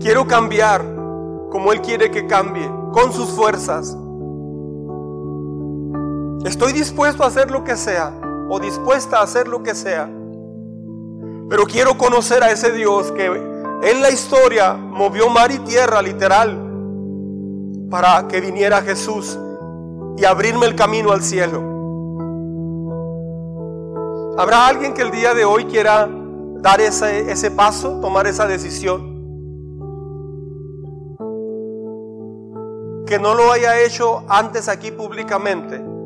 quiero 0.00 0.26
cambiar 0.26 0.95
como 1.50 1.72
Él 1.72 1.80
quiere 1.80 2.10
que 2.10 2.26
cambie, 2.26 2.70
con 2.92 3.12
sus 3.12 3.30
fuerzas. 3.30 3.96
Estoy 6.44 6.72
dispuesto 6.72 7.24
a 7.24 7.26
hacer 7.26 7.50
lo 7.50 7.64
que 7.64 7.76
sea 7.76 8.12
o 8.48 8.60
dispuesta 8.60 9.18
a 9.18 9.22
hacer 9.22 9.48
lo 9.48 9.62
que 9.62 9.74
sea. 9.74 10.08
Pero 11.48 11.64
quiero 11.64 11.96
conocer 11.96 12.42
a 12.42 12.50
ese 12.50 12.72
Dios 12.72 13.12
que 13.12 13.26
en 13.26 14.02
la 14.02 14.10
historia 14.10 14.74
movió 14.74 15.28
mar 15.28 15.50
y 15.50 15.58
tierra 15.60 16.02
literal 16.02 16.62
para 17.90 18.26
que 18.28 18.40
viniera 18.40 18.82
Jesús 18.82 19.38
y 20.16 20.24
abrirme 20.24 20.66
el 20.66 20.74
camino 20.74 21.12
al 21.12 21.22
cielo. 21.22 21.74
¿Habrá 24.38 24.66
alguien 24.66 24.92
que 24.92 25.02
el 25.02 25.10
día 25.10 25.34
de 25.34 25.44
hoy 25.44 25.64
quiera 25.64 26.08
dar 26.60 26.80
ese, 26.80 27.30
ese 27.30 27.50
paso, 27.50 28.00
tomar 28.00 28.26
esa 28.26 28.46
decisión? 28.46 29.15
Que 33.06 33.18
no 33.18 33.34
lo 33.34 33.52
haya 33.52 33.80
hecho 33.80 34.24
antes 34.28 34.68
aquí 34.68 34.90
públicamente 34.90 35.96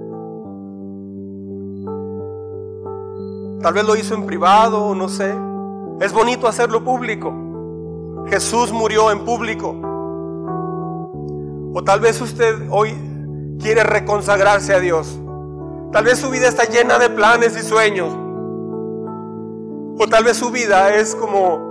Tal 3.63 3.75
vez 3.75 3.85
lo 3.85 3.95
hizo 3.95 4.15
en 4.15 4.25
privado, 4.25 4.95
no 4.95 5.09
sé. 5.09 5.35
Es 6.01 6.13
bonito 6.15 6.49
hacerlo 6.49 6.83
público. 6.83 7.31
Jesús 8.27 8.73
murió 8.73 9.11
en 9.11 9.23
público. 9.25 9.77
O 11.75 11.85
tal 11.85 12.01
vez 12.01 12.19
usted 12.23 12.55
hoy 12.71 12.97
quiere 13.61 13.83
reconsagrarse 13.85 14.73
a 14.73 14.81
Dios. 14.81 15.19
Tal 15.93 16.05
vez 16.05 16.19
su 16.19 16.31
vida 16.31 16.49
está 16.49 16.65
llena 16.65 16.99
de 16.99 17.11
planes 17.11 17.55
y 17.55 17.63
sueños. 17.63 18.15
O 19.99 20.07
tal 20.09 20.25
vez 20.25 20.39
su 20.39 20.51
vida 20.51 20.95
es 20.95 21.15
como 21.15 21.69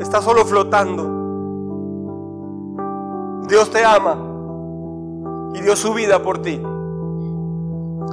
está 0.00 0.20
solo 0.20 0.44
flotando. 0.44 1.19
Dios 3.50 3.68
te 3.68 3.84
ama 3.84 4.16
y 5.54 5.60
dio 5.60 5.74
su 5.74 5.92
vida 5.92 6.22
por 6.22 6.38
ti. 6.38 6.62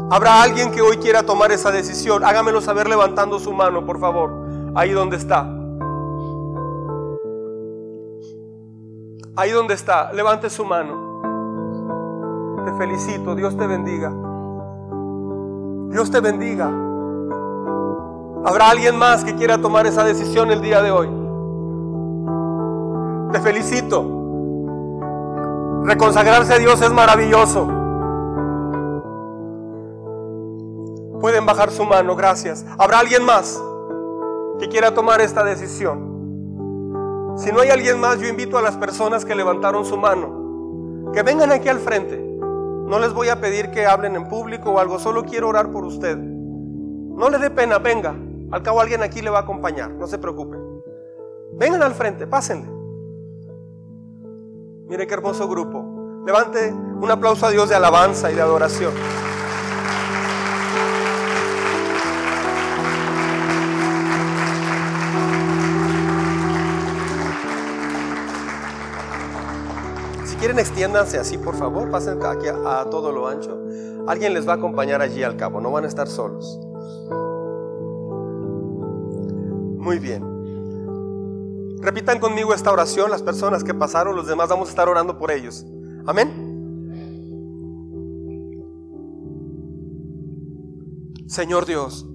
Habrá 0.10 0.42
alguien 0.42 0.72
que 0.72 0.82
hoy 0.82 0.98
quiera 0.98 1.22
tomar 1.22 1.52
esa 1.52 1.70
decisión. 1.70 2.26
Hágamelo 2.26 2.60
saber 2.60 2.90
levantando 2.90 3.40
su 3.40 3.54
mano, 3.54 3.86
por 3.86 4.00
favor. 4.00 4.34
Ahí 4.74 4.92
donde 4.92 5.18
está. 5.18 5.48
Ahí 9.36 9.52
donde 9.52 9.76
está. 9.76 10.12
Levante 10.12 10.50
su 10.50 10.66
mano. 10.66 11.06
Te 12.66 12.74
felicito. 12.74 13.36
Dios 13.36 13.56
te 13.56 13.68
bendiga. 13.68 14.12
Dios 15.92 16.10
te 16.10 16.20
bendiga. 16.20 16.72
Habrá 18.44 18.72
alguien 18.72 18.98
más 18.98 19.24
que 19.24 19.36
quiera 19.36 19.60
tomar 19.60 19.86
esa 19.86 20.04
decisión 20.04 20.50
el 20.50 20.62
día 20.62 20.82
de 20.82 20.90
hoy. 20.90 21.10
Te 23.34 23.40
felicito. 23.40 24.17
Reconsagrarse 25.84 26.54
a 26.54 26.58
Dios 26.58 26.82
es 26.82 26.92
maravilloso. 26.92 27.68
Pueden 31.20 31.46
bajar 31.46 31.72
su 31.72 31.84
mano, 31.84 32.16
gracias. 32.16 32.66
¿Habrá 32.78 33.00
alguien 33.00 33.24
más 33.24 33.62
que 34.60 34.68
quiera 34.68 34.94
tomar 34.94 35.22
esta 35.22 35.44
decisión? 35.44 37.36
Si 37.38 37.52
no 37.52 37.62
hay 37.62 37.70
alguien 37.70 38.00
más, 38.00 38.20
yo 38.20 38.28
invito 38.28 38.58
a 38.58 38.62
las 38.62 38.78
personas 38.78 39.26
que 39.26 39.36
levantaron 39.36 39.86
su 39.86 39.98
mano, 39.98 41.12
que 41.14 41.24
vengan 41.24 41.52
aquí 41.52 41.70
al 41.70 41.80
frente. 41.80 42.18
No 42.18 43.00
les 43.00 43.14
voy 43.14 43.30
a 43.30 43.42
pedir 43.42 43.72
que 43.72 43.86
hablen 43.86 44.16
en 44.16 44.30
público 44.30 44.72
o 44.72 44.80
algo, 44.80 45.00
solo 45.00 45.24
quiero 45.24 45.50
orar 45.50 45.72
por 45.72 45.86
usted. 45.86 46.18
No 46.18 47.30
le 47.30 47.38
dé 47.40 47.50
pena, 47.50 47.80
venga. 47.80 48.16
Al 48.52 48.62
cabo 48.62 48.80
alguien 48.80 49.04
aquí 49.04 49.22
le 49.22 49.30
va 49.30 49.40
a 49.40 49.42
acompañar, 49.42 49.92
no 49.92 50.08
se 50.08 50.18
preocupe. 50.18 50.58
Vengan 51.54 51.82
al 51.84 51.94
frente, 51.94 52.28
pásenle. 52.28 52.77
Mire 54.88 55.06
qué 55.06 55.14
hermoso 55.14 55.48
grupo. 55.48 56.24
Levante 56.26 56.72
un 56.72 57.12
aplauso 57.12 57.46
a 57.46 57.50
Dios 57.52 57.70
de 57.70 57.76
alabanza 57.76 58.32
y 58.32 58.36
de 58.36 58.42
adoración. 58.42 58.94
quieren 70.38 70.60
extiéndanse 70.60 71.18
así, 71.18 71.38
por 71.38 71.56
favor, 71.56 71.90
pasen 71.90 72.24
aquí 72.24 72.48
a 72.48 72.86
todo 72.90 73.12
lo 73.12 73.28
ancho. 73.28 73.58
Alguien 74.08 74.34
les 74.34 74.48
va 74.48 74.54
a 74.54 74.56
acompañar 74.56 75.02
allí 75.02 75.24
al 75.24 75.36
cabo, 75.36 75.60
no 75.60 75.72
van 75.72 75.84
a 75.84 75.88
estar 75.88 76.08
solos. 76.08 76.60
Muy 79.78 80.00
bien. 80.00 80.37
Repitan 81.82 82.20
conmigo 82.20 82.54
esta 82.54 82.72
oración, 82.72 83.12
las 83.12 83.24
personas 83.24 83.64
que 83.64 83.74
pasaron, 83.74 84.16
los 84.16 84.28
demás 84.28 84.50
vamos 84.50 84.68
a 84.68 84.72
estar 84.72 84.90
orando 84.90 85.18
por 85.18 85.32
ellos. 85.32 85.66
Amén. 86.06 86.46
Señor 91.28 91.66
Dios, 91.66 92.08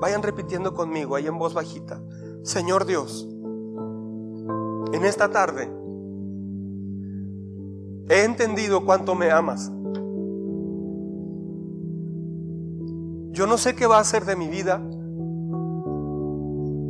vayan 0.00 0.22
repitiendo 0.22 0.74
conmigo 0.74 1.16
ahí 1.16 1.26
en 1.26 1.38
voz 1.38 1.54
bajita. 1.54 2.00
Señor 2.42 2.84
Dios, 2.84 3.26
en 4.92 5.04
esta 5.04 5.30
tarde 5.30 5.84
He 8.08 8.24
entendido 8.24 8.84
cuánto 8.84 9.14
me 9.14 9.30
amas. 9.30 9.72
Yo 13.32 13.46
no 13.46 13.56
sé 13.56 13.74
qué 13.74 13.86
va 13.86 13.98
a 13.98 14.04
ser 14.04 14.26
de 14.26 14.36
mi 14.36 14.48
vida, 14.48 14.82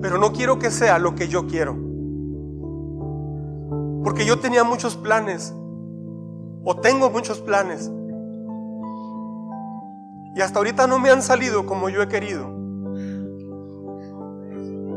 pero 0.05 0.19
no 0.19 0.35
quiero 0.35 0.59
que 0.59 0.71
sea 0.71 0.99
lo 0.99 1.15
que 1.15 1.29
yo 1.29 1.47
quiero. 1.47 1.75
Porque 4.05 4.27
yo 4.27 4.39
tenía 4.39 4.63
muchos 4.63 4.97
planes, 4.97 5.55
o 6.63 6.77
tengo 6.77 7.09
muchos 7.09 7.41
planes, 7.41 7.91
y 10.37 10.43
hasta 10.43 10.59
ahorita 10.59 10.87
no 10.87 10.99
me 10.99 11.09
han 11.09 11.23
salido 11.23 11.65
como 11.65 11.89
yo 11.89 12.03
he 12.03 12.09
querido. 12.09 12.51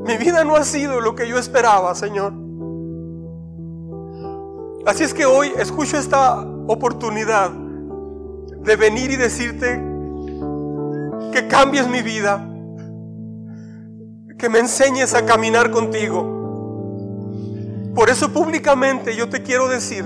Mi 0.06 0.18
vida 0.18 0.44
no 0.44 0.58
ha 0.58 0.66
sido 0.66 1.00
lo 1.00 1.16
que 1.16 1.26
yo 1.26 1.40
esperaba, 1.40 1.96
Señor. 1.96 2.34
Así 4.86 5.06
es 5.06 5.14
que 5.14 5.26
hoy 5.26 5.54
escucho 5.58 5.98
esta 5.98 6.42
oportunidad 6.68 7.52
de 7.52 8.76
venir 8.76 9.10
y 9.12 9.16
decirte 9.16 9.82
que 11.32 11.48
cambies 11.48 11.88
mi 11.88 12.02
vida, 12.02 12.46
que 14.38 14.50
me 14.50 14.60
enseñes 14.60 15.14
a 15.14 15.26
caminar 15.26 15.72
contigo. 15.72 16.36
Por 17.96 18.10
eso 18.10 18.32
públicamente 18.32 19.16
yo 19.16 19.28
te 19.28 19.42
quiero 19.42 19.68
decir 19.68 20.06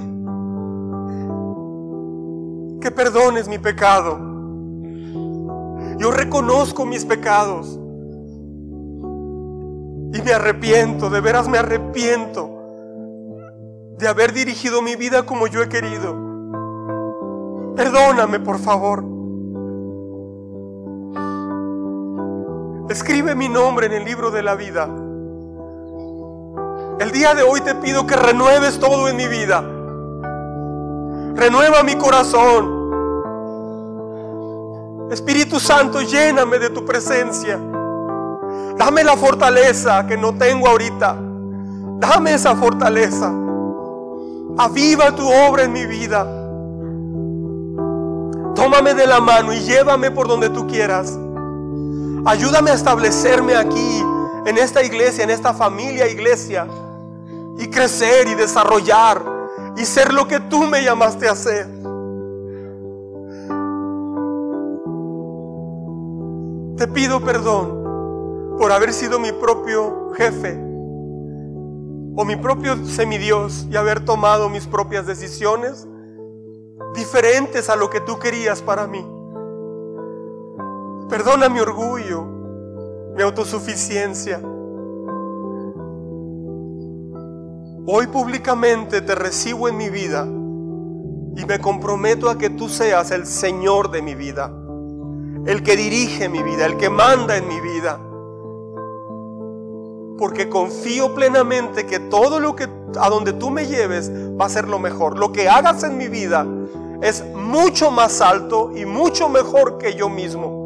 que 2.79 2.89
perdones 2.91 3.47
mi 3.47 3.59
pecado. 3.59 4.17
Yo 5.97 6.11
reconozco 6.11 6.85
mis 6.85 7.03
pecados 7.05 7.77
y 10.13 10.21
me 10.21 10.31
arrepiento, 10.33 11.09
de 11.09 11.21
veras 11.21 11.47
me 11.47 11.57
arrepiento 11.57 12.49
de 13.97 14.07
haber 14.07 14.33
dirigido 14.33 14.81
mi 14.81 14.95
vida 14.95 15.23
como 15.23 15.47
yo 15.47 15.61
he 15.61 15.69
querido. 15.69 16.15
Perdóname, 17.75 18.39
por 18.39 18.57
favor. 18.59 19.20
Escribe 22.91 23.35
mi 23.35 23.47
nombre 23.47 23.85
en 23.85 23.93
el 23.93 24.03
libro 24.03 24.31
de 24.31 24.43
la 24.43 24.53
vida. 24.55 24.83
El 26.99 27.09
día 27.13 27.33
de 27.33 27.41
hoy 27.41 27.61
te 27.61 27.73
pido 27.75 28.05
que 28.05 28.17
renueves 28.17 28.81
todo 28.81 29.07
en 29.07 29.15
mi 29.15 29.29
vida. 29.29 29.61
Renueva 31.33 31.83
mi 31.83 31.95
corazón. 31.95 32.81
Espíritu 35.09 35.57
Santo, 35.57 36.01
lléname 36.01 36.59
de 36.59 36.69
tu 36.69 36.83
presencia. 36.83 37.57
Dame 38.77 39.05
la 39.05 39.15
fortaleza 39.15 40.05
que 40.05 40.17
no 40.17 40.35
tengo 40.35 40.67
ahorita. 40.67 41.15
Dame 41.97 42.33
esa 42.33 42.57
fortaleza. 42.57 43.33
Aviva 44.57 45.15
tu 45.15 45.31
obra 45.31 45.63
en 45.63 45.71
mi 45.71 45.85
vida. 45.85 46.23
Tómame 48.53 48.93
de 48.95 49.07
la 49.07 49.21
mano 49.21 49.53
y 49.53 49.61
llévame 49.61 50.11
por 50.11 50.27
donde 50.27 50.49
tú 50.49 50.67
quieras. 50.67 51.17
Ayúdame 52.25 52.71
a 52.71 52.75
establecerme 52.75 53.55
aquí, 53.55 54.03
en 54.45 54.57
esta 54.57 54.83
iglesia, 54.83 55.23
en 55.23 55.31
esta 55.31 55.53
familia 55.53 56.07
iglesia, 56.07 56.67
y 57.57 57.67
crecer 57.67 58.27
y 58.27 58.35
desarrollar 58.35 59.23
y 59.77 59.85
ser 59.85 60.13
lo 60.13 60.27
que 60.27 60.39
tú 60.39 60.63
me 60.63 60.83
llamaste 60.83 61.27
a 61.27 61.35
ser. 61.35 61.67
Te 66.77 66.87
pido 66.87 67.21
perdón 67.21 68.57
por 68.57 68.71
haber 68.71 68.93
sido 68.93 69.19
mi 69.19 69.31
propio 69.31 70.11
jefe 70.15 70.59
o 72.15 72.25
mi 72.25 72.35
propio 72.35 72.85
semidios 72.85 73.67
y 73.69 73.77
haber 73.77 74.03
tomado 74.03 74.49
mis 74.49 74.67
propias 74.67 75.05
decisiones 75.07 75.87
diferentes 76.95 77.69
a 77.69 77.75
lo 77.75 77.89
que 77.89 78.01
tú 78.01 78.19
querías 78.19 78.61
para 78.61 78.87
mí. 78.87 79.05
Perdona 81.09 81.49
mi 81.49 81.59
orgullo, 81.59 82.23
mi 83.15 83.21
autosuficiencia. 83.21 84.41
Hoy 87.85 88.07
públicamente 88.07 89.01
te 89.01 89.15
recibo 89.15 89.67
en 89.67 89.77
mi 89.77 89.89
vida 89.89 90.25
y 90.25 91.45
me 91.45 91.59
comprometo 91.59 92.29
a 92.29 92.37
que 92.37 92.49
tú 92.49 92.69
seas 92.69 93.11
el 93.11 93.25
Señor 93.25 93.91
de 93.91 94.01
mi 94.01 94.15
vida, 94.15 94.53
el 95.45 95.63
que 95.63 95.75
dirige 95.75 96.29
mi 96.29 96.43
vida, 96.43 96.65
el 96.65 96.77
que 96.77 96.89
manda 96.89 97.37
en 97.37 97.47
mi 97.47 97.59
vida. 97.59 97.99
Porque 100.17 100.49
confío 100.49 101.15
plenamente 101.15 101.87
que 101.87 101.99
todo 101.99 102.39
lo 102.39 102.55
que 102.55 102.69
a 102.99 103.09
donde 103.09 103.33
tú 103.33 103.49
me 103.49 103.65
lleves 103.65 104.11
va 104.39 104.45
a 104.45 104.49
ser 104.49 104.67
lo 104.67 104.77
mejor. 104.77 105.17
Lo 105.17 105.31
que 105.31 105.49
hagas 105.49 105.83
en 105.83 105.97
mi 105.97 106.07
vida 106.07 106.45
es 107.01 107.25
mucho 107.33 107.89
más 107.89 108.21
alto 108.21 108.71
y 108.75 108.85
mucho 108.85 109.29
mejor 109.29 109.79
que 109.79 109.95
yo 109.95 110.09
mismo. 110.09 110.60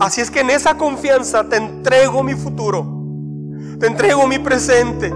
Así 0.00 0.20
es 0.20 0.30
que 0.30 0.40
en 0.40 0.50
esa 0.50 0.76
confianza 0.76 1.48
te 1.48 1.56
entrego 1.56 2.22
mi 2.22 2.34
futuro, 2.34 2.86
te 3.80 3.88
entrego 3.88 4.28
mi 4.28 4.38
presente, 4.38 5.12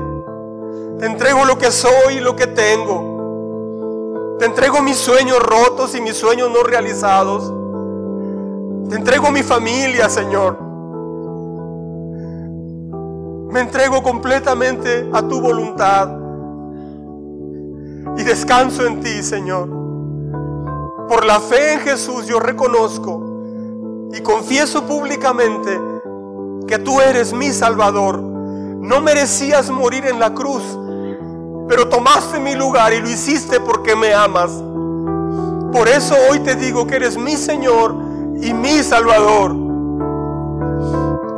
te 0.98 1.06
entrego 1.06 1.44
lo 1.44 1.56
que 1.56 1.70
soy 1.70 2.14
y 2.16 2.20
lo 2.20 2.34
que 2.34 2.48
tengo, 2.48 4.36
te 4.40 4.46
entrego 4.46 4.82
mis 4.82 4.96
sueños 4.96 5.38
rotos 5.40 5.94
y 5.94 6.00
mis 6.00 6.16
sueños 6.16 6.50
no 6.50 6.64
realizados, 6.64 7.52
te 8.88 8.96
entrego 8.96 9.30
mi 9.30 9.44
familia, 9.44 10.08
Señor. 10.08 10.60
Me 13.52 13.60
entrego 13.60 14.02
completamente 14.02 15.08
a 15.12 15.22
tu 15.22 15.40
voluntad 15.40 16.10
y 18.16 18.24
descanso 18.24 18.84
en 18.84 19.00
ti, 19.00 19.22
Señor. 19.22 19.68
Por 21.08 21.24
la 21.24 21.38
fe 21.38 21.74
en 21.74 21.80
Jesús 21.80 22.26
yo 22.26 22.40
reconozco 22.40 23.31
y 24.12 24.20
confieso 24.20 24.86
públicamente 24.86 25.80
que 26.68 26.78
tú 26.78 27.00
eres 27.00 27.32
mi 27.32 27.50
Salvador. 27.50 28.20
No 28.20 29.00
merecías 29.00 29.70
morir 29.70 30.06
en 30.06 30.18
la 30.18 30.34
cruz, 30.34 30.62
pero 31.68 31.88
tomaste 31.88 32.38
mi 32.38 32.54
lugar 32.54 32.92
y 32.92 33.00
lo 33.00 33.08
hiciste 33.08 33.58
porque 33.60 33.96
me 33.96 34.12
amas. 34.12 34.50
Por 35.72 35.88
eso 35.88 36.14
hoy 36.30 36.40
te 36.40 36.56
digo 36.56 36.86
que 36.86 36.96
eres 36.96 37.16
mi 37.16 37.36
Señor 37.36 37.94
y 38.40 38.52
mi 38.52 38.82
Salvador. 38.82 39.56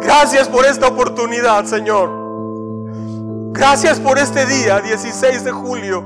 Gracias 0.01 0.49
por 0.49 0.67
esta 0.67 0.89
oportunidad, 0.89 1.65
Señor. 1.67 2.11
Gracias 3.53 4.01
por 4.01 4.19
este 4.19 4.47
día, 4.47 4.81
16 4.81 5.45
de 5.45 5.53
julio 5.53 6.03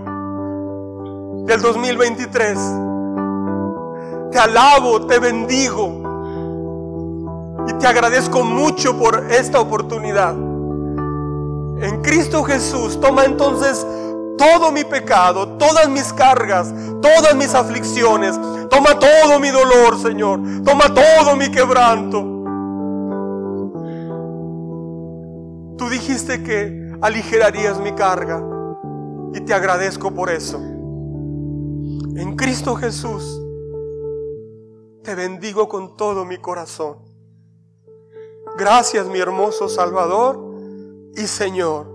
del 1.46 1.62
2023. 1.62 2.58
Te 4.30 4.38
alabo, 4.38 5.06
te 5.06 5.18
bendigo 5.18 6.07
y 7.66 7.72
te 7.74 7.86
agradezco 7.86 8.44
mucho 8.44 8.98
por 8.98 9.30
esta 9.30 9.60
oportunidad. 9.60 10.34
En 11.80 12.02
Cristo 12.02 12.42
Jesús, 12.42 13.00
toma 13.00 13.24
entonces 13.24 13.86
todo 14.38 14.70
mi 14.72 14.84
pecado, 14.84 15.56
todas 15.58 15.88
mis 15.88 16.12
cargas, 16.12 16.72
todas 17.02 17.34
mis 17.36 17.54
aflicciones. 17.54 18.38
Toma 18.70 18.98
todo 18.98 19.38
mi 19.40 19.50
dolor, 19.50 19.98
Señor. 19.98 20.40
Toma 20.64 20.94
todo 20.94 21.36
mi 21.36 21.50
quebranto. 21.50 22.20
Tú 25.76 25.88
dijiste 25.90 26.42
que 26.42 26.92
aligerarías 27.00 27.78
mi 27.80 27.92
carga 27.92 28.42
y 29.34 29.40
te 29.40 29.54
agradezco 29.54 30.12
por 30.12 30.30
eso. 30.30 30.58
En 30.58 32.34
Cristo 32.36 32.74
Jesús 32.76 33.40
te 35.02 35.14
bendigo 35.14 35.68
con 35.68 35.96
todo 35.96 36.24
mi 36.24 36.38
corazón. 36.38 37.07
Gracias 38.58 39.06
mi 39.06 39.20
hermoso 39.20 39.68
Salvador 39.68 40.36
y 41.14 41.28
Señor. 41.28 41.86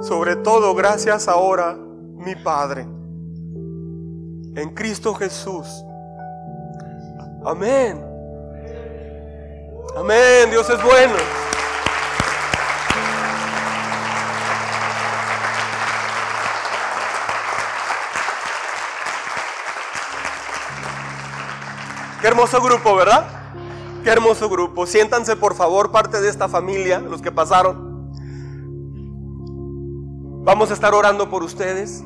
Sobre 0.00 0.36
todo 0.36 0.72
gracias 0.76 1.26
ahora 1.26 1.74
mi 1.74 2.36
Padre. 2.36 2.82
En 2.82 4.72
Cristo 4.72 5.12
Jesús. 5.14 5.66
Amén. 7.44 8.06
Amén. 9.96 10.48
Dios 10.52 10.70
es 10.70 10.80
bueno. 10.80 11.16
Qué 22.20 22.28
hermoso 22.28 22.62
grupo, 22.62 22.94
¿verdad? 22.94 23.33
Qué 24.04 24.10
hermoso 24.10 24.50
grupo. 24.50 24.84
Siéntanse 24.86 25.34
por 25.34 25.54
favor 25.54 25.90
parte 25.90 26.20
de 26.20 26.28
esta 26.28 26.46
familia, 26.46 27.00
los 27.00 27.22
que 27.22 27.32
pasaron. 27.32 28.12
Vamos 30.44 30.70
a 30.70 30.74
estar 30.74 30.92
orando 30.92 31.30
por 31.30 31.42
ustedes. 31.42 32.04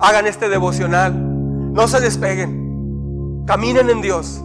Hagan 0.00 0.26
este 0.26 0.48
devocional. 0.48 1.12
No 1.74 1.88
se 1.88 2.00
despeguen. 2.00 3.44
Caminen 3.46 3.90
en 3.90 4.00
Dios. 4.00 4.42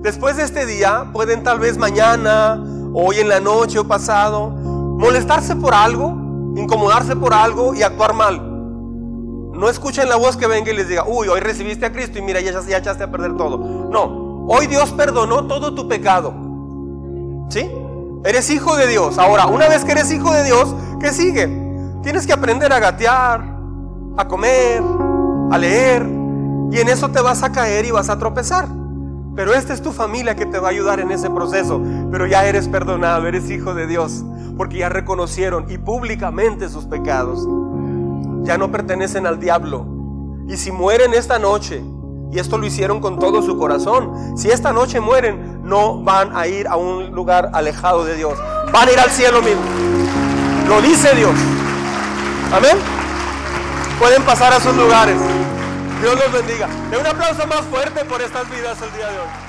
Después 0.00 0.36
de 0.36 0.44
este 0.44 0.66
día, 0.66 1.10
pueden 1.12 1.42
tal 1.42 1.58
vez 1.58 1.76
mañana, 1.76 2.62
hoy 2.94 3.18
en 3.18 3.28
la 3.28 3.40
noche 3.40 3.80
o 3.80 3.88
pasado, 3.88 4.50
molestarse 4.50 5.56
por 5.56 5.74
algo, 5.74 6.10
incomodarse 6.54 7.16
por 7.16 7.34
algo 7.34 7.74
y 7.74 7.82
actuar 7.82 8.14
mal. 8.14 8.40
No 9.52 9.68
escuchen 9.68 10.08
la 10.08 10.14
voz 10.14 10.36
que 10.36 10.46
venga 10.46 10.70
y 10.70 10.76
les 10.76 10.86
diga, 10.86 11.04
uy, 11.08 11.26
hoy 11.26 11.40
recibiste 11.40 11.84
a 11.84 11.92
Cristo 11.92 12.20
y 12.20 12.22
mira, 12.22 12.40
ya, 12.40 12.52
ya 12.60 12.78
echaste 12.78 13.02
a 13.02 13.10
perder 13.10 13.36
todo. 13.36 13.58
No, 13.90 14.27
hoy 14.48 14.66
Dios 14.66 14.90
perdonó 14.92 15.46
todo 15.46 15.74
tu 15.74 15.86
pecado. 15.86 16.34
¿Sí? 17.50 17.70
Eres 18.24 18.50
hijo 18.50 18.76
de 18.76 18.86
Dios. 18.86 19.18
Ahora, 19.18 19.46
una 19.46 19.68
vez 19.68 19.84
que 19.84 19.92
eres 19.92 20.10
hijo 20.10 20.32
de 20.32 20.44
Dios, 20.44 20.74
¿qué 21.00 21.12
sigue? 21.12 21.46
Tienes 22.02 22.26
que 22.26 22.32
aprender 22.32 22.72
a 22.72 22.80
gatear, 22.80 23.44
a 24.16 24.26
comer, 24.26 24.82
a 25.50 25.58
leer. 25.58 26.02
Y 26.70 26.78
en 26.78 26.88
eso 26.88 27.10
te 27.10 27.20
vas 27.20 27.42
a 27.42 27.52
caer 27.52 27.84
y 27.84 27.90
vas 27.90 28.08
a 28.08 28.18
tropezar. 28.18 28.66
Pero 29.36 29.54
esta 29.54 29.72
es 29.72 29.80
tu 29.82 29.92
familia 29.92 30.34
que 30.34 30.46
te 30.46 30.58
va 30.58 30.68
a 30.68 30.70
ayudar 30.72 30.98
en 30.98 31.12
ese 31.12 31.30
proceso. 31.30 31.80
Pero 32.10 32.26
ya 32.26 32.44
eres 32.46 32.66
perdonado, 32.68 33.26
eres 33.26 33.48
hijo 33.50 33.74
de 33.74 33.86
Dios. 33.86 34.24
Porque 34.56 34.78
ya 34.78 34.88
reconocieron 34.88 35.70
y 35.70 35.78
públicamente 35.78 36.68
sus 36.68 36.86
pecados 36.86 37.46
ya 38.42 38.58
no 38.58 38.72
pertenecen 38.72 39.26
al 39.26 39.38
diablo. 39.38 39.86
Y 40.48 40.56
si 40.56 40.72
mueren 40.72 41.14
esta 41.14 41.38
noche, 41.38 41.84
y 42.30 42.38
esto 42.38 42.58
lo 42.58 42.66
hicieron 42.66 43.00
con 43.00 43.18
todo 43.18 43.42
su 43.42 43.56
corazón, 43.56 44.36
si 44.36 44.50
esta 44.50 44.72
noche 44.72 45.00
mueren, 45.00 45.60
no 45.62 46.02
van 46.02 46.36
a 46.36 46.46
ir 46.46 46.68
a 46.68 46.76
un 46.76 47.10
lugar 47.12 47.50
alejado 47.52 48.04
de 48.04 48.16
Dios. 48.16 48.38
Van 48.72 48.88
a 48.88 48.92
ir 48.92 49.00
al 49.00 49.10
cielo 49.10 49.40
mismo. 49.40 49.62
Lo 50.68 50.82
dice 50.82 51.14
Dios. 51.14 51.34
Amén. 52.52 52.76
Pueden 53.98 54.22
pasar 54.22 54.52
a 54.52 54.60
sus 54.60 54.74
lugares. 54.76 55.16
Dios 56.00 56.14
los 56.14 56.32
bendiga. 56.32 56.68
De 56.90 56.98
un 56.98 57.06
aplauso 57.06 57.46
más 57.46 57.62
fuerte 57.62 58.04
por 58.04 58.20
estas 58.20 58.48
vidas 58.50 58.76
el 58.82 58.92
día 58.96 59.08
de 59.08 59.18
hoy. 59.18 59.47